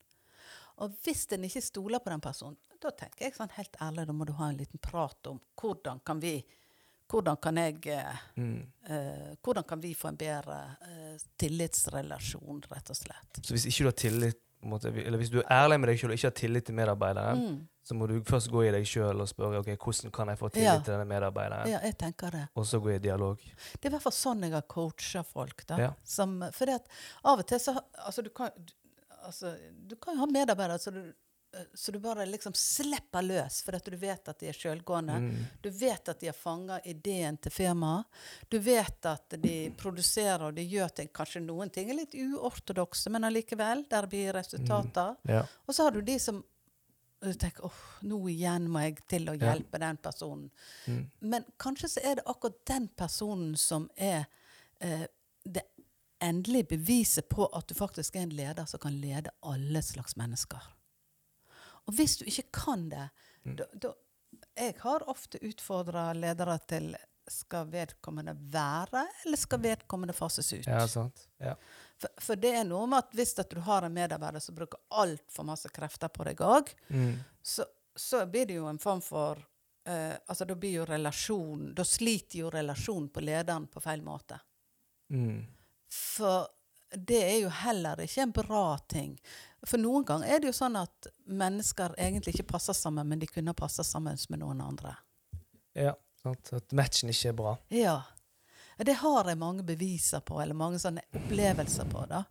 Og 0.81 0.97
hvis 1.05 1.27
en 1.37 1.45
ikke 1.45 1.61
stoler 1.61 2.01
på 2.01 2.11
den 2.11 2.25
personen, 2.25 2.57
da 2.81 2.91
tenker 2.97 3.27
jeg 3.27 3.37
sånn 3.37 3.53
helt 3.59 3.77
ærlig, 3.77 4.07
da 4.09 4.17
må 4.17 4.25
du 4.25 4.33
ha 4.39 4.49
en 4.49 4.57
liten 4.57 4.81
prat 4.81 5.29
om 5.29 5.41
hvordan 5.61 6.01
kan 6.01 6.23
vi 6.23 6.39
hvordan 7.13 7.37
kan, 7.45 7.57
jeg, 7.61 7.87
eh, 7.87 8.21
Mm. 8.37 8.63
eh, 8.89 9.35
hvordan 9.45 9.65
kan 9.69 9.81
vi 9.83 9.93
få 9.95 10.09
en 10.09 10.17
bedre 10.17 10.57
eh, 10.89 11.19
tillitsrelasjon, 11.39 12.63
rett 12.71 12.91
og 12.91 12.97
slett? 12.97 13.43
Så 13.45 13.55
hvis 13.55 13.67
ikke 13.69 13.85
du 13.85 13.91
har 13.91 13.99
tillit 14.03 14.41
måte, 14.63 14.93
Eller 14.95 15.19
hvis 15.19 15.31
du 15.33 15.41
er 15.41 15.49
ærlig 15.51 15.81
med 15.81 15.89
deg 15.91 15.99
sjøl 15.99 16.13
og 16.13 16.19
ikke 16.19 16.29
har 16.31 16.39
tillit 16.39 16.65
til 16.67 16.75
medarbeideren, 16.79 17.39
Mm. 17.43 17.69
så 17.85 17.95
må 17.99 18.07
du 18.07 18.21
først 18.23 18.49
gå 18.51 18.63
i 18.69 18.71
deg 18.71 18.85
sjøl 18.87 19.21
og 19.21 19.27
spørre 19.29 19.59
ok, 19.59 19.77
hvordan 19.77 20.13
kan 20.13 20.29
jeg 20.29 20.39
få 20.39 20.49
tillit 20.53 20.65
Ja. 20.71 20.79
til 20.79 20.93
denne 20.95 21.05
medarbeideren, 21.11 21.69
Ja, 21.69 21.81
jeg 21.83 21.99
tenker 21.99 22.31
det. 22.31 22.49
og 22.55 22.65
så 22.65 22.79
gå 22.81 22.95
i 22.95 22.99
dialog. 22.99 23.39
Det 23.39 23.85
er 23.85 23.89
i 23.89 23.91
hvert 23.91 24.03
fall 24.03 24.13
sånn 24.13 24.41
jeg 24.43 24.53
har 24.53 24.63
coacha 24.63 25.23
folk. 25.25 25.67
da. 25.67 25.77
Ja. 25.79 25.91
Som, 26.05 26.41
for 26.53 26.65
det 26.67 26.75
at 26.75 26.87
av 27.25 27.39
og 27.41 27.47
til 27.47 27.59
så 27.59 27.75
altså 28.07 28.23
du, 28.23 28.31
kan, 28.31 28.51
altså, 29.27 29.57
du 29.89 29.97
kan 29.97 30.15
jo 30.15 30.21
ha 30.21 30.27
medarbeidere 30.27 30.79
så 30.79 30.93
du, 30.93 31.13
så 31.75 31.93
du 31.93 31.99
bare 32.01 32.25
liksom 32.27 32.55
slipper 32.57 33.23
løs, 33.23 33.59
for 33.63 33.77
at 33.77 33.85
du 33.85 33.97
vet 34.01 34.29
at 34.29 34.39
de 34.41 34.49
er 34.49 34.57
sjølgående. 34.57 35.17
Mm. 35.21 35.43
Du 35.61 35.69
vet 35.71 36.09
at 36.09 36.21
de 36.23 36.31
har 36.31 36.37
fanga 36.39 36.79
ideen 36.89 37.37
til 37.45 37.53
firmaet. 37.53 38.05
Du 38.49 38.57
vet 38.59 39.09
at 39.11 39.37
de 39.43 39.57
produserer 39.77 40.47
og 40.49 40.55
de 40.57 40.65
gjør 40.65 40.89
ting. 40.97 41.11
Kanskje 41.13 41.43
noen 41.45 41.71
ting 41.71 41.91
er 41.93 41.99
litt 42.01 42.15
uortodokse, 42.17 43.13
men 43.13 43.29
allikevel. 43.29 43.85
Der 43.91 44.09
blir 44.09 44.33
resultater. 44.33 45.17
Ja. 45.29 45.45
Og 45.67 45.75
så 45.77 45.85
har 45.89 45.93
du 45.93 46.01
de 46.03 46.19
som 46.19 46.41
du 47.23 47.31
tenker 47.39 47.69
åh, 47.69 47.83
nå 48.03 48.17
igjen 48.33 48.65
må 48.73 48.81
jeg 48.83 48.97
til 49.07 49.29
å 49.31 49.37
Ja. 49.39 49.53
hjelpe 49.53 49.79
den 49.79 49.97
personen. 50.03 50.49
Mm. 50.89 51.05
Men 51.21 51.45
kanskje 51.57 51.89
så 51.89 52.01
er 52.03 52.17
det 52.19 52.25
akkurat 52.27 52.65
den 52.67 52.89
personen 52.89 53.57
som 53.57 53.91
er 53.97 54.25
eh, 54.81 55.05
det 55.45 55.63
endelige 56.23 56.65
beviset 56.77 57.29
på 57.29 57.47
at 57.55 57.69
du 57.69 57.75
faktisk 57.75 58.17
er 58.17 58.23
en 58.27 58.35
leder 58.35 58.65
som 58.67 58.81
kan 58.81 58.97
lede 59.01 59.31
alle 59.43 59.83
slags 59.83 60.17
mennesker. 60.17 60.59
Og 61.89 61.95
hvis 61.99 62.19
du 62.21 62.25
ikke 62.29 62.49
kan 62.53 62.89
det 62.93 63.09
Mm. 63.45 63.57
da, 63.57 63.65
da, 63.75 63.89
Jeg 64.57 64.75
har 64.81 65.03
ofte 65.11 65.39
utfordra 65.43 66.13
ledere 66.15 66.59
til 66.69 66.93
skal 67.29 67.67
vedkommende 67.71 68.35
være, 68.53 69.03
eller 69.25 69.37
skal 69.37 69.59
vedkommende 69.59 70.13
fases 70.15 70.53
ut? 70.53 70.67
ja, 70.67 70.87
sant. 70.89 71.29
Ja. 71.39 71.55
For, 71.99 72.09
for 72.21 72.37
det 72.37 72.53
er 72.55 72.65
noe 72.65 72.87
med 72.87 72.99
at 72.99 73.13
hvis 73.15 73.39
at 73.39 73.51
du 73.51 73.61
har 73.61 73.83
en 73.83 73.95
medarbeider 73.95 74.41
som 74.41 74.55
bruker 74.55 74.79
altfor 74.91 75.45
masse 75.45 75.69
krefter 75.75 76.09
på 76.09 76.25
deg 76.25 76.37
òg, 76.41 76.71
Mm. 76.91 77.17
så, 77.43 77.65
så 77.97 78.27
blir 78.27 78.47
det 78.47 78.55
jo 78.61 78.67
en 78.69 78.79
form 78.79 79.01
for 79.03 79.43
Uh, 79.85 80.15
altså 80.29 80.45
Da 80.47 80.55
blir 80.55 80.71
jo 80.77 80.85
relasjon 80.87 81.73
Da 81.75 81.83
sliter 81.83 82.39
jo 82.39 82.51
relasjonen 82.51 83.09
på 83.11 83.21
lederen 83.21 83.67
på 83.67 83.81
feil 83.83 84.01
måte. 84.01 84.37
Mm. 85.11 85.45
For 85.91 86.47
det 86.95 87.21
er 87.25 87.39
jo 87.43 87.51
heller 87.63 88.01
ikke 88.05 88.23
en 88.27 88.35
bra 88.37 88.67
ting. 88.91 89.17
For 89.67 89.81
noen 89.81 90.05
ganger 90.07 90.29
er 90.29 90.43
det 90.43 90.51
jo 90.51 90.57
sånn 90.57 90.77
at 90.81 91.09
mennesker 91.31 91.95
egentlig 92.01 92.35
ikke 92.35 92.51
passer 92.55 92.77
sammen, 92.77 93.09
men 93.09 93.23
de 93.23 93.29
kunne 93.31 93.55
passa 93.57 93.85
sammen 93.87 94.19
med 94.29 94.43
noen 94.43 94.61
andre. 94.65 94.97
ja, 95.75 95.95
sant. 96.23 96.53
At 96.53 96.75
matchen 96.77 97.13
ikke 97.13 97.31
er 97.31 97.39
bra. 97.39 97.55
Ja. 97.73 98.01
Det 98.83 98.97
har 98.99 99.29
jeg 99.29 99.39
mange 99.39 99.63
beviser 99.63 100.21
på, 100.27 100.41
eller 100.43 100.59
mange 100.59 100.81
sånne 100.83 101.05
opplevelser 101.15 101.89
på. 101.93 102.05
da. 102.11 102.25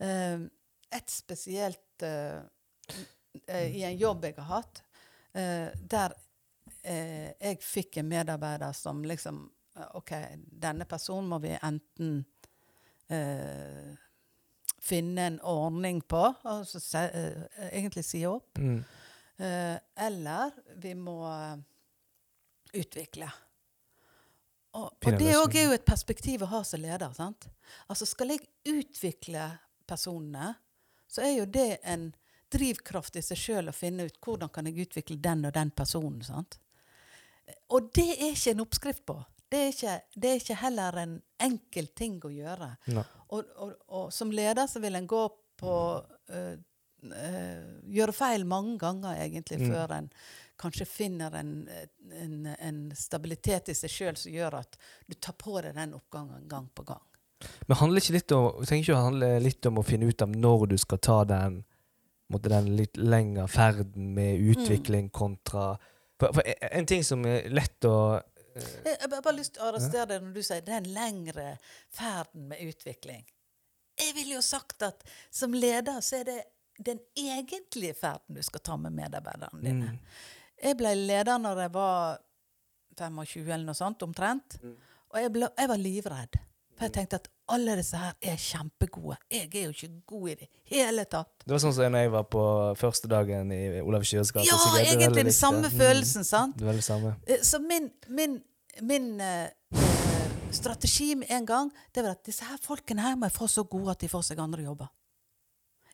Eh, 0.00 0.46
et 0.92 1.10
spesielt 1.10 2.02
eh, 2.02 2.40
i 3.76 3.82
en 3.84 3.98
jobb 3.98 4.24
jeg 4.24 4.36
har 4.38 4.48
hatt, 4.48 4.82
eh, 5.34 5.68
der 5.76 6.14
eh, 6.82 7.32
jeg 7.36 7.60
fikk 7.64 8.00
en 8.00 8.08
medarbeider 8.08 8.72
som 8.76 9.04
liksom 9.04 9.44
OK, 9.96 10.12
denne 10.36 10.84
personen 10.84 11.30
må 11.30 11.38
vi 11.40 11.54
enten 11.56 12.18
eh, 13.12 13.92
finne 14.82 15.26
en 15.30 15.40
ordning 15.46 16.00
på, 16.08 16.22
altså 16.48 16.80
se, 16.82 16.98
eh, 16.98 17.68
egentlig 17.70 18.04
si 18.04 18.24
opp, 18.26 18.58
Mm. 18.58 18.84
eh, 19.38 19.78
eller 19.96 20.50
vi 20.82 20.94
må 20.94 21.18
eh, 21.30 21.56
utvikle. 22.80 23.28
Og, 24.72 24.88
og 25.04 25.18
det 25.20 25.34
òg 25.36 25.54
er 25.60 25.66
jo 25.68 25.76
et 25.76 25.84
perspektiv 25.84 26.42
å 26.42 26.48
ha 26.48 26.62
som 26.64 26.80
leder. 26.80 27.12
sant? 27.12 27.48
Altså 27.92 28.06
Skal 28.08 28.32
jeg 28.32 28.46
utvikle 28.64 29.50
personene, 29.86 30.54
så 31.06 31.20
er 31.26 31.34
jo 31.36 31.44
det 31.44 31.78
en 31.84 32.06
drivkraft 32.52 33.16
i 33.16 33.22
seg 33.24 33.36
sjøl 33.36 33.68
å 33.68 33.74
finne 33.76 34.06
ut 34.08 34.16
hvordan 34.24 34.48
kan 34.52 34.66
jeg 34.68 34.86
utvikle 34.86 35.18
den 35.20 35.44
og 35.44 35.52
den 35.52 35.70
personen. 35.70 36.22
sant? 36.24 36.58
Og 37.68 37.90
det 37.92 38.08
er 38.16 38.32
ikke 38.32 38.50
en 38.54 38.64
oppskrift 38.64 39.04
på. 39.08 39.18
Det 39.52 39.58
er 39.60 39.72
ikke, 39.72 39.94
det 40.16 40.30
er 40.30 40.38
ikke 40.40 40.60
heller 40.62 40.98
en 41.02 41.16
enkel 41.44 41.90
ting 41.98 42.14
å 42.24 42.30
gjøre. 42.32 42.70
Og, 43.28 43.50
og, 43.60 43.72
og 43.92 44.06
som 44.14 44.32
leder 44.32 44.68
så 44.70 44.80
vil 44.80 44.96
en 44.96 45.08
gå 45.10 45.24
på 45.60 45.74
uh, 46.32 46.54
uh, 46.56 47.66
Gjøre 47.92 48.14
feil 48.16 48.46
mange 48.48 48.78
ganger, 48.80 49.18
egentlig, 49.20 49.60
Mm. 49.60 49.74
før 49.74 49.94
en 49.98 50.08
kanskje 50.62 50.86
finner 50.86 51.34
en, 51.34 51.68
en, 52.22 52.34
en 52.46 52.82
stabilitet 52.96 53.72
i 53.72 53.74
seg 53.74 53.90
sjøl 53.90 54.18
som 54.18 54.32
gjør 54.32 54.60
at 54.60 54.76
du 55.10 55.16
tar 55.18 55.34
på 55.38 55.56
deg 55.60 55.74
den 55.76 55.96
oppgangen 55.98 56.46
gang 56.48 56.68
på 56.74 56.86
gang. 56.86 57.02
Men 57.66 57.80
handler 57.80 58.02
ikke 58.02 58.14
litt 58.16 58.34
om, 58.36 58.62
trenger 58.62 58.84
ikke 58.84 58.96
å 58.96 59.06
handle 59.08 59.30
litt 59.42 59.66
om 59.66 59.80
å 59.80 59.86
finne 59.86 60.06
ut 60.06 60.22
av 60.22 60.34
når 60.34 60.68
du 60.70 60.76
skal 60.78 61.00
ta 61.02 61.16
den, 61.26 61.62
den 62.46 62.70
litt 62.78 63.00
lengre 63.00 63.48
ferden 63.50 64.12
med 64.14 64.38
utvikling 64.54 65.10
kontra 65.10 65.72
for, 66.20 66.30
for 66.36 66.42
En 66.70 66.86
ting 66.86 67.02
som 67.02 67.24
er 67.26 67.48
lett 67.50 67.82
å 67.88 68.20
Jeg 68.54 68.82
jeg 68.84 68.98
har 69.02 69.22
bare 69.22 69.36
lyst 69.36 69.54
til 69.56 69.62
å 69.64 69.70
arrestere 69.70 70.06
deg 70.14 70.24
når 70.26 70.34
du 70.36 70.42
sier 70.46 70.64
den 70.66 70.88
lengre 70.94 71.46
ferden 71.92 72.48
med 72.50 72.60
utvikling. 72.68 73.24
Jeg 74.00 74.14
ville 74.16 74.36
jo 74.38 74.42
sagt 74.44 74.82
at 74.86 75.02
som 75.30 75.54
leder 75.54 76.00
så 76.04 76.20
er 76.20 76.28
det 76.28 76.38
den 76.82 77.00
egentlige 77.18 77.94
ferden 77.94 78.38
du 78.38 78.42
skal 78.42 78.62
ta 78.64 78.76
med 78.80 78.94
medarbeiderne 78.96 79.60
dine. 79.62 79.90
mm, 79.92 79.98
Jeg 80.62 80.78
ble 80.80 80.94
leder 80.96 81.38
når 81.38 81.60
jeg 81.66 81.72
var 81.74 82.22
25 82.98 83.42
eller 83.48 83.66
noe 83.66 83.76
sånt, 83.76 84.02
omtrent. 84.04 84.56
Mm. 84.62 84.76
Og 85.12 85.20
jeg, 85.20 85.32
ble, 85.32 85.48
jeg 85.58 85.68
var 85.68 85.80
livredd. 85.80 86.38
For 86.82 86.88
jeg 86.88 86.94
tenkte 86.96 87.18
at 87.20 87.28
alle 87.54 87.76
disse 87.78 87.94
her 88.00 88.14
er 88.26 88.36
kjempegode. 88.42 89.16
Jeg 89.30 89.48
er 89.54 89.68
jo 89.68 89.70
ikke 89.70 89.88
god 90.10 90.28
i 90.32 90.34
det 90.40 90.48
hele 90.72 91.04
tatt. 91.06 91.30
Det 91.46 91.52
var 91.54 91.60
sånn 91.62 91.74
som 91.76 91.94
jeg 91.94 92.10
var 92.10 92.24
på 92.32 92.42
første 92.80 93.06
dagen 93.12 93.52
i 93.54 93.60
Olav 93.84 94.02
Kyrres 94.08 94.32
gate. 94.34 94.48
Ja. 94.50 94.56
Det 94.74 94.88
egentlig 94.96 95.24
den 95.28 95.36
samme 95.36 95.68
det. 95.68 95.76
følelsen, 95.78 96.24
sant? 96.26 96.56
Det 96.58 96.66
er 96.66 96.72
veldig 96.72 96.82
samme. 96.86 97.12
Eh, 97.26 97.38
Så 97.46 97.60
min, 97.62 97.86
min, 98.08 98.34
min 98.82 99.06
eh, 99.20 99.50
strategi 100.50 101.14
med 101.14 101.30
en 101.30 101.46
gang, 101.46 101.70
det 101.94 102.02
var 102.02 102.16
at 102.16 102.24
disse 102.26 102.44
her 102.50 102.58
folkene 102.62 103.02
her 103.06 103.14
må 103.16 103.28
jeg 103.30 103.36
få 103.38 103.46
så 103.48 103.62
gode 103.64 103.94
at 103.94 104.02
de 104.02 104.10
får 104.10 104.26
seg 104.32 104.42
andre 104.42 104.66
jobber. 104.66 104.90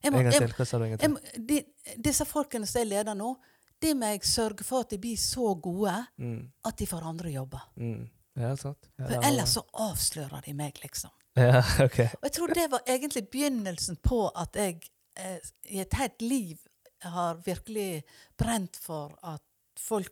Jeg 0.03 0.13
må, 0.13 0.19
En 0.19 0.25
gang 0.25 0.33
jeg, 0.39 0.49
til. 0.49 0.57
Hva 0.57 0.65
sa 0.73 0.79
du 0.79 0.85
en 0.89 0.91
gang 0.97 1.01
til? 1.05 1.11
må- 1.11 1.47
de, 1.49 1.63
disse 2.09 2.25
folkene 2.25 2.67
som 2.71 2.81
jeg 2.81 2.89
leder 2.95 3.15
nå, 3.19 3.35
de 3.83 3.93
må 3.95 4.09
jeg 4.15 4.25
sørge 4.27 4.65
for 4.67 4.81
at 4.87 4.91
de 4.91 4.99
blir 4.99 5.19
så 5.21 5.53
gode 5.63 5.93
Mm, 6.19 6.49
at 6.65 6.79
de 6.79 6.87
får 6.87 7.05
andre 7.07 7.31
jobber. 7.35 7.69
mm. 7.77 8.09
Ja, 8.39 8.55
sant. 8.57 8.89
Ja, 8.99 9.07
For 9.11 9.27
ellers 9.29 9.55
så 9.57 9.63
avslører 9.75 10.45
de 10.47 10.55
meg, 10.55 10.79
liksom. 10.83 11.11
Ja, 11.39 11.61
ok. 11.85 11.99
Og 12.19 12.25
jeg 12.27 12.33
tror 12.35 12.55
det 12.55 12.65
var 12.73 12.81
egentlig 12.91 13.29
begynnelsen 13.31 13.97
på 14.03 14.25
at 14.35 14.57
jeg 14.59 14.81
eh, 15.17 15.39
i 15.71 15.79
et 15.85 15.95
helt 15.95 16.23
liv 16.23 16.57
har 17.05 17.39
virkelig 17.47 18.03
brent 18.39 18.77
for 18.83 19.13
at 19.23 19.43
folk 19.79 20.11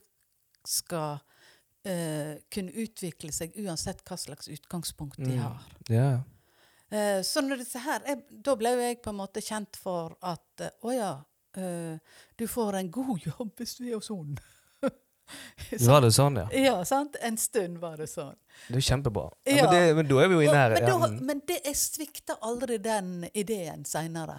skal 0.67 1.19
eh, 1.87 2.37
kunne 2.55 2.75
utvikle 2.79 3.33
seg 3.35 3.57
uansett 3.63 4.05
hva 4.07 4.19
slags 4.19 4.49
utgangspunkt 4.55 5.19
de 5.19 5.33
Mm. 5.35 5.43
har. 5.43 5.67
Ja. 5.91 6.11
Eh, 6.91 7.23
så 7.27 7.43
når 7.43 7.57
disse 7.65 7.79
her, 7.83 8.03
jeg, 8.07 8.23
da 8.31 8.55
ble 8.55 8.71
jeg 8.79 9.01
på 9.03 9.11
en 9.11 9.19
måte 9.19 9.43
kjent 9.43 9.75
for 9.83 10.15
at 10.23 10.63
eh, 10.63 10.71
å 10.87 10.95
ja, 10.95 11.13
eh, 11.59 11.99
du 12.39 12.47
får 12.47 12.79
en 12.79 12.91
god 12.95 13.19
jobb 13.27 13.51
hvis 13.59 13.75
du 13.81 13.85
er 13.89 13.97
sånn. 15.71 15.87
Var 15.89 16.05
det 16.05 16.11
sånn, 16.17 16.37
ja? 16.41 16.47
Ja, 16.67 16.75
sant? 16.89 17.17
En 17.25 17.37
stund 17.41 17.79
var 17.83 17.97
det 18.01 18.07
sånn. 18.11 18.37
Det 18.69 18.79
er 18.79 18.85
kjempebra. 18.87 19.27
Ja, 19.45 19.57
Ja. 19.57 19.65
Men, 19.67 19.75
det, 19.75 19.95
men 19.99 20.09
da 20.09 20.21
er 20.23 20.29
vi 20.31 20.37
jo 20.39 20.45
i 20.45 20.49
nærheten. 20.53 21.01
men, 21.03 21.17
men 21.29 21.41
det, 21.49 21.59
jeg 21.67 21.77
svikta 21.77 22.37
aldri 22.47 22.79
den 22.83 23.27
ideen 23.35 23.85
seinere. 23.85 24.39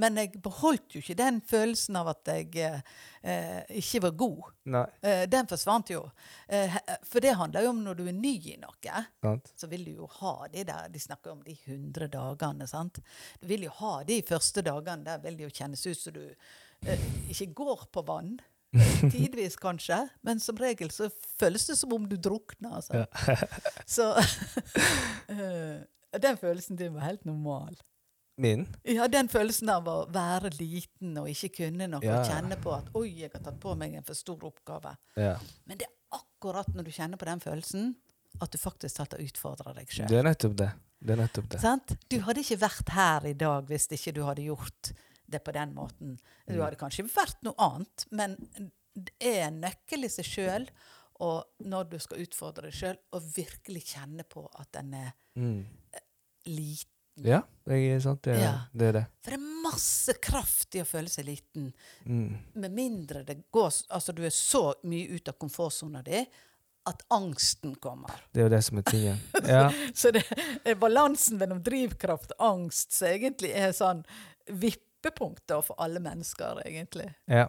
Men 0.00 0.16
jeg 0.18 0.40
beholdt 0.42 0.96
jo 0.96 1.02
ikke 1.02 1.16
den 1.18 1.40
følelsen 1.44 1.98
av 2.00 2.08
at 2.14 2.30
jeg 2.32 2.56
eh, 2.64 3.60
ikke 3.82 4.00
var 4.06 4.14
god. 4.22 4.48
Eh, 5.04 5.24
den 5.30 5.50
forsvant 5.50 5.92
jo. 5.92 6.00
Eh, 6.48 6.78
for 7.06 7.20
det 7.24 7.34
handler 7.38 7.66
jo 7.66 7.74
om 7.74 7.82
når 7.84 8.00
du 8.00 8.04
er 8.08 8.16
ny 8.16 8.34
i 8.54 8.56
noe, 8.60 9.04
Sant? 9.22 9.52
så 9.58 9.68
vil 9.70 9.84
du 9.84 9.92
jo 10.00 10.08
ha 10.20 10.34
de 10.52 10.64
der 10.68 10.88
De 10.92 11.00
snakker 11.02 11.34
om 11.34 11.42
de 11.44 11.54
100 11.66 12.08
dagene, 12.14 12.66
sant. 12.70 13.02
Du 13.40 13.46
vil 13.50 13.66
jo 13.68 13.74
ha 13.82 13.98
de 14.08 14.22
første 14.26 14.64
dagene. 14.64 15.04
Der 15.04 15.20
vil 15.22 15.36
det 15.38 15.50
jo 15.50 15.54
kjennes 15.60 15.84
ut 15.86 15.98
som 15.98 16.16
du 16.16 16.24
eh, 16.24 17.08
ikke 17.28 17.52
går 17.62 17.88
på 17.92 18.06
vann. 18.08 18.38
Tidvis 19.12 19.56
kanskje, 19.56 20.02
men 20.26 20.40
som 20.40 20.58
regel 20.60 20.90
så 20.92 21.08
føles 21.40 21.66
det 21.70 21.76
som 21.80 21.92
om 21.96 22.08
du 22.08 22.16
drukner. 22.20 22.78
Altså. 22.80 23.06
så 23.96 24.10
eh, 25.34 25.78
den 26.20 26.40
følelsen 26.40 26.76
din 26.76 26.94
var 26.94 27.08
helt 27.08 27.24
normal. 27.28 27.78
Min? 28.38 28.66
Ja, 28.86 29.08
den 29.10 29.26
følelsen 29.28 29.70
av 29.72 29.88
å 29.90 29.96
være 30.14 30.52
liten 30.60 31.16
og 31.18 31.26
ikke 31.32 31.50
kunne 31.64 31.88
noe, 31.90 32.04
Ja. 32.06 32.20
og 32.20 32.28
kjenne 32.28 32.58
på 32.62 32.70
at 32.76 32.92
'oi, 32.94 33.08
jeg 33.24 33.32
har 33.34 33.42
tatt 33.42 33.58
på 33.58 33.74
meg 33.74 33.96
en 33.98 34.06
for 34.06 34.14
stor 34.14 34.38
oppgave'. 34.46 34.94
Ja. 35.16 35.34
Men 35.66 35.78
det 35.80 35.88
er 35.88 36.20
akkurat 36.20 36.68
når 36.74 36.86
du 36.86 36.90
kjenner 36.94 37.18
på 37.18 37.26
den 37.26 37.40
følelsen, 37.42 37.96
at 38.40 38.52
du 38.52 38.58
faktisk 38.58 38.98
har 39.02 39.18
utfordre 39.18 39.74
deg 39.74 39.90
sjøl. 39.90 40.06
Det 40.06 40.20
er 40.20 40.28
nettopp 40.28 40.54
det. 40.56 40.70
Det 41.00 41.14
er 41.14 41.20
nettopp 41.20 41.48
det. 41.50 41.60
Sant? 41.62 41.96
Du 42.10 42.20
hadde 42.20 42.42
ikke 42.42 42.60
vært 42.62 42.88
her 42.94 43.26
i 43.26 43.34
dag 43.38 43.66
hvis 43.70 43.88
ikke 43.94 44.14
du 44.14 44.22
hadde 44.26 44.46
gjort 44.46 44.92
det 45.28 45.42
på 45.44 45.52
den 45.52 45.74
måten. 45.74 46.18
Du 46.46 46.54
Mm. 46.54 46.62
hadde 46.64 46.76
kanskje 46.80 47.04
vært 47.12 47.42
noe 47.44 47.54
annet, 47.58 48.06
men 48.10 48.36
det 48.94 49.12
er 49.20 49.46
en 49.48 49.60
nøkkel 49.60 50.04
i 50.04 50.08
seg 50.08 50.24
sjøl. 50.24 50.68
Og 51.20 51.44
når 51.64 51.88
du 51.90 51.98
skal 51.98 52.18
utfordre 52.22 52.62
deg 52.70 52.72
sjøl, 52.72 52.96
og 53.12 53.22
virkelig 53.34 53.84
kjenne 53.94 54.22
på 54.28 54.48
at 54.58 54.70
den 54.72 54.94
er 54.94 55.12
Mm. 55.36 55.66
liten. 56.46 56.92
Ja, 57.24 57.40
det 57.66 57.74
er 57.96 58.00
sant. 58.00 58.22
Det 58.22 58.36
er, 58.36 58.40
Ja. 58.40 58.58
det 58.72 58.86
er 58.88 58.92
det. 58.92 59.06
For 59.24 59.30
det 59.32 59.40
er 59.40 59.62
masse 59.64 60.14
kraft 60.22 60.74
i 60.76 60.78
å 60.80 60.86
føle 60.86 61.08
seg 61.10 61.24
liten. 61.26 61.72
Mm. 62.06 62.38
Med 62.54 62.70
mindre 62.72 63.24
det 63.24 63.50
går, 63.50 63.72
altså 63.90 64.14
du 64.14 64.22
er 64.24 64.30
så 64.30 64.74
mye 64.84 65.10
ut 65.16 65.28
av 65.28 65.34
komfortsona 65.38 66.02
di 66.04 66.24
at 66.86 67.02
angsten 67.10 67.74
kommer. 67.80 68.14
Det 68.32 68.40
er 68.40 68.44
jo 68.44 68.48
det 68.56 68.64
som 68.64 68.78
er 68.78 68.82
tingen. 68.82 69.18
Ja. 69.48 69.68
Så 69.92 70.12
det 70.12 70.22
er 70.64 70.74
balansen 70.76 71.38
mellom 71.38 71.60
drivkraft 71.62 72.30
og 72.38 72.46
angst 72.62 72.92
som 72.92 73.08
egentlig 73.08 73.50
er 73.54 73.72
sånn 73.72 74.04
vippepunkter 74.98 75.60
for 75.62 75.78
alle 75.82 76.00
mennesker, 76.00 76.62
egentlig. 76.66 77.14
Ja. 77.26 77.46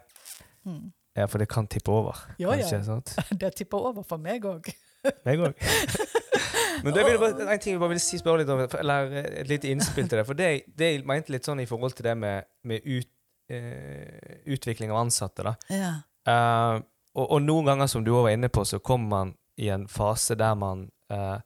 Mm. 0.64 0.92
ja, 1.16 1.26
for 1.26 1.38
det 1.38 1.48
kan 1.48 1.66
tippe 1.66 1.90
over, 1.90 2.16
Ja, 2.38 2.54
ja. 2.54 2.82
sant? 2.82 3.16
Det 3.40 3.54
tipper 3.56 3.78
over 3.78 4.02
for 4.02 4.18
meg 4.18 4.44
òg. 4.44 4.70
Meg 5.24 5.40
òg. 5.40 5.54
Men 6.84 6.94
det 6.94 7.02
er 7.02 7.18
bare, 7.18 7.52
en 7.52 7.58
ting 7.60 7.74
jeg 7.74 7.80
bare 7.80 7.92
vil 7.94 8.00
si, 8.00 8.18
spørre 8.20 8.42
litt 8.42 8.50
om, 8.52 8.60
eller 8.78 9.12
et 9.42 9.48
lite 9.48 9.68
innspill 9.68 10.08
til 10.08 10.20
det. 10.20 10.26
For 10.28 10.36
det, 10.36 10.48
det 10.76 10.92
jeg 10.92 11.02
mente 11.08 11.32
litt 11.32 11.44
sånn 11.48 11.60
i 11.60 11.66
forhold 11.68 11.96
til 11.96 12.06
det 12.08 12.14
med, 12.20 12.46
med 12.68 12.86
ut, 12.86 13.08
uh, 13.52 14.38
utvikling 14.52 14.92
av 14.92 15.00
ansatte, 15.02 15.44
da. 15.44 15.56
Ja. 15.72 15.92
Uh, 16.28 16.80
og, 17.16 17.26
og 17.26 17.42
noen 17.42 17.68
ganger, 17.68 17.90
som 17.90 18.04
du 18.04 18.12
også 18.12 18.28
var 18.28 18.36
inne 18.36 18.48
på, 18.52 18.64
så 18.68 18.80
kommer 18.84 19.08
man 19.12 19.34
i 19.60 19.68
en 19.72 19.88
fase 19.88 20.36
der 20.38 20.54
man 20.56 20.86
eh, 21.12 21.40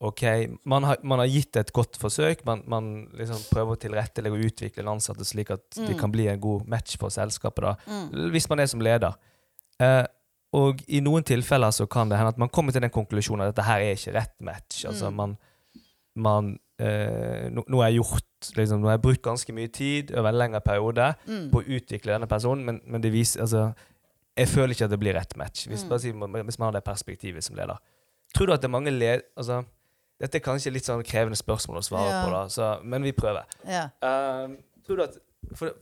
OK, 0.00 0.22
man 0.64 0.84
har, 0.86 0.96
man 1.02 1.18
har 1.18 1.26
gitt 1.26 1.56
et 1.58 1.72
godt 1.74 1.96
forsøk. 1.98 2.44
Man, 2.46 2.60
man 2.70 3.08
liksom 3.18 3.40
prøver 3.50 3.74
å 3.74 3.80
tilrettelegge 3.82 4.36
og 4.36 4.44
utvikle 4.46 4.84
en 4.84 4.92
ansatte 4.94 5.24
slik 5.26 5.50
at 5.50 5.64
de 5.74 5.88
Mm. 5.94 5.98
kan 5.98 6.12
bli 6.12 6.28
en 6.30 6.38
god 6.40 6.68
match 6.70 6.96
for 7.00 7.10
selskapet, 7.10 7.62
da. 7.64 7.74
Mm. 7.88 8.30
Hvis 8.30 8.48
man 8.48 8.60
er 8.60 8.66
som 8.70 8.80
leder. 8.80 9.16
Eh, 9.80 10.04
og 10.54 10.80
i 10.88 11.00
noen 11.00 11.24
tilfeller 11.26 11.70
så 11.74 11.88
kan 11.90 12.08
det 12.08 12.16
hende 12.16 12.28
at 12.30 12.38
man 12.38 12.48
kommer 12.48 12.72
til 12.72 12.80
den 12.80 12.90
konklusjonen 12.94 13.42
at 13.48 13.54
dette 13.56 13.66
her 13.66 13.80
er 13.80 13.96
ikke 13.96 14.14
rett 14.14 14.36
match. 14.40 14.84
Altså 14.86 15.10
Mm. 15.10 15.16
man, 15.16 15.36
man 16.14 16.58
eh, 16.78 17.48
nå, 17.50 17.64
nå 17.68 17.80
har 17.82 17.90
jeg 17.90 17.98
gjort 17.98 18.24
liksom, 18.54 18.78
Nå 18.80 18.86
har 18.86 18.96
jeg 18.98 19.02
brukt 19.02 19.22
ganske 19.22 19.52
mye 19.52 19.66
tid 19.68 20.12
over 20.14 20.28
en 20.30 20.38
lengre 20.38 20.60
periode 20.62 21.14
Mm. 21.26 21.50
på 21.50 21.58
å 21.60 21.66
utvikle 21.66 22.12
denne 22.14 22.28
personen, 22.30 22.64
men, 22.64 22.80
men 22.86 23.00
det 23.02 23.10
viser 23.12 23.40
altså, 23.42 23.74
Jeg 24.36 24.46
føler 24.46 24.70
ikke 24.76 24.84
at 24.84 24.90
det 24.90 25.00
blir 25.00 25.14
rett 25.18 25.36
match, 25.36 25.66
hvis, 25.66 25.82
Mm. 25.84 26.44
hvis 26.46 26.58
man 26.60 26.66
har 26.72 26.72
det 26.80 26.84
perspektivet 26.84 27.42
som 27.42 27.56
leder. 27.56 27.76
Tror 28.32 28.46
du 28.46 28.52
at 28.52 28.60
det 28.60 28.68
er 28.68 28.76
mange 28.78 28.90
led... 28.92 29.22
Altså, 29.36 29.64
dette 30.20 30.38
er 30.38 30.42
kanskje 30.44 30.72
litt 30.74 30.86
sånn 30.88 31.04
krevende 31.06 31.38
spørsmål 31.38 31.78
å 31.80 31.84
svare 31.86 32.08
Ja. 32.10 32.22
på, 32.24 32.30
da, 32.34 32.42
så, 32.50 32.70
men 32.82 33.02
vi 33.06 33.12
prøver. 33.14 33.46
Ja. 33.68 33.84
Um, 34.02 34.56
tror 34.86 34.96
du 34.96 35.04
at, 35.04 35.18
for, 35.54 35.74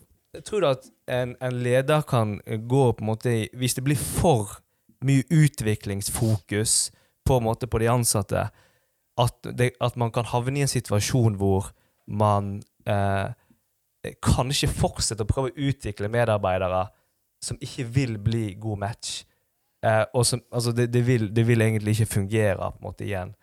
tror 0.45 0.61
du 0.61 0.69
at 0.69 0.89
en, 1.09 1.37
en 1.41 1.57
leder 1.65 2.03
kan 2.09 2.37
gå 2.45 2.83
på 2.93 3.05
en 3.05 3.09
måte 3.09 3.33
Hvis 3.57 3.75
det 3.79 3.85
blir 3.87 3.97
for 3.97 4.59
mye 5.07 5.25
utviklingsfokus 5.33 6.91
på 7.27 7.37
en 7.39 7.45
måte 7.47 7.67
på 7.67 7.79
de 7.79 7.89
ansatte, 7.91 8.49
at, 9.19 9.49
det, 9.59 9.73
at 9.81 9.97
man 9.97 10.13
kan 10.13 10.25
havne 10.29 10.61
i 10.61 10.63
en 10.67 10.71
situasjon 10.71 11.37
hvor 11.41 11.71
man 12.07 12.59
eh, 12.87 13.33
kanskje 14.23 14.69
fortsetter 14.71 15.25
å 15.25 15.31
prøve 15.31 15.51
å 15.51 15.71
utvikle 15.71 16.11
medarbeidere 16.13 16.85
som 17.43 17.59
ikke 17.61 17.85
vil 17.97 18.19
bli 18.23 18.45
god 18.61 18.79
match. 18.85 19.25
Eh, 19.85 20.05
og 20.15 20.27
som, 20.27 20.43
altså 20.53 20.73
det, 20.77 20.89
det, 20.93 21.03
vil, 21.07 21.29
det 21.35 21.47
vil 21.49 21.61
egentlig 21.65 21.97
ikke 21.97 22.13
fungere 22.21 22.71
på 22.73 22.79
en 22.81 22.87
måte 22.87 23.05
igjen. 23.09 23.35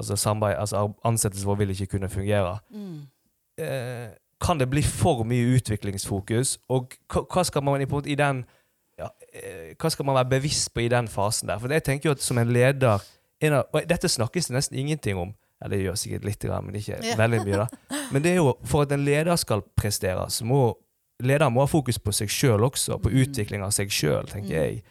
Altså, 0.00 0.16
samarbeid, 0.16 0.56
altså 0.62 0.86
Ansettelsen 1.04 1.46
vår 1.50 1.58
vil 1.60 1.70
ikke 1.74 1.86
kunne 1.98 2.08
fungere 2.08 2.54
Mm. 2.72 3.02
eh, 3.58 4.08
kan 4.40 4.58
det 4.58 4.70
bli 4.72 4.80
for 4.82 5.24
mye 5.28 5.56
utviklingsfokus? 5.58 6.54
Og 6.72 6.94
hva, 7.12 7.42
skal 7.44 7.62
man 7.66 7.82
i, 7.82 7.86
på 7.90 8.00
i 8.08 8.14
den 8.16 8.44
ja, 8.98 9.08
eh, 9.34 9.74
Hva 9.76 9.90
skal 9.92 10.06
man 10.08 10.16
være 10.16 10.30
bevisst 10.30 10.72
på 10.74 10.80
i 10.80 10.88
den 10.88 11.08
fasen 11.08 11.48
der? 11.48 11.58
For 11.60 11.68
jeg 11.68 11.84
tenker 11.84 12.08
jo 12.08 12.14
at 12.16 12.22
som 12.24 12.38
en 12.40 12.48
leder 12.52 12.98
en 13.40 13.52
av, 13.58 13.64
og 13.72 13.84
Dette 13.88 14.08
snakkes 14.08 14.48
det 14.48 14.56
nesten 14.56 14.78
ingenting 14.78 15.16
om. 15.18 15.34
Eller 15.62 15.76
det 15.76 15.84
gjør 15.86 15.98
sikkert 16.00 16.24
litt, 16.24 16.44
men 16.64 16.74
ikke 16.74 16.98
Ja. 17.04 17.16
veldig 17.16 17.44
mye. 17.44 17.56
da. 17.56 17.66
Men 18.12 18.22
det 18.22 18.30
er 18.32 18.36
jo 18.36 18.54
for 18.64 18.82
at 18.82 18.92
en 18.92 19.04
leder 19.04 19.36
skal 19.36 19.62
prestere, 19.76 20.26
så 20.30 20.44
må 20.44 20.74
lederen 21.22 21.52
må 21.52 21.60
ha 21.60 21.66
fokus 21.66 21.98
på 21.98 22.12
seg 22.12 22.28
sjøl 22.28 22.60
også. 22.70 22.98
På 22.98 23.10
Mm. 23.10 23.16
utvikling 23.26 23.62
av 23.62 23.70
seg 23.72 23.88
sjøl, 23.90 24.26
tenker 24.26 24.48
Mm. 24.48 24.56
jeg. 24.56 24.82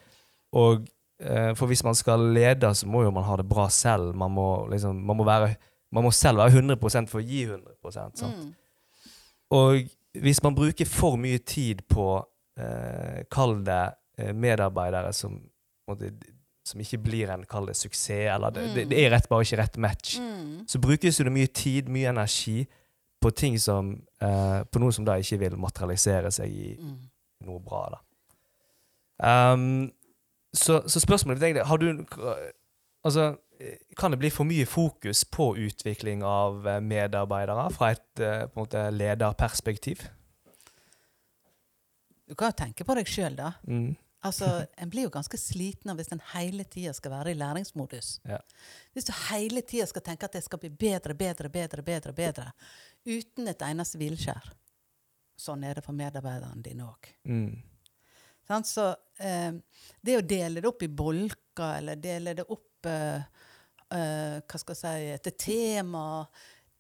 Og 0.54 0.88
For 1.20 1.68
hvis 1.68 1.84
man 1.84 1.96
skal 2.00 2.22
lede, 2.32 2.70
så 2.76 2.88
må 2.88 3.02
jo 3.04 3.12
man 3.12 3.26
ha 3.28 3.36
det 3.36 3.44
bra 3.50 3.66
selv. 3.70 4.14
Man 4.16 4.32
må, 4.32 4.46
liksom, 4.72 5.02
man 5.06 5.18
må, 5.20 5.26
være, 5.28 5.50
man 5.92 6.06
må 6.06 6.12
selv 6.16 6.40
være 6.40 6.62
100% 6.62 7.10
for 7.12 7.20
å 7.20 7.26
gi 7.28 7.42
100 7.44 7.92
sant? 7.92 8.22
Mm. 8.24 8.54
Og 9.52 9.90
hvis 10.24 10.40
man 10.46 10.56
bruker 10.56 10.88
for 10.88 11.18
mye 11.20 11.42
tid 11.44 11.82
på 11.92 12.06
eh, 12.60 13.26
Kall 13.32 13.58
det 13.68 13.82
eh, 14.18 14.32
medarbeidere 14.34 15.12
som, 15.14 15.36
måtte, 15.90 16.14
som 16.66 16.80
ikke 16.80 17.02
blir 17.04 17.30
en 17.36 17.44
kall 17.50 17.68
det 17.68 17.76
suksess, 17.76 18.30
eller 18.38 18.56
det, 18.56 18.66
det, 18.78 18.88
det 18.94 19.04
er 19.04 19.12
rett 19.18 19.28
bare 19.30 19.44
ikke 19.44 19.60
rett 19.64 19.78
match, 19.78 20.16
Mm. 20.20 20.64
så 20.68 20.80
brukes 20.80 21.18
det 21.20 21.32
mye 21.36 21.48
tid, 21.52 21.90
mye 21.92 22.10
energi, 22.16 22.64
på 23.20 23.32
ting 23.36 23.58
som 23.60 23.98
eh, 24.24 24.62
På 24.72 24.80
noe 24.80 24.94
som 24.96 25.04
da 25.04 25.18
ikke 25.20 25.40
vil 25.42 25.58
materialisere 25.60 26.32
seg 26.32 26.48
i 26.56 26.70
Mm. 26.80 26.96
noe 27.46 27.60
bra, 27.60 27.90
da. 27.92 28.00
Um, 29.20 29.92
så, 30.54 30.82
så 30.90 31.00
spørsmålet 31.00 31.42
mitt 31.42 31.58
er 31.58 31.70
Har 31.70 31.78
du 31.78 32.06
Altså, 33.06 33.38
kan 33.98 34.12
det 34.12 34.18
bli 34.20 34.30
for 34.32 34.44
mye 34.44 34.66
fokus 34.68 35.24
på 35.26 35.54
utvikling 35.58 36.24
av 36.24 36.68
eh, 36.68 36.82
medarbeidere 36.84 37.70
fra 37.72 37.94
et 37.96 38.24
eh, 38.24 38.42
måte 38.56 38.82
lederperspektiv? 38.92 40.04
Du 42.28 42.36
kan 42.36 42.52
jo 42.52 42.58
tenke 42.60 42.84
på 42.84 42.96
deg 43.00 43.08
sjøl, 43.10 43.38
da. 43.40 43.54
Mm. 43.68 43.96
Altså, 44.28 44.66
En 44.78 44.92
blir 44.92 45.08
jo 45.08 45.14
ganske 45.14 45.38
sliten 45.40 45.96
hvis 45.96 46.12
en 46.12 46.22
hele 46.34 46.66
tida 46.68 46.92
skal 46.94 47.14
være 47.14 47.32
i 47.32 47.40
læringsmodus. 47.40 48.20
Ja. 48.28 48.40
Hvis 48.94 49.08
du 49.08 49.14
hele 49.30 49.64
tida 49.64 49.88
skal 49.88 50.04
tenke 50.06 50.28
at 50.28 50.36
det 50.36 50.44
skal 50.44 50.60
bli 50.60 50.70
bedre, 50.70 51.16
bedre, 51.16 51.50
bedre, 51.50 51.84
bedre, 51.84 52.14
bedre, 52.14 52.52
uten 53.08 53.48
et 53.48 53.64
eneste 53.64 54.00
hvileskjær. 54.00 54.52
Sånn 55.40 55.64
er 55.64 55.80
det 55.80 55.86
for 55.86 55.96
medarbeiderne 55.96 56.64
dine 56.64 56.88
òg. 56.88 57.12
Mm. 57.32 57.62
Sant? 58.48 58.68
Så 58.68 58.92
det 59.20 60.16
å 60.16 60.24
dele 60.24 60.62
det 60.62 60.70
opp 60.70 60.84
i 60.86 60.88
bolker, 60.88 61.80
eller 61.82 62.00
dele 62.00 62.34
det 62.38 62.46
opp 62.48 62.88
eh, 62.88 63.20
eh, 63.92 64.38
hva 64.40 64.62
skal 64.62 64.76
jeg 64.76 64.80
si, 64.80 65.12
etter 65.18 65.36
tema, 65.36 66.06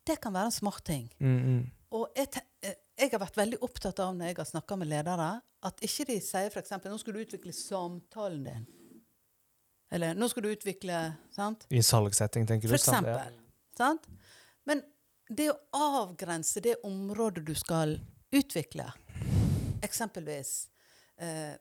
det 0.07 0.17
kan 0.23 0.33
være 0.33 0.51
en 0.51 0.55
smarting. 0.55 1.07
Mm, 1.19 1.37
mm. 1.37 1.61
Og 1.97 2.17
jeg, 2.17 2.43
eh, 2.63 2.77
jeg 2.99 3.13
har 3.13 3.23
vært 3.23 3.39
veldig 3.39 3.61
opptatt 3.65 4.01
av 4.03 4.15
når 4.15 4.31
jeg 4.31 4.39
har 4.39 4.49
snakka 4.53 4.77
med 4.79 4.91
ledere, 4.91 5.29
at 5.65 5.81
ikke 5.83 6.07
de 6.11 6.19
sier 6.23 6.53
f.eks.: 6.53 6.77
Nå 6.85 6.99
skal 7.01 7.15
du 7.15 7.23
utvikle 7.23 7.55
samtalen 7.55 8.45
din. 8.45 8.67
Eller 9.91 10.13
nå 10.15 10.29
skal 10.29 10.45
du 10.45 10.51
utvikle 10.53 11.01
sant? 11.33 11.65
I 11.73 11.81
salgssetting, 11.83 12.45
tenker 12.47 12.69
du? 12.69 12.75
For 12.75 12.83
sant? 12.83 13.09
eksempel. 13.09 13.39
Sant? 13.77 14.05
Men 14.69 14.83
det 15.29 15.49
å 15.51 15.57
avgrense 16.05 16.61
det 16.61 16.77
området 16.85 17.43
du 17.45 17.55
skal 17.57 17.97
utvikle, 18.31 18.85
eksempelvis 19.85 20.53
eh, 21.17 21.57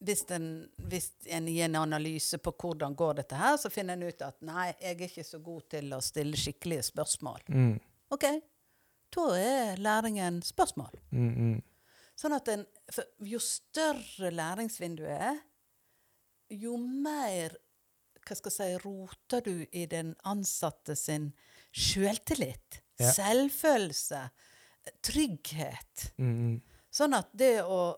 hvis, 0.00 0.24
en, 0.30 0.68
hvis 0.90 1.08
en 1.26 1.46
gir 1.50 1.64
en 1.66 1.78
analyse 1.80 2.38
på 2.38 2.52
hvordan 2.54 2.94
går 2.98 3.14
dette 3.22 3.38
her, 3.38 3.56
så 3.58 3.70
finner 3.72 3.96
en 3.98 4.06
ut 4.08 4.22
at 4.22 4.36
nei, 4.46 4.68
jeg 4.80 4.94
er 4.94 5.06
ikke 5.08 5.24
så 5.26 5.40
god 5.42 5.64
til 5.74 5.92
å 5.96 6.00
stille 6.04 6.38
skikkelige 6.38 6.86
spørsmål. 6.92 7.42
Mm, 7.50 7.74
OK, 8.14 8.26
da 9.16 9.24
er 9.40 9.82
læringen 9.82 10.42
spørsmål. 10.44 10.94
mm, 11.10 11.32
mm. 11.34 11.58
Sånn 12.18 12.34
at 12.34 12.48
en, 12.50 12.64
jo 13.22 13.38
større 13.38 14.32
læringsvinduet 14.34 15.20
er, 15.30 15.36
jo 16.50 16.74
mer 16.80 17.54
hva 18.26 18.36
skal 18.36 18.50
jeg 18.50 18.56
si, 18.56 18.80
roter 18.82 19.44
du 19.46 19.52
i 19.72 19.84
den 19.88 20.10
ansatte 20.28 20.96
sin 20.98 21.30
selvtillit, 21.72 22.82
Ja. 22.98 23.12
selvfølelse, 23.14 24.24
trygghet. 25.06 26.08
Mm, 26.18 26.34
mm. 26.34 26.56
Sånn 26.90 27.14
at 27.16 27.30
det 27.38 27.62
å 27.62 27.94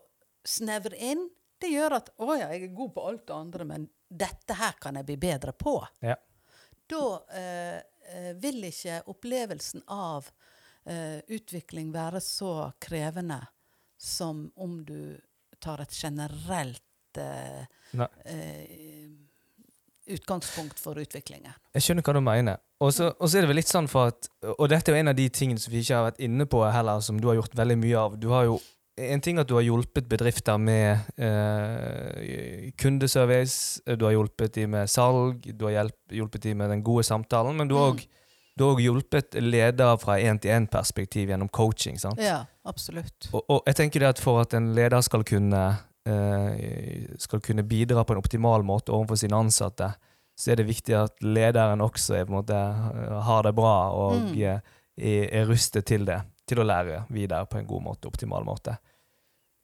snevre 0.47 0.95
inn, 1.01 1.25
det 1.61 1.69
gjør 1.71 1.97
at 1.99 2.11
å 2.17 2.33
ja, 2.35 2.49
jeg 2.51 2.67
er 2.67 2.75
god 2.75 2.93
på 2.95 3.07
alt 3.07 3.25
det 3.29 3.37
andre, 3.37 3.67
men 3.69 3.87
dette 4.09 4.57
her 4.57 4.77
kan 4.81 4.97
jeg 4.99 5.07
bli 5.07 5.17
bedre 5.21 5.53
på. 5.55 5.77
Ja. 6.03 6.17
Da 6.91 7.03
eh, 7.37 7.79
eh, 8.11 8.31
vil 8.41 8.65
ikke 8.67 9.01
opplevelsen 9.13 9.85
av 9.93 10.27
eh, 10.85 11.21
utvikling 11.31 11.93
være 11.93 12.21
så 12.23 12.71
krevende 12.81 13.39
som 14.01 14.47
om 14.55 14.79
du 14.85 15.19
tar 15.61 15.83
et 15.83 15.93
generelt 15.93 17.21
eh, 17.21 17.61
eh, 18.25 19.11
utgangspunkt 20.11 20.81
for 20.81 20.97
utviklingen. 20.99 21.53
Jeg 21.77 21.85
skjønner 21.85 22.03
hva 22.03 22.17
du 22.17 22.23
mener. 22.25 22.61
Og 22.81 22.89
så 22.97 23.11
er 23.13 23.45
det 23.45 23.49
vel 23.51 23.59
litt 23.61 23.69
sånn 23.69 23.85
for 23.85 24.09
at 24.09 24.25
Og 24.55 24.65
dette 24.71 24.89
er 24.89 24.97
jo 24.97 25.01
en 25.03 25.11
av 25.11 25.17
de 25.17 25.27
tingene 25.29 25.61
som 25.61 25.69
vi 25.69 25.83
ikke 25.83 25.99
har 25.99 26.07
vært 26.09 26.23
inne 26.25 26.47
på 26.49 26.63
heller, 26.65 27.03
som 27.05 27.19
du 27.21 27.27
har 27.29 27.37
gjort 27.37 27.53
veldig 27.55 27.77
mye 27.77 27.99
av. 28.07 28.17
Du 28.17 28.31
har 28.33 28.47
jo 28.49 28.57
En 29.01 29.21
ting 29.21 29.39
at 29.41 29.47
du 29.49 29.55
har 29.57 29.63
hjulpet 29.65 30.07
bedrifter 30.09 30.57
med 30.61 30.99
eh, 31.17 32.71
kundeservice, 32.77 33.81
du 33.97 34.05
har 34.05 34.11
hjulpet 34.15 34.53
dem 34.55 34.71
med 34.75 34.89
salg, 34.91 35.41
du 35.57 35.65
har 35.67 35.89
hjulpet 36.11 36.43
dem 36.45 36.57
med 36.61 36.69
den 36.73 36.83
gode 36.85 37.03
samtalen, 37.07 37.55
men 37.57 37.67
du 37.71 37.75
har 37.79 37.93
Mm. 37.93 37.97
òg 37.97 38.07
også 38.61 38.83
hjulpet 38.83 39.33
ledere 39.41 39.97
fra 39.97 40.19
én-til-én-perspektiv 40.19 41.29
gjennom 41.31 41.49
coaching. 41.49 41.97
sant? 41.99 42.19
Ja, 42.21 42.43
absolutt. 42.65 43.29
Og, 43.33 43.43
og 43.49 43.63
jeg 43.65 43.75
tenker 43.75 43.99
det 44.03 44.09
at 44.09 44.19
for 44.19 44.41
at 44.41 44.53
en 44.53 44.73
leder 44.75 45.01
skal 45.01 45.23
kunne, 45.23 45.77
eh, 46.05 47.07
skal 47.17 47.39
kunne 47.41 47.63
bidra 47.63 48.03
på 48.05 48.13
en 48.13 48.21
optimal 48.21 48.61
måte 48.63 48.91
overfor 48.93 49.17
sine 49.17 49.33
ansatte, 49.39 49.93
så 50.37 50.51
er 50.51 50.55
det 50.61 50.67
viktig 50.67 50.93
at 50.95 51.17
lederen 51.23 51.81
også 51.81 52.19
er, 52.21 52.25
måte, 52.29 52.53
eh, 52.53 53.21
har 53.23 53.43
det 53.43 53.55
bra 53.55 53.89
og 53.93 54.21
Mm. 54.21 54.41
eh, 54.41 54.59
er, 54.97 55.29
er 55.41 55.45
rustet 55.47 55.85
til 55.85 56.05
det. 56.05 56.21
Til 56.47 56.57
å 56.59 56.63
lære 56.67 57.05
videre 57.09 57.45
på 57.47 57.57
en 57.57 57.65
god 57.65 57.81
måte, 57.81 58.07
optimal 58.11 58.43
måte. 58.43 58.77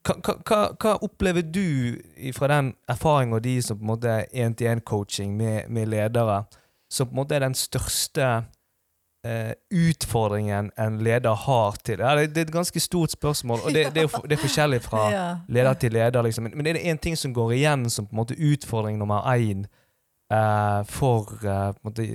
Hva, 0.08 0.60
hva, 0.80 0.94
opplever 1.04 1.44
du 1.44 1.98
fra 2.36 2.48
den 2.52 2.74
erfaringa 2.90 3.40
di 3.44 3.58
som 3.62 3.80
på 3.80 3.84
en 3.84 3.92
måte 3.92 4.20
én-til-én-coaching 4.32 5.34
med, 5.38 5.70
med 5.70 5.92
ledere, 5.92 6.44
som 6.92 7.10
på 7.10 7.16
en 7.16 7.22
måte 7.22 7.36
er 7.36 7.44
den 7.44 7.58
største 7.58 8.28
eh, 9.28 9.54
utfordringen 9.74 10.72
en 10.78 11.00
leder 11.04 11.36
har 11.36 11.80
til 11.84 12.00
ja, 12.00 12.16
det, 12.16 12.30
det 12.36 12.42
er 12.42 12.48
et 12.48 12.54
ganske 12.54 12.80
stort 12.80 13.12
spørsmål, 13.12 13.60
og 13.66 13.74
det, 13.76 13.90
det, 13.96 14.06
er, 14.06 14.22
det 14.24 14.38
er 14.38 14.44
forskjellig 14.44 14.82
fra 14.86 15.10
leder 15.56 15.74
til 15.74 15.94
leder. 15.94 16.22
Liksom. 16.22 16.50
Men, 16.54 16.68
er 16.68 16.80
det 16.80 16.86
én 16.88 17.02
ting 17.02 17.18
som 17.18 17.34
går 17.34 17.58
igjen 17.58 17.90
som 17.90 18.08
på 18.08 18.16
en 18.16 18.22
måte 18.24 18.40
utfordring 18.40 18.98
nummer 18.98 19.28
én 19.34 19.66
eh, 20.32 20.82
for, 20.86 21.38
eh, 21.44 21.72
på 21.74 21.84
en 21.84 21.92
måte, 21.92 22.08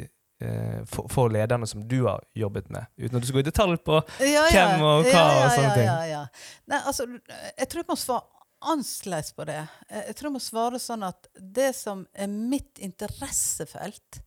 for, 0.91 1.09
for 1.13 1.33
lederne 1.33 1.67
som 1.67 1.85
du 1.89 2.03
har 2.07 2.25
jobbet 2.35 2.71
med? 2.73 2.87
Uten 2.97 3.17
at 3.17 3.23
du 3.23 3.29
skal 3.29 3.41
gå 3.41 3.45
i 3.45 3.49
detalj 3.51 3.79
på 3.87 3.99
Ja, 4.27 4.47
hvem 4.51 4.85
og 4.87 5.09
hva 5.09 5.25
og 5.45 5.51
sånne 5.55 5.75
ting. 5.77 5.89
Ja, 5.89 5.99
ja. 6.11 6.23
Nei, 6.71 6.81
altså, 6.81 7.07
jeg 7.09 7.69
tror 7.69 7.83
jeg 7.83 7.91
må 7.91 7.99
svare 8.01 8.29
annerledes 8.63 9.33
på 9.35 9.47
det. 9.49 9.59
Jeg 9.91 10.05
jeg 10.07 10.17
tror 10.19 10.29
jeg 10.29 10.37
må 10.37 10.43
svare 10.43 10.79
sånn 10.83 11.03
at 11.07 11.29
det 11.59 11.73
som 11.77 12.05
er 12.15 12.31
mitt 12.31 12.79
interessefelt, 12.83 14.23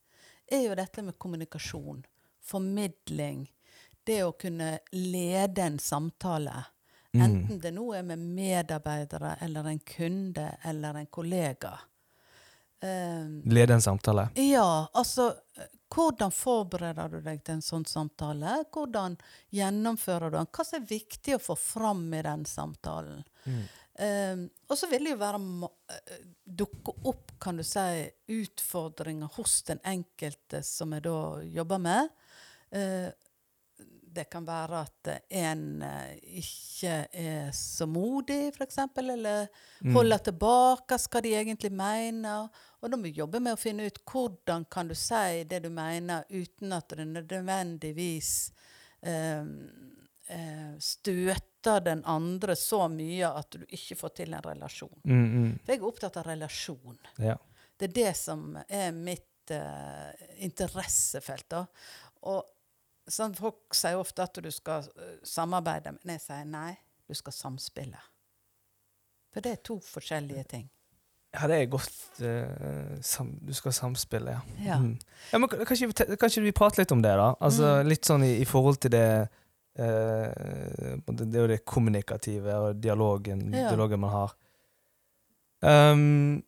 er 0.52 0.68
jo 0.68 0.76
dette 0.78 1.02
med 1.02 1.18
kommunikasjon, 1.18 2.04
formidling, 2.46 3.48
det 4.06 4.20
å 4.26 4.36
kunne 4.38 4.76
lede 4.94 5.64
en 5.66 5.80
samtale. 5.82 6.54
Mm. 7.16 7.24
Enten 7.24 7.60
det 7.64 7.72
nå 7.74 7.88
er 7.96 8.04
med 8.06 8.20
medarbeidere 8.20 9.38
eller 9.42 9.72
en 9.72 9.80
kunde 9.80 10.50
eller 10.68 11.00
en 11.00 11.08
kollega. 11.08 11.72
Um, 12.84 13.40
Lede 13.48 13.74
en 13.74 13.82
samtale. 13.82 14.28
ja, 14.36 14.88
altså 14.94 15.32
Hvordan 15.96 16.34
forbereder 16.36 17.14
du 17.14 17.22
deg 17.24 17.40
til 17.46 17.58
en 17.58 17.64
sånn 17.64 17.86
samtale? 17.88 18.58
Hvordan 18.74 19.16
gjennomfører 19.56 20.34
du 20.34 20.38
den? 20.42 20.52
Hva 20.52 20.68
som 20.68 20.82
er 20.82 20.90
viktig 20.90 21.38
å 21.38 21.44
få 21.44 21.56
fram 21.60 22.10
i 22.14 22.24
den 22.26 22.44
samtalen? 22.50 23.24
Um, 23.96 24.42
og 24.68 24.76
så 24.76 24.90
vil 24.92 25.08
det 25.08 25.14
jo 25.14 25.22
være 25.22 25.40
eh, 25.96 26.24
dukke 26.44 26.98
opp 27.08 27.32
kan 27.40 27.56
du 27.56 27.64
si, 27.64 28.10
utfordringer 28.28 29.32
hos 29.38 29.62
den 29.70 29.80
enkelte 29.88 30.60
som 30.68 30.92
jeg 30.98 31.06
da 31.06 31.20
jobber 31.48 31.80
med. 31.80 32.12
Eh, 32.76 33.08
det 34.16 34.28
kan 34.32 34.46
være 34.48 34.82
at 34.86 35.10
eh, 35.12 35.42
en 35.44 35.82
eh, 35.86 36.16
ikke 36.42 36.96
er 37.12 37.50
så 37.56 37.88
modig, 37.90 38.54
f.eks., 38.54 38.80
eller 39.02 39.48
holder 39.94 40.24
tilbake 40.30 41.00
hva 41.04 41.22
de 41.24 41.34
egentlig 41.36 41.72
mener. 41.76 42.48
Og 42.82 42.92
da 42.92 42.98
må 42.98 43.08
vi 43.10 43.16
jobbe 43.20 43.42
med 43.44 43.56
å 43.56 43.60
finne 43.60 43.88
ut 43.90 44.02
hvordan 44.12 44.68
kan 44.72 44.90
du 44.90 44.96
si 44.98 45.44
det 45.50 45.64
du 45.66 45.70
mener, 45.74 46.26
uten 46.30 46.76
at 46.76 46.96
det 46.96 47.08
nødvendigvis 47.12 48.32
eh, 49.02 49.44
eh, 50.28 50.74
støter 50.80 51.82
den 51.86 52.04
andre 52.06 52.56
så 52.56 52.86
mye 52.92 53.30
at 53.30 53.58
du 53.58 53.66
ikke 53.68 53.98
får 54.00 54.16
til 54.22 54.34
en 54.38 54.46
relasjon. 54.46 54.98
Mm, 55.04 55.26
mm. 55.26 55.54
For 55.64 55.74
jeg 55.74 55.82
er 55.82 55.88
opptatt 55.90 56.20
av 56.22 56.28
relasjon. 56.30 57.00
Ja. 57.22 57.38
Det 57.76 57.90
er 57.90 57.96
det 57.96 58.12
som 58.18 58.54
er 58.68 58.92
mitt 58.96 59.52
eh, 59.54 60.28
interessefelt. 60.46 61.48
Da. 61.52 61.66
Og 62.32 62.55
sånn, 63.08 63.36
folk 63.38 63.74
sier 63.78 63.98
ofte 64.00 64.24
at 64.24 64.40
du 64.42 64.52
skal 64.52 64.86
eh, 64.98 65.18
samarbeide, 65.24 65.92
men 66.04 66.16
jeg 66.18 66.22
sier 66.26 66.46
nei, 66.46 66.78
du 67.08 67.14
skal 67.18 67.34
samspille. 67.34 68.00
For 69.34 69.42
det 69.46 69.52
er 69.52 69.62
to 69.68 69.80
forskjellige 69.84 70.44
ting. 70.48 70.70
Ja, 71.36 71.48
det 71.52 71.56
er 71.60 71.66
godt 71.68 72.22
uh, 72.24 72.94
sam, 73.04 73.34
Du 73.44 73.52
skal 73.54 73.74
samspille, 73.76 74.32
ja. 74.38 74.42
Ja. 74.64 74.78
Mm. 74.80 74.94
ja 75.34 75.38
men 75.38 75.50
kan- 75.52 75.66
kanskje, 75.68 76.42
vi 76.42 76.52
prater 76.56 76.80
litt 76.80 76.94
om 76.96 77.02
det, 77.04 77.12
da? 77.20 77.34
Altså, 77.44 77.82
Mm. 77.84 77.90
Litt 77.90 78.06
sånn 78.08 78.24
i, 78.24 78.30
i 78.40 78.46
forhold 78.46 78.80
til 78.80 78.92
det 78.92 79.30
Det 79.76 81.18
det 81.20 81.36
er 81.36 81.42
jo 81.42 81.48
det 81.52 81.66
kommunikative 81.66 82.54
og 82.56 82.80
dialogen, 82.80 83.52
Ja. 83.54 83.68
dialogen 83.70 84.00
man 84.00 84.10
har. 84.14 84.36
Um, 85.62 86.44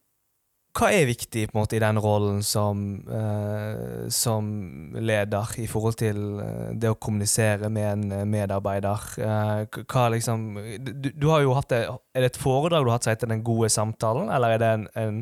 hva 0.78 0.90
er 0.94 1.08
viktig 1.10 1.48
på 1.50 1.56
en 1.56 1.62
måte 1.64 1.78
i 1.78 1.82
den 1.82 2.00
rollen 2.02 2.44
som, 2.46 2.82
eh, 3.10 4.08
som 4.14 4.50
leder 4.94 5.54
i 5.58 5.66
forhold 5.70 5.98
til 5.98 6.20
eh, 6.44 6.74
det 6.78 6.92
å 6.92 7.00
kommunisere 7.02 7.72
med 7.74 7.88
en 7.90 8.12
eh, 8.14 8.26
medarbeider? 8.30 9.08
Eh, 9.18 9.80
hva 9.82 10.04
liksom 10.14 10.46
du, 10.86 11.10
du 11.10 11.28
har 11.32 11.42
jo 11.46 11.56
hatt 11.58 11.72
det, 11.74 11.82
Er 12.14 12.26
det 12.26 12.32
et 12.34 12.42
foredrag 12.42 12.86
du 12.86 12.92
har 12.92 13.00
hatt 13.00 13.08
som 13.08 13.16
heter 13.16 13.34
Den 13.34 13.46
gode 13.48 13.72
samtalen, 13.74 14.30
eller 14.34 14.56
er 14.56 14.62
det 14.62 14.74
en, 14.76 14.86
en 15.02 15.18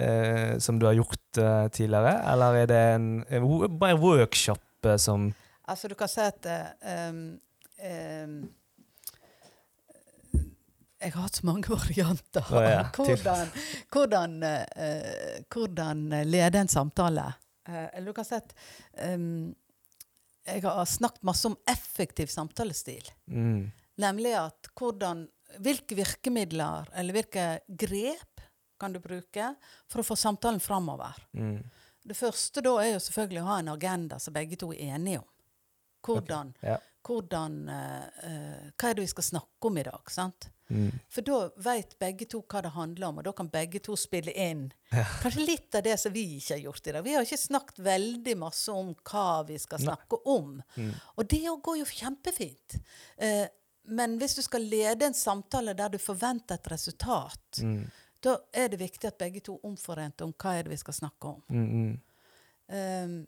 eh, 0.00 0.54
som 0.62 0.80
du 0.80 0.88
har 0.88 0.96
gjort 0.96 1.42
eh, 1.42 1.66
tidligere? 1.68 2.14
Eller 2.32 2.62
er 2.62 2.72
det 2.72 2.82
en, 2.94 3.10
en, 3.28 3.50
en 3.92 4.02
workshop 4.02 4.92
som 4.96 5.32
Altså, 5.68 5.88
du 5.88 5.98
kan 6.00 6.08
si 6.08 6.22
at 6.24 6.46
um, 7.10 7.36
um, 7.84 8.36
Jeg 10.98 11.14
har 11.14 11.28
hatt 11.28 11.38
så 11.38 11.46
mange 11.46 11.70
varianter. 11.78 12.48
Å 12.50 12.62
ja, 12.64 12.82
hvordan, 12.96 13.52
hvordan, 13.94 14.38
uh, 14.42 15.36
hvordan 15.54 16.06
lede 16.26 16.64
en 16.64 16.72
samtale. 16.72 17.28
Eh, 17.68 17.88
eller 17.92 18.06
du 18.10 18.16
kan 18.16 18.24
sett 18.24 18.54
um, 19.04 19.54
jeg 20.48 20.62
har 20.64 20.84
snakket 20.84 21.22
masse 21.22 21.48
om 21.48 21.56
effektiv 21.68 22.26
samtalestil. 22.32 23.10
mm, 23.26 23.70
Nemlig 24.00 24.32
at 24.38 24.70
hvordan, 24.78 25.26
hvilke 25.58 25.96
virkemidler 25.98 26.88
eller 26.94 27.16
hvilke 27.16 27.46
grep 27.68 28.44
kan 28.78 28.94
du 28.94 29.00
bruke 29.02 29.50
for 29.90 30.00
å 30.00 30.06
få 30.06 30.16
samtalen 30.16 30.60
framover. 30.60 31.18
mm, 31.32 31.58
Det 32.08 32.16
første 32.16 32.62
da 32.64 32.76
er 32.80 32.94
jo 32.94 33.02
selvfølgelig 33.04 33.42
å 33.42 33.50
ha 33.50 33.58
en 33.58 33.74
agenda 33.74 34.18
som 34.18 34.32
begge 34.32 34.56
to 34.56 34.70
er 34.72 34.94
enige 34.94 35.20
om. 35.20 35.28
Hvordan, 36.06 36.54
ja. 36.62 36.78
hvordan 37.04 37.56
uh, 37.68 38.06
eh, 38.22 38.68
Hva 38.78 38.88
er 38.88 38.94
det 38.94 39.02
vi 39.02 39.10
skal 39.10 39.26
snakke 39.26 39.68
om 39.68 39.80
i 39.80 39.82
dag? 39.82 40.10
sant? 40.14 40.48
Mm, 40.68 40.90
For 41.10 41.26
da 41.26 41.38
vet 41.64 41.94
begge 42.00 42.28
to 42.30 42.40
hva 42.44 42.62
det 42.64 42.72
handler 42.74 43.08
om, 43.08 43.20
og 43.20 43.28
da 43.28 43.34
kan 43.36 43.50
begge 43.52 43.80
to 43.84 43.96
spille 43.98 44.32
inn. 44.32 44.66
Kanskje 45.22 45.44
litt 45.44 45.78
av 45.78 45.84
det 45.86 45.96
som 46.00 46.14
vi 46.14 46.24
ikke 46.38 46.56
har 46.56 46.64
gjort 46.66 46.88
i 46.88 46.96
dag. 46.96 47.06
Vi 47.06 47.14
har 47.16 47.28
ikke 47.28 47.40
snakket 47.44 47.78
veldig 47.86 48.34
masse 48.40 48.74
om 48.74 48.90
hva 49.10 49.28
vi 49.48 49.60
skal 49.62 49.84
snakke 49.84 50.20
om. 50.30 50.58
Mm. 50.76 50.90
Og 51.16 51.30
det 51.30 51.44
går 51.68 51.80
jo 51.80 51.88
kjempefint. 51.92 52.80
Eh, 53.16 53.46
men 53.88 54.18
hvis 54.20 54.36
du 54.36 54.42
skal 54.44 54.66
lede 54.68 55.08
en 55.08 55.16
samtale 55.16 55.72
der 55.76 55.94
du 55.94 55.98
forventer 56.02 56.58
et 56.58 56.70
resultat, 56.70 57.62
mm, 57.64 57.80
da 58.24 58.34
er 58.52 58.68
det 58.68 58.82
viktig 58.82 59.08
at 59.08 59.18
begge 59.20 59.40
to 59.46 59.56
er 59.56 59.70
omforente 59.70 60.26
om 60.26 60.34
hva 60.36 60.58
er 60.58 60.66
det 60.66 60.74
vi 60.74 60.84
skal 60.84 61.02
snakke 61.04 61.34
om. 61.36 61.42
mm, 61.48 61.96
Um, 62.68 63.22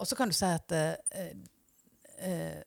og 0.00 0.08
så 0.08 0.16
kan 0.16 0.30
du 0.30 0.36
si 0.36 0.48
at 0.48 0.72
eh, 0.76 1.28
eh, 2.24 2.60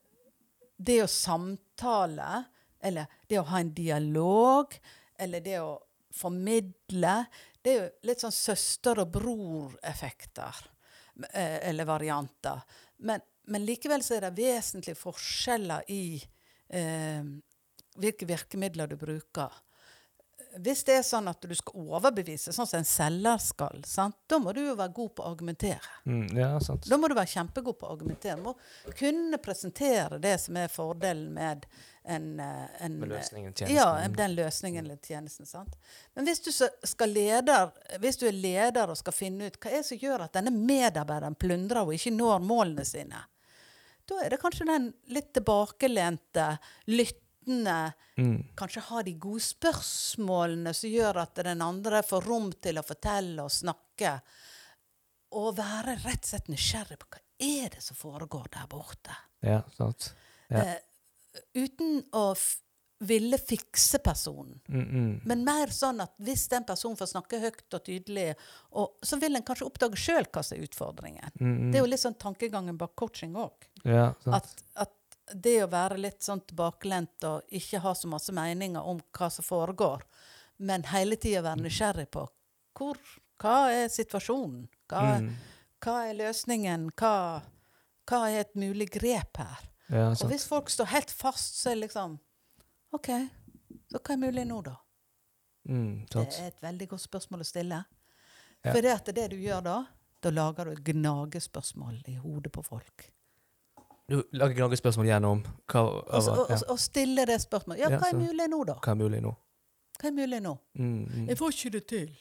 det 0.78 0.97
å 1.03 1.10
samtale, 1.10 2.43
eller 2.82 3.07
det 3.27 3.39
å 3.39 3.47
ha 3.49 3.59
en 3.59 3.73
dialog, 3.75 4.75
eller 5.19 5.43
det 5.43 5.59
å 5.61 5.77
formidle, 6.15 7.15
det 7.61 7.71
er 7.71 7.80
jo 7.80 7.88
litt 8.07 8.23
sånn 8.23 8.36
søster- 8.36 9.01
og 9.03 9.11
bror-effekter, 9.13 10.61
eh, 11.34 11.59
eller 11.69 11.86
varianter. 11.86 12.63
Men, 13.05 13.21
men 13.51 13.65
likevel 13.67 14.03
så 14.03 14.17
er 14.17 14.27
det 14.27 14.38
vesentlige 14.39 14.99
forskjeller 14.99 15.88
i 15.91 16.03
eh, 16.69 17.23
hvilke 17.99 18.27
virkemidler 18.30 18.89
du 18.89 18.95
bruker. 18.99 19.53
Hvis 20.60 20.82
det 20.88 20.95
er 20.99 21.03
sånn 21.07 21.30
at 21.32 21.45
du 21.47 21.53
skal 21.55 21.86
overbevise, 21.95 22.51
sånn 22.55 22.68
som 22.68 22.82
en 22.82 22.88
selger 22.88 23.38
skal, 23.43 23.84
sant? 23.88 24.18
da 24.28 24.39
må 24.43 24.51
du 24.55 24.60
jo 24.66 24.74
være 24.76 24.91
god 24.95 25.14
på 25.16 25.24
å 25.24 25.30
argumentere. 25.32 25.93
mm, 26.05 26.26
ja, 26.36 26.49
sant. 26.64 26.88
Da 26.89 26.97
må 26.99 27.07
du 27.07 27.16
være 27.16 27.32
kjempegod 27.32 27.78
på 27.80 27.88
å 27.88 27.93
argumentere. 27.93 28.36
Du 28.36 28.49
må 28.49 28.55
kunne 28.99 29.39
presentere 29.43 30.20
det 30.20 30.36
som 30.43 30.57
er 30.60 30.68
fordelen 30.74 31.32
med 31.34 31.66
en, 32.03 32.39
eh, 32.39 32.68
en 32.86 32.99
Med 32.99 33.10
løsningen, 33.10 33.53
Ja, 33.70 34.07
den 34.07 34.36
løsningen 34.36 34.86
eller 34.86 34.97
tjenesten. 34.97 35.45
sant? 35.45 35.76
Men 36.16 36.26
hvis 36.26 36.39
du, 36.43 36.51
leder, 37.05 37.72
hvis 37.99 38.18
du 38.18 38.28
er 38.28 38.32
leder 38.36 38.89
og 38.89 38.97
skal 38.97 39.14
finne 39.14 39.47
ut 39.47 39.60
hva 39.60 39.72
er 39.72 39.78
det 39.84 39.86
som 39.86 39.97
gjør 39.97 40.26
at 40.26 40.34
denne 40.34 40.51
medarbeideren 40.51 41.36
plundrer 41.36 41.86
og 41.86 41.93
ikke 41.93 42.16
når 42.16 42.39
målene 42.43 42.86
sine, 42.86 43.24
da 44.10 44.24
er 44.24 44.34
det 44.34 44.41
kanskje 44.41 44.66
den 44.66 44.93
litt 45.14 45.34
tilbakelente, 45.34 46.57
lyttende 47.49 47.93
Mm, 48.19 48.47
kanskje 48.55 48.81
ha 48.81 49.03
de 49.03 49.13
gode 49.13 49.39
spørsmålene 49.39 50.73
som 50.73 50.89
gjør 50.89 51.21
at 51.21 51.35
den 51.39 51.61
andre 51.61 52.01
får 52.03 52.25
rom 52.27 52.49
til 52.51 52.75
å 52.77 52.83
fortelle 52.83 53.45
og 53.45 53.51
snakke. 53.51 54.17
Og 55.39 55.55
være 55.55 55.95
rett 56.03 56.25
og 56.25 56.27
slett 56.27 56.49
nysgjerrig 56.51 56.97
på 56.99 57.07
hva 57.13 57.21
er 57.39 57.69
det 57.69 57.79
som 57.81 57.95
foregår 57.95 58.49
der 58.51 58.67
borte. 58.67 59.15
ja, 59.39 59.61
sant. 59.71 60.13
Ja. 60.49 60.65
Eh, 60.65 60.81
uten 61.55 62.03
å 62.11 62.35
ville 62.99 63.37
fikse 63.37 64.01
personen. 64.03 64.59
Mm, 64.67 64.83
mm. 64.83 65.21
Men 65.23 65.45
mer 65.45 65.71
sånn 65.71 66.01
at 66.03 66.11
hvis 66.17 66.49
den 66.51 66.67
personen 66.67 66.99
får 66.99 67.13
snakke 67.13 67.39
høyt 67.39 67.71
og 67.71 67.85
tydelig, 67.85 68.33
og, 68.75 68.97
så 68.99 69.15
vil 69.15 69.39
en 69.39 69.47
kanskje 69.47 69.69
oppdage 69.69 69.95
sjøl 69.95 70.27
hva 70.27 70.43
som 70.43 70.57
er 70.57 70.67
utfordringen. 70.67 71.31
Mm, 71.39 71.53
mm. 71.53 71.71
Det 71.71 71.79
er 71.79 71.85
jo 71.85 71.91
litt 71.93 72.03
sånn 72.03 72.19
tankegangen 72.19 72.75
bak 72.75 72.97
coaching 72.99 73.39
òg. 73.39 73.69
ja. 73.87 74.11
At, 74.27 74.51
at 74.75 74.98
det 75.34 75.57
å 75.63 75.69
være 75.71 75.97
litt 75.97 76.21
sånn 76.25 76.41
tilbakelent 76.47 77.23
og 77.30 77.41
ikke 77.55 77.80
ha 77.84 77.93
så 77.95 78.07
masse 78.11 78.34
meninger 78.34 78.82
om 78.82 78.99
hva 79.17 79.30
som 79.32 79.45
foregår, 79.45 80.01
men 80.57 80.84
hele 80.91 81.15
tida 81.15 81.41
være 81.45 81.61
nysgjerrig 81.63 82.09
på 82.11 82.25
hvor, 82.80 82.97
hva 83.41 83.71
er 83.71 83.88
situasjonen? 83.91 84.67
Hva, 84.89 85.19
Mm. 85.19 85.36
hva 85.84 85.95
er 86.09 86.13
løsningen? 86.15 86.89
Hva, 86.95 87.41
hva 88.07 88.19
er 88.30 88.39
et 88.41 88.55
mulig 88.55 88.89
grep 88.91 89.38
her? 89.38 89.59
Ja, 89.89 90.09
Og 90.11 90.30
hvis 90.30 90.47
folk 90.47 90.69
står 90.69 90.86
helt 90.93 91.11
fast, 91.11 91.55
så 91.61 91.71
er 91.71 91.75
det 91.75 91.89
liksom 91.89 92.19
OK, 92.93 93.07
så 93.91 93.99
hva 93.99 94.13
er 94.13 94.17
mulig 94.21 94.45
nå, 94.47 94.61
da? 94.63 94.75
Mm, 95.67 96.05
Det 96.09 96.39
er 96.39 96.47
et 96.47 96.61
veldig 96.61 96.88
godt 96.89 97.01
spørsmål 97.07 97.41
å 97.41 97.45
stille. 97.45 97.86
Ja. 98.63 98.71
For 98.73 98.82
det 98.82 98.91
at 98.91 99.05
det 99.15 99.30
du 99.32 99.38
gjør 99.38 99.61
da, 99.63 99.86
da 100.21 100.30
lager 100.32 100.65
du 100.75 100.82
gnagespørsmål 100.93 102.01
i 102.07 102.15
hodet 102.15 102.51
på 102.51 102.63
folk. 102.65 103.11
Du 104.10 104.24
lager 104.34 104.55
gnagespørsmål 104.57 105.05
gjennom 105.05 105.43
hva, 105.70 105.82
Og, 105.84 106.24
så- 106.24 106.32
og, 106.34 106.49
ja. 106.49 106.55
og, 106.55 106.64
og 106.74 106.80
stille 106.80 107.26
det 107.30 107.39
spørsmålet. 107.41 107.80
Ja, 107.84 107.89
hva 107.89 108.10
er 108.10 108.18
mulig 108.18 108.47
nå, 108.49 108.64
da? 108.66 108.74
hva 108.84 108.91
er 108.91 108.99
mulig 109.03 109.22
nå? 109.22 109.36
Hva 109.99 110.07
er 110.07 110.16
mulig 110.16 110.41
nå? 110.41 110.53
Mm, 110.80 111.05
mm, 111.05 111.28
Jeg 111.30 111.38
får 111.38 111.51
ikke 111.55 111.72
det 111.78 111.88
til. 111.88 112.14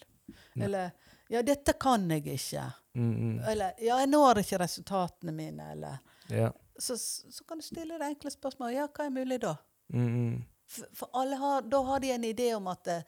Nei. 0.57 0.65
Eller 0.65 0.91
Ja, 1.31 1.43
dette 1.43 1.73
kan 1.81 2.09
jeg 2.11 2.25
ikke. 2.27 2.63
mm, 2.95 3.15
mm. 3.15 3.41
Eller 3.49 3.73
Ja, 3.81 3.99
jeg 3.99 4.09
når 4.09 4.39
ikke 4.43 4.59
resultatene 4.65 5.33
mine. 5.33 5.71
Eller 5.73 5.99
Ja. 6.31 6.51
Så, 6.79 6.97
så 6.97 7.45
kan 7.49 7.59
du 7.59 7.63
stille 7.65 7.99
det 7.99 8.07
enkle 8.07 8.31
spørsmålet. 8.31 8.75
Ja, 8.75 8.87
hva 8.87 9.05
er 9.07 9.11
mulig 9.11 9.41
da? 9.41 9.55
Mm, 9.93 10.09
mm. 10.09 10.45
For, 10.67 10.87
for 10.95 11.35
har, 11.37 11.63
da 11.63 11.83
har 11.83 11.99
de 12.01 12.11
en 12.13 12.25
idé 12.25 12.55
om 12.55 12.67
at 12.69 12.85
det, 12.85 13.05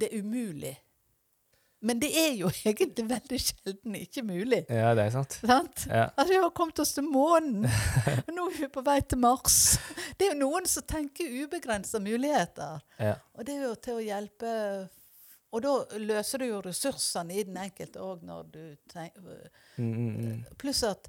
det 0.00 0.08
er 0.12 0.18
umulig. 0.22 0.76
Men 1.84 1.98
det 2.00 2.08
er 2.16 2.30
jo 2.38 2.48
egentlig 2.64 3.04
veldig 3.10 3.38
sjelden 3.44 3.96
ikke 3.98 4.22
mulig. 4.24 4.62
ja, 4.72 4.94
det 4.96 5.04
er 5.04 5.12
sant. 5.12 5.36
Sant? 5.44 5.84
Ja. 5.90 6.06
Altså, 6.16 6.30
vi 6.32 6.38
har 6.40 6.50
kommet 6.56 6.80
oss 6.80 6.94
til 6.96 7.04
månen. 7.04 7.66
og 7.68 8.32
Nå 8.32 8.46
er 8.50 8.58
vi 8.62 8.68
på 8.72 8.84
vei 8.86 8.98
til 9.04 9.20
Mars. 9.20 9.58
Det 10.16 10.28
er 10.28 10.32
jo 10.34 10.40
noen 10.46 10.66
som 10.70 10.84
tenker 10.88 11.28
ubegrensa 11.44 11.98
muligheter. 12.00 12.80
Ja. 13.02 13.16
Og 13.34 13.44
det 13.44 13.56
er 13.58 13.64
jo 13.66 13.74
til 13.82 13.96
å 13.98 14.04
hjelpe 14.04 14.50
Og 15.54 15.62
da 15.62 15.72
løser 16.02 16.38
du 16.42 16.44
jo 16.48 16.60
ressursene 16.64 17.34
i 17.34 17.42
den 17.46 17.56
enkelte 17.62 18.00
òg, 18.02 18.22
når 18.26 18.46
du 18.54 18.62
tenker 18.90 19.50
Mm, 19.76 19.90
mm, 19.90 20.10
mm. 20.22 20.42
Pluss 20.58 20.84
at 20.86 21.08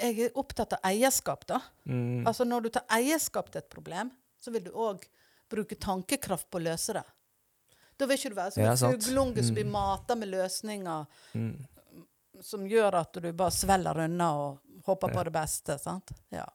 jeg 0.00 0.16
er 0.26 0.36
opptatt 0.38 0.72
av 0.76 0.84
eierskap, 0.90 1.44
da. 1.46 1.60
Mm, 1.86 2.26
Altså 2.26 2.42
når 2.46 2.64
du 2.66 2.68
tar 2.74 2.84
eierskap 2.90 3.50
til 3.54 3.60
et 3.62 3.68
problem, 3.70 4.10
så 4.40 4.50
vil 4.54 4.64
du 4.66 4.70
òg 4.74 5.04
bruke 5.50 5.78
tankekraft 5.78 6.48
på 6.50 6.58
å 6.58 6.64
løse 6.68 6.94
det. 6.96 7.02
Da 8.00 8.06
vil 8.08 8.16
ikke 8.16 8.32
du 8.32 8.38
være 8.38 8.54
som 8.54 8.62
Ja, 8.64 8.72
en 8.72 8.96
fugleunge 8.96 9.44
som 9.44 9.58
blir 9.58 9.66
Mm. 9.68 9.72
mata 9.74 10.14
med 10.16 10.30
løsninger 10.32 11.06
mm. 11.34 11.52
som 12.40 12.64
gjør 12.68 12.96
at 13.02 13.12
du 13.20 13.32
bare 13.32 13.52
svelger 13.52 14.04
unna 14.06 14.30
og 14.40 14.58
håper 14.86 15.12
på 15.12 15.24
det 15.28 15.32
beste. 15.34 15.76
sant? 15.78 16.12
Ja. 16.32 16.46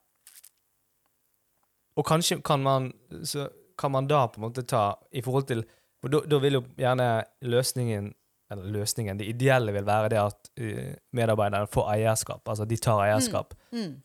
Og 1.95 2.05
kanskje 2.05 2.41
kan 2.43 2.63
man, 2.63 2.91
så 3.23 3.47
kan 3.77 3.91
man 3.91 4.07
da 4.07 4.27
på 4.27 4.41
en 4.41 4.47
måte 4.49 4.65
ta 4.67 4.95
i 5.11 5.21
forhold 5.21 5.47
til 5.47 5.65
For 6.01 6.11
da, 6.11 6.19
da 6.27 6.37
vil 6.43 6.53
jo 6.59 6.61
gjerne 6.77 7.23
løsningen 7.41 8.13
Eller 8.51 8.65
løsningen, 8.69 9.17
det 9.17 9.25
ideelle 9.25 9.71
vil 9.73 9.85
være 9.87 10.09
det 10.09 10.19
at 10.21 10.49
eh, 10.61 10.91
medarbeiderne 11.17 11.67
får 11.67 11.87
eierskap. 11.95 12.43
Altså 12.47 12.65
de 12.69 12.77
tar 12.77 12.99
eierskap. 13.07 13.55
Mm. 13.71 13.95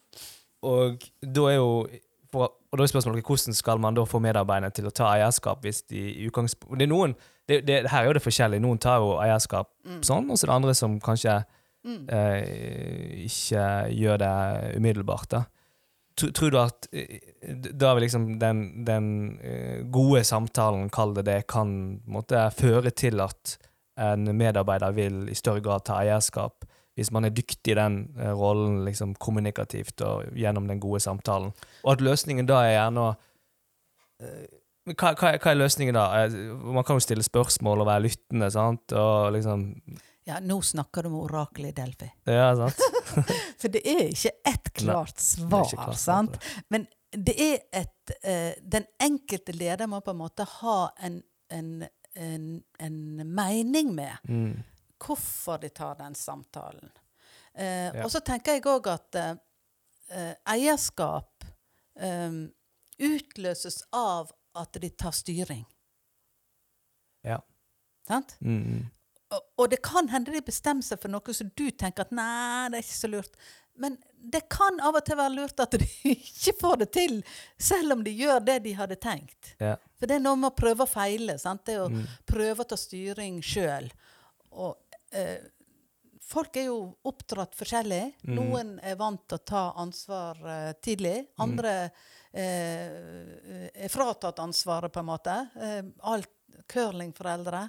Og 0.63 1.03
da 1.21 1.43
er 1.51 1.57
jo 1.59 1.89
for, 2.33 2.53
og 2.71 2.79
da 2.79 2.85
er 2.85 2.93
spørsmålet 2.93 3.25
hvordan 3.27 3.55
skal 3.57 3.79
man 3.83 3.95
da 3.95 4.05
få 4.09 4.21
medarbeiderne 4.23 4.71
til 4.75 4.87
å 4.87 4.93
ta 4.95 5.11
eierskap 5.17 5.63
hvis 5.63 5.83
de 5.91 5.99
i 6.23 6.27
utgangspunktet 6.29 6.79
Det 6.79 6.87
er 6.87 6.93
noen 6.95 7.15
det, 7.49 7.67
det, 7.67 7.79
Her 7.91 8.03
er 8.03 8.07
jo 8.07 8.13
det 8.13 8.23
forskjellig. 8.23 8.61
Noen 8.63 8.79
tar 8.79 8.99
jo 9.03 9.17
eierskap 9.19 9.69
Mm. 9.85 10.03
sånn, 10.07 10.31
og 10.31 10.37
så 10.39 10.45
er 10.45 10.51
det 10.53 10.55
andre 10.61 10.75
som 10.75 11.01
kanskje 11.01 11.45
Mm. 11.83 12.07
eh, 12.13 13.25
ikke 13.25 13.65
gjør 13.97 14.19
det 14.19 14.77
umiddelbart. 14.77 15.29
da. 15.31 15.45
Tr- 16.21 16.33
Tror 16.37 16.51
du 16.51 16.59
at 16.61 16.87
eh, 16.93 17.19
da 17.73 17.95
vil 17.95 18.03
liksom 18.05 18.39
den, 18.39 18.85
den 18.85 19.39
eh, 19.43 19.83
gode 19.91 20.21
samtalen, 20.25 20.91
kall 20.91 21.15
det 21.15 21.25
det, 21.25 21.47
kan 21.49 22.01
måtte 22.07 22.51
føre 22.53 22.91
til 22.93 23.21
at 23.21 23.57
en 23.97 24.25
medarbeider 24.37 24.93
vil 24.95 25.29
i 25.29 25.35
større 25.35 25.61
grad 25.65 25.85
ta 25.85 26.01
eierskap, 26.05 26.65
hvis 27.01 27.11
man 27.17 27.25
er 27.27 27.33
dyktig 27.35 27.73
i 27.73 27.79
den 27.81 27.99
eh, 28.21 28.31
rollen 28.37 28.83
liksom 28.87 29.17
kommunikativt 29.21 30.05
og 30.07 30.31
gjennom 30.37 30.69
den 30.71 30.81
gode 30.83 31.01
samtalen? 31.03 31.51
Og 31.85 31.95
at 31.97 32.05
løsningen 32.05 32.47
da 32.49 32.61
er 32.67 32.75
gjerne 32.77 33.07
å 33.09 33.11
eh, 34.21 34.47
hva, 34.91 35.13
hva, 35.15 35.35
hva 35.39 35.51
er 35.53 35.59
løsningen 35.61 35.95
da? 35.97 36.05
Eh, 36.25 36.39
Man 36.77 36.85
kan 36.87 36.97
jo 36.99 37.05
stille 37.05 37.25
spørsmål 37.27 37.83
og 37.85 37.91
være 37.91 38.07
lyttende, 38.09 38.49
sant? 38.55 38.93
Og 38.97 39.33
liksom 39.37 39.67
Ja, 40.29 40.39
nå 40.45 40.61
snakker 40.65 41.05
du 41.07 41.11
med 41.13 41.21
oraklet 41.27 41.73
i 41.73 41.77
Delphi. 41.81 42.09
Ja, 42.29 42.51
sant? 42.59 42.81
For 43.61 43.73
det 43.73 43.83
er 43.89 44.03
ikke 44.09 44.33
ett 44.47 44.73
klart 44.81 45.17
er 45.17 45.25
svar. 45.25 45.69
klart 45.73 45.99
sant? 46.01 46.37
Men 46.71 46.87
det 47.11 47.35
er 47.43 47.57
et 47.75 48.13
uh, 48.23 48.53
Den 48.63 48.85
enkelte 49.03 49.53
leder 49.57 49.89
må 49.91 49.99
på 50.07 50.13
en 50.15 50.21
måte 50.21 50.45
ha 50.61 50.77
en, 51.03 51.17
en, 51.51 51.71
en, 52.15 52.45
en 52.79 53.01
mening 53.35 53.95
med 53.97 54.29
Mm. 54.31 54.61
Hvorfor 55.01 55.61
de 55.63 55.69
tar 55.75 55.95
den 56.01 56.15
samtalen. 56.15 56.91
Eh, 57.55 57.91
Ja. 57.95 58.05
Og 58.05 58.11
så 58.13 58.21
tenker 58.21 58.53
jeg 58.59 58.63
òg 58.71 58.87
at 58.93 59.15
eh, 59.15 59.35
eh, 60.11 60.35
eierskap 60.55 61.45
eh, 61.97 62.31
utløses 63.01 63.83
av 63.93 64.31
at 64.55 64.73
de 64.83 64.91
tar 64.91 65.13
styring. 65.17 65.65
Ja. 67.23 67.41
Sant? 68.09 68.37
Mm. 68.41 68.87
Og, 69.31 69.43
og 69.63 69.71
det 69.71 69.79
kan 69.87 70.09
hende 70.11 70.33
de 70.35 70.41
bestemmer 70.43 70.83
seg 70.83 70.99
for 71.03 71.13
noe 71.13 71.35
som 71.37 71.51
du 71.55 71.69
tenker 71.71 72.03
at 72.07 72.15
nei, 72.17 72.69
det 72.73 72.81
er 72.81 72.87
ikke 72.87 72.99
så 72.99 73.11
lurt. 73.13 73.37
Men 73.81 73.95
det 74.21 74.43
kan 74.53 74.81
av 74.85 74.99
og 74.99 75.05
til 75.07 75.17
være 75.21 75.33
lurt 75.37 75.61
at 75.63 75.77
de 75.79 75.87
ikke 76.17 76.57
får 76.61 76.81
det 76.83 76.89
til, 76.97 77.21
selv 77.63 77.95
om 77.95 78.03
de 78.05 78.13
gjør 78.19 78.43
det 78.45 78.59
de 78.67 78.75
hadde 78.77 78.99
tenkt. 79.01 79.53
Ja. 79.63 79.77
For 80.01 80.11
det 80.11 80.19
er 80.19 80.25
noe 80.25 80.37
med 80.41 80.51
å 80.51 80.57
prøve 80.59 80.85
og 80.87 80.91
feile. 80.91 81.39
Sant? 81.41 81.65
Det 81.69 81.79
å 81.81 81.89
Mm. 81.93 82.03
prøve 82.29 82.65
å 82.65 82.69
ta 82.73 82.77
styring 82.81 83.39
sjøl. 83.45 83.87
Og 84.51 84.77
eh, 85.13 85.41
folk 86.31 86.57
er 86.61 86.69
jo 86.69 86.79
oppdratt 87.09 87.57
forskjellig. 87.59 88.03
Mm. 88.27 88.35
Noen 88.39 88.75
er 88.87 88.99
vant 89.01 89.23
til 89.27 89.41
å 89.41 89.47
ta 89.53 89.65
ansvar 89.81 90.41
eh, 90.45 90.73
tidlig. 90.83 91.17
Mm. 91.27 91.43
Andre 91.47 91.75
eh, 92.33 93.65
er 93.71 93.93
fratatt 93.93 94.43
ansvaret, 94.43 94.93
på 94.93 95.03
en 95.03 95.11
måte. 95.11 95.37
Eh, 95.61 95.83
alt 96.13 96.31
curlingforeldre. 96.71 97.65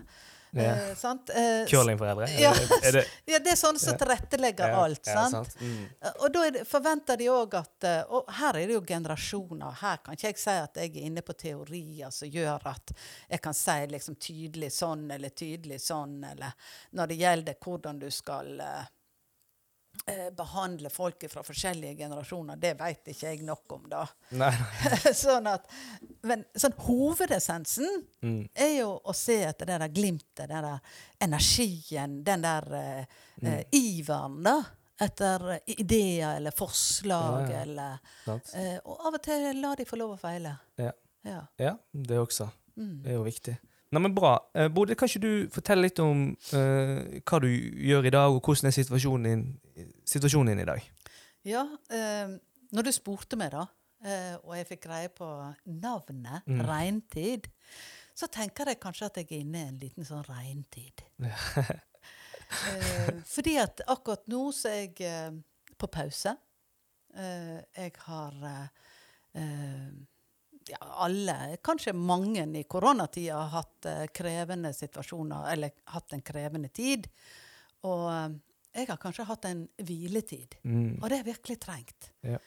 Ja. 0.51 0.75
Eh. 0.75 0.91
Eh, 0.91 1.67
Curlingforeldre? 1.67 2.27
Ja. 2.39 2.53
Er 2.83 2.91
det, 2.91 3.05
ja, 3.25 3.39
det 3.39 3.53
er 3.53 3.59
sånne 3.59 3.79
som 3.79 3.97
tilrettelegger 3.97 4.73
ja, 4.73 4.83
alt. 4.83 5.07
ja, 5.07 5.25
sant? 5.31 5.55
Mm. 5.61 5.85
Eh, 6.01 6.17
Og 6.19 6.33
da 6.33 6.45
det, 6.51 6.65
forventer 6.67 7.19
de 7.21 7.29
òg 7.31 7.55
at 7.61 7.87
eh, 7.87 8.01
Og 8.11 8.31
her 8.39 8.59
er 8.59 8.67
det 8.67 8.75
jo 8.75 8.83
generasjoner. 8.87 9.77
Her 9.81 10.01
kan 10.03 10.17
ikke 10.17 10.33
jeg 10.33 10.41
si 10.43 10.55
at 10.55 10.81
jeg 10.81 10.91
er 10.95 11.09
inne 11.09 11.23
på 11.25 11.35
teorier 11.39 12.11
som 12.11 12.27
gjør 12.31 12.67
at 12.73 12.95
jeg 13.29 13.43
kan 13.43 13.55
si 13.55 13.77
liksom 13.91 14.17
tydelig 14.21 14.71
sånn 14.75 15.07
eller 15.11 15.29
tydelig 15.29 15.79
sånn, 15.81 16.19
eller 16.33 16.51
når 16.97 17.11
det 17.11 17.21
gjelder 17.21 17.61
hvordan 17.63 18.01
du 18.01 18.09
skal 18.11 18.59
eh, 18.59 18.89
behandle 20.35 20.89
folk 20.89 21.23
fra 21.29 21.43
forskjellige 21.45 21.95
generasjoner. 21.99 22.57
Det 22.59 22.71
vet 22.79 23.11
ikke 23.13 23.27
jeg 23.35 23.43
nok 23.45 23.73
om, 23.75 23.83
da. 23.91 24.05
Sånn 25.13 25.47
at, 25.51 25.67
men 26.27 26.43
sånn 26.57 26.73
hovedessensen 26.87 28.01
Mm. 28.21 28.43
er 28.55 28.73
jo 28.79 28.89
å 29.05 29.13
se 29.15 29.39
etter 29.45 29.65
det 29.69 29.77
der 29.81 29.93
glimtet, 29.93 30.47
den 30.49 30.63
der 30.65 30.79
energien, 31.21 32.23
den 32.23 32.41
der 32.41 32.67
eh, 32.73 33.05
Mm. 33.41 33.47
eh, 33.53 33.63
iveren, 33.73 34.43
da. 34.43 34.55
Etter 35.01 35.51
eh, 35.55 35.59
ideer 35.79 36.35
eller 36.37 36.51
forslag 36.53 37.49
Ja, 37.49 37.55
ja. 37.55 37.61
eller 37.61 37.99
eh, 38.53 38.77
Og 38.85 38.99
av 39.07 39.13
og 39.17 39.21
til 39.25 39.61
la 39.61 39.75
de 39.75 39.85
få 39.85 39.97
lov 39.97 40.11
å 40.15 40.19
feile. 40.21 40.57
Ja. 40.77 40.91
Ja. 41.25 41.39
Ja, 41.57 41.75
det 41.93 42.17
også. 42.19 42.49
Mm. 42.77 43.01
Det 43.03 43.09
er 43.11 43.15
jo 43.17 43.23
viktig. 43.25 43.57
Nei, 43.91 43.99
men 44.01 44.13
Bra. 44.15 44.37
Eh, 44.55 44.69
Bodil, 44.71 44.95
kan 44.95 45.09
ikke 45.09 45.19
du 45.21 45.49
fortelle 45.51 45.81
litt 45.89 45.99
om 45.99 46.29
eh, 46.53 47.19
hva 47.27 47.39
du 47.43 47.47
gjør 47.49 48.05
i 48.07 48.13
dag, 48.13 48.31
og 48.31 48.41
hvordan 48.45 48.69
er 48.69 48.77
situasjonen 48.77 49.23
din, 49.27 49.41
situasjonen 50.05 50.53
din 50.55 50.63
i 50.65 50.69
dag? 50.71 50.81
ja 51.47 51.63
eh, 51.89 52.35
når 52.71 52.85
du 52.87 52.91
spurte 52.95 53.35
meg, 53.39 53.51
da, 53.51 53.65
eh, 54.05 54.35
og 54.43 54.53
jeg 54.55 54.67
fikk 54.69 54.83
greie 54.85 55.09
på 55.09 55.27
navnet 55.65 56.45
Mm. 56.47 56.61
regntid, 56.67 57.47
så 58.15 58.27
tenker 58.31 58.67
jeg 58.69 58.79
kanskje 58.79 59.05
at 59.09 59.17
jeg 59.17 59.27
er 59.31 59.39
inne 59.41 59.63
i 59.63 59.67
en 59.71 59.79
liten 59.81 60.05
sånn 60.07 60.23
regntid. 60.27 61.01
eh, 61.21 63.19
fordi 63.33 63.57
at 63.61 63.81
akkurat 63.91 64.23
nå 64.31 64.45
så 64.55 64.69
er 64.71 64.79
jeg 64.85 65.01
eh, 65.07 65.31
på 65.77 65.89
pause. 65.91 66.35
Eh, 67.15 67.57
jeg 67.75 67.93
har 68.05 68.37
eh, 68.47 68.87
eh, 69.41 69.91
ja, 70.69 70.79
alle, 71.07 71.37
kanskje 71.65 71.93
mange 71.97 72.45
i 72.59 72.63
koronatida, 72.69 73.39
har 73.41 73.63
hatt 73.63 73.89
krevende 74.15 74.71
situasjoner, 74.77 75.49
eller 75.55 75.73
hatt 75.95 76.13
en 76.15 76.21
krevende 76.21 76.69
tid. 76.69 77.07
Og 77.89 78.05
jeg 78.73 78.87
har 78.89 78.99
kanskje 79.01 79.27
hatt 79.27 79.47
en 79.49 79.65
hviletid. 79.83 80.55
Mm. 80.63 80.99
Og 81.01 81.09
det 81.11 81.19
er 81.19 81.27
virkelig 81.27 81.59
trengt. 81.63 82.11
Ja. 82.25 82.39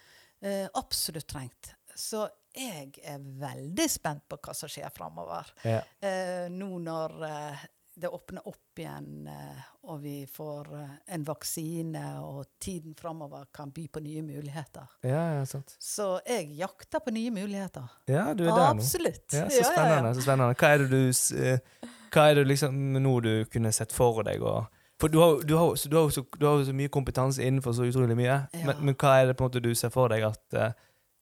Eh, 0.44 0.66
absolutt 0.74 1.28
trengt. 1.30 1.74
Så 1.94 2.26
jeg 2.54 2.92
er 3.02 3.22
veldig 3.40 3.86
spent 3.90 4.26
på 4.30 4.38
hva 4.42 4.54
som 4.56 4.70
skjer 4.70 4.90
framover. 4.94 5.50
Ja. 5.66 5.80
Eh, 6.00 6.46
nå 6.52 6.78
når 6.82 7.16
eh, 7.28 7.64
det 7.94 8.08
åpner 8.08 8.48
opp 8.48 8.78
igjen, 8.78 9.26
eh, 9.30 9.66
og 9.86 10.00
vi 10.02 10.14
får 10.26 10.70
eh, 10.80 10.94
en 11.14 11.24
vaksine, 11.24 12.02
og 12.26 12.56
tiden 12.58 12.94
framover 12.98 13.46
kan 13.54 13.70
by 13.74 13.86
på 13.88 14.02
nye 14.02 14.22
muligheter. 14.26 14.96
Ja, 15.06 15.22
ja, 15.36 15.44
sant. 15.46 15.76
Så 15.78 16.08
jeg 16.26 16.50
jakter 16.58 17.02
på 17.04 17.14
nye 17.14 17.30
muligheter. 17.34 17.86
Ja, 18.10 18.32
du 18.34 18.46
er 18.48 18.50
der 18.50 18.74
nå. 18.74 18.80
Absolutt. 18.80 19.28
Ja, 19.30 19.46
så 19.46 19.68
spennende. 19.70 20.14
så 20.16 20.26
spennende. 20.26 20.58
Hva 20.58 20.72
er 20.74 20.82
det 20.82 20.90
du, 20.90 21.38
eh, 21.38 21.92
hva 22.14 22.26
er 22.30 22.40
det 22.40 22.48
liksom 22.50 22.80
nå 22.98 23.14
du 23.22 23.32
kunne 23.52 23.72
sett 23.74 23.94
for 23.94 24.24
deg? 24.26 24.42
Og, 24.42 24.73
for 25.01 25.11
du 25.11 25.18
har, 25.18 25.42
du, 25.42 25.55
har, 25.59 25.74
du, 25.90 25.97
har, 25.97 26.11
så, 26.11 26.22
du 26.38 26.47
har 26.47 26.64
så 26.64 26.72
mye 26.76 26.92
kompetanse 26.92 27.42
innenfor 27.42 27.74
så 27.74 27.86
utrolig 27.88 28.16
mye. 28.18 28.36
Ja. 28.55 28.64
Men, 28.68 28.82
men 28.90 28.99
hva 28.99 29.16
er 29.20 29.30
det 29.30 29.36
på 29.38 29.45
en 29.45 29.51
måte 29.51 29.62
du 29.64 29.72
ser 29.74 29.90
for 29.95 30.12
deg 30.12 30.26
at 30.26 30.59
uh, 30.59 30.70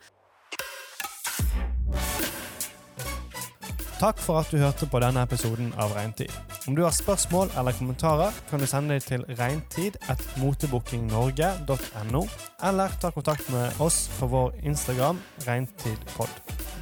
Takk 3.97 4.19
for 4.21 4.37
at 4.37 4.51
du 4.53 4.59
hørte 4.61 4.85
på 4.93 5.01
denne 5.01 5.23
episoden 5.25 5.71
av 5.81 5.89
Reintid. 5.97 6.29
Om 6.69 6.77
du 6.77 6.85
har 6.85 6.93
spørsmål 6.93 7.49
eller 7.57 7.73
kommentarer, 7.79 8.29
kan 8.51 8.61
du 8.61 8.67
sende 8.69 8.93
dem 8.93 9.01
til 9.01 9.25
reintid.motebookingnorge.no, 9.39 12.23
eller 12.69 12.89
ta 13.01 13.11
kontakt 13.11 13.51
med 13.51 13.81
oss 13.81 14.11
på 14.19 14.27
vår 14.29 14.53
Instagram 14.69 15.19
reintidpod. 15.49 16.29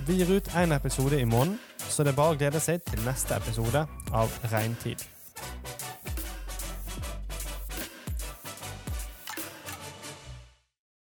Vi 0.07 0.15
gir 0.19 0.37
ut 0.37 0.49
én 0.59 0.75
episode 0.75 1.21
i 1.21 1.25
måneden, 1.25 1.59
så 1.79 2.03
det 2.03 2.11
er 2.12 2.17
bare 2.19 2.33
å 2.35 2.39
glede 2.39 2.61
seg 2.61 2.83
til 2.83 3.01
neste 3.07 3.35
episode 3.39 3.87
av 4.11 4.29
Reintid. 4.51 4.99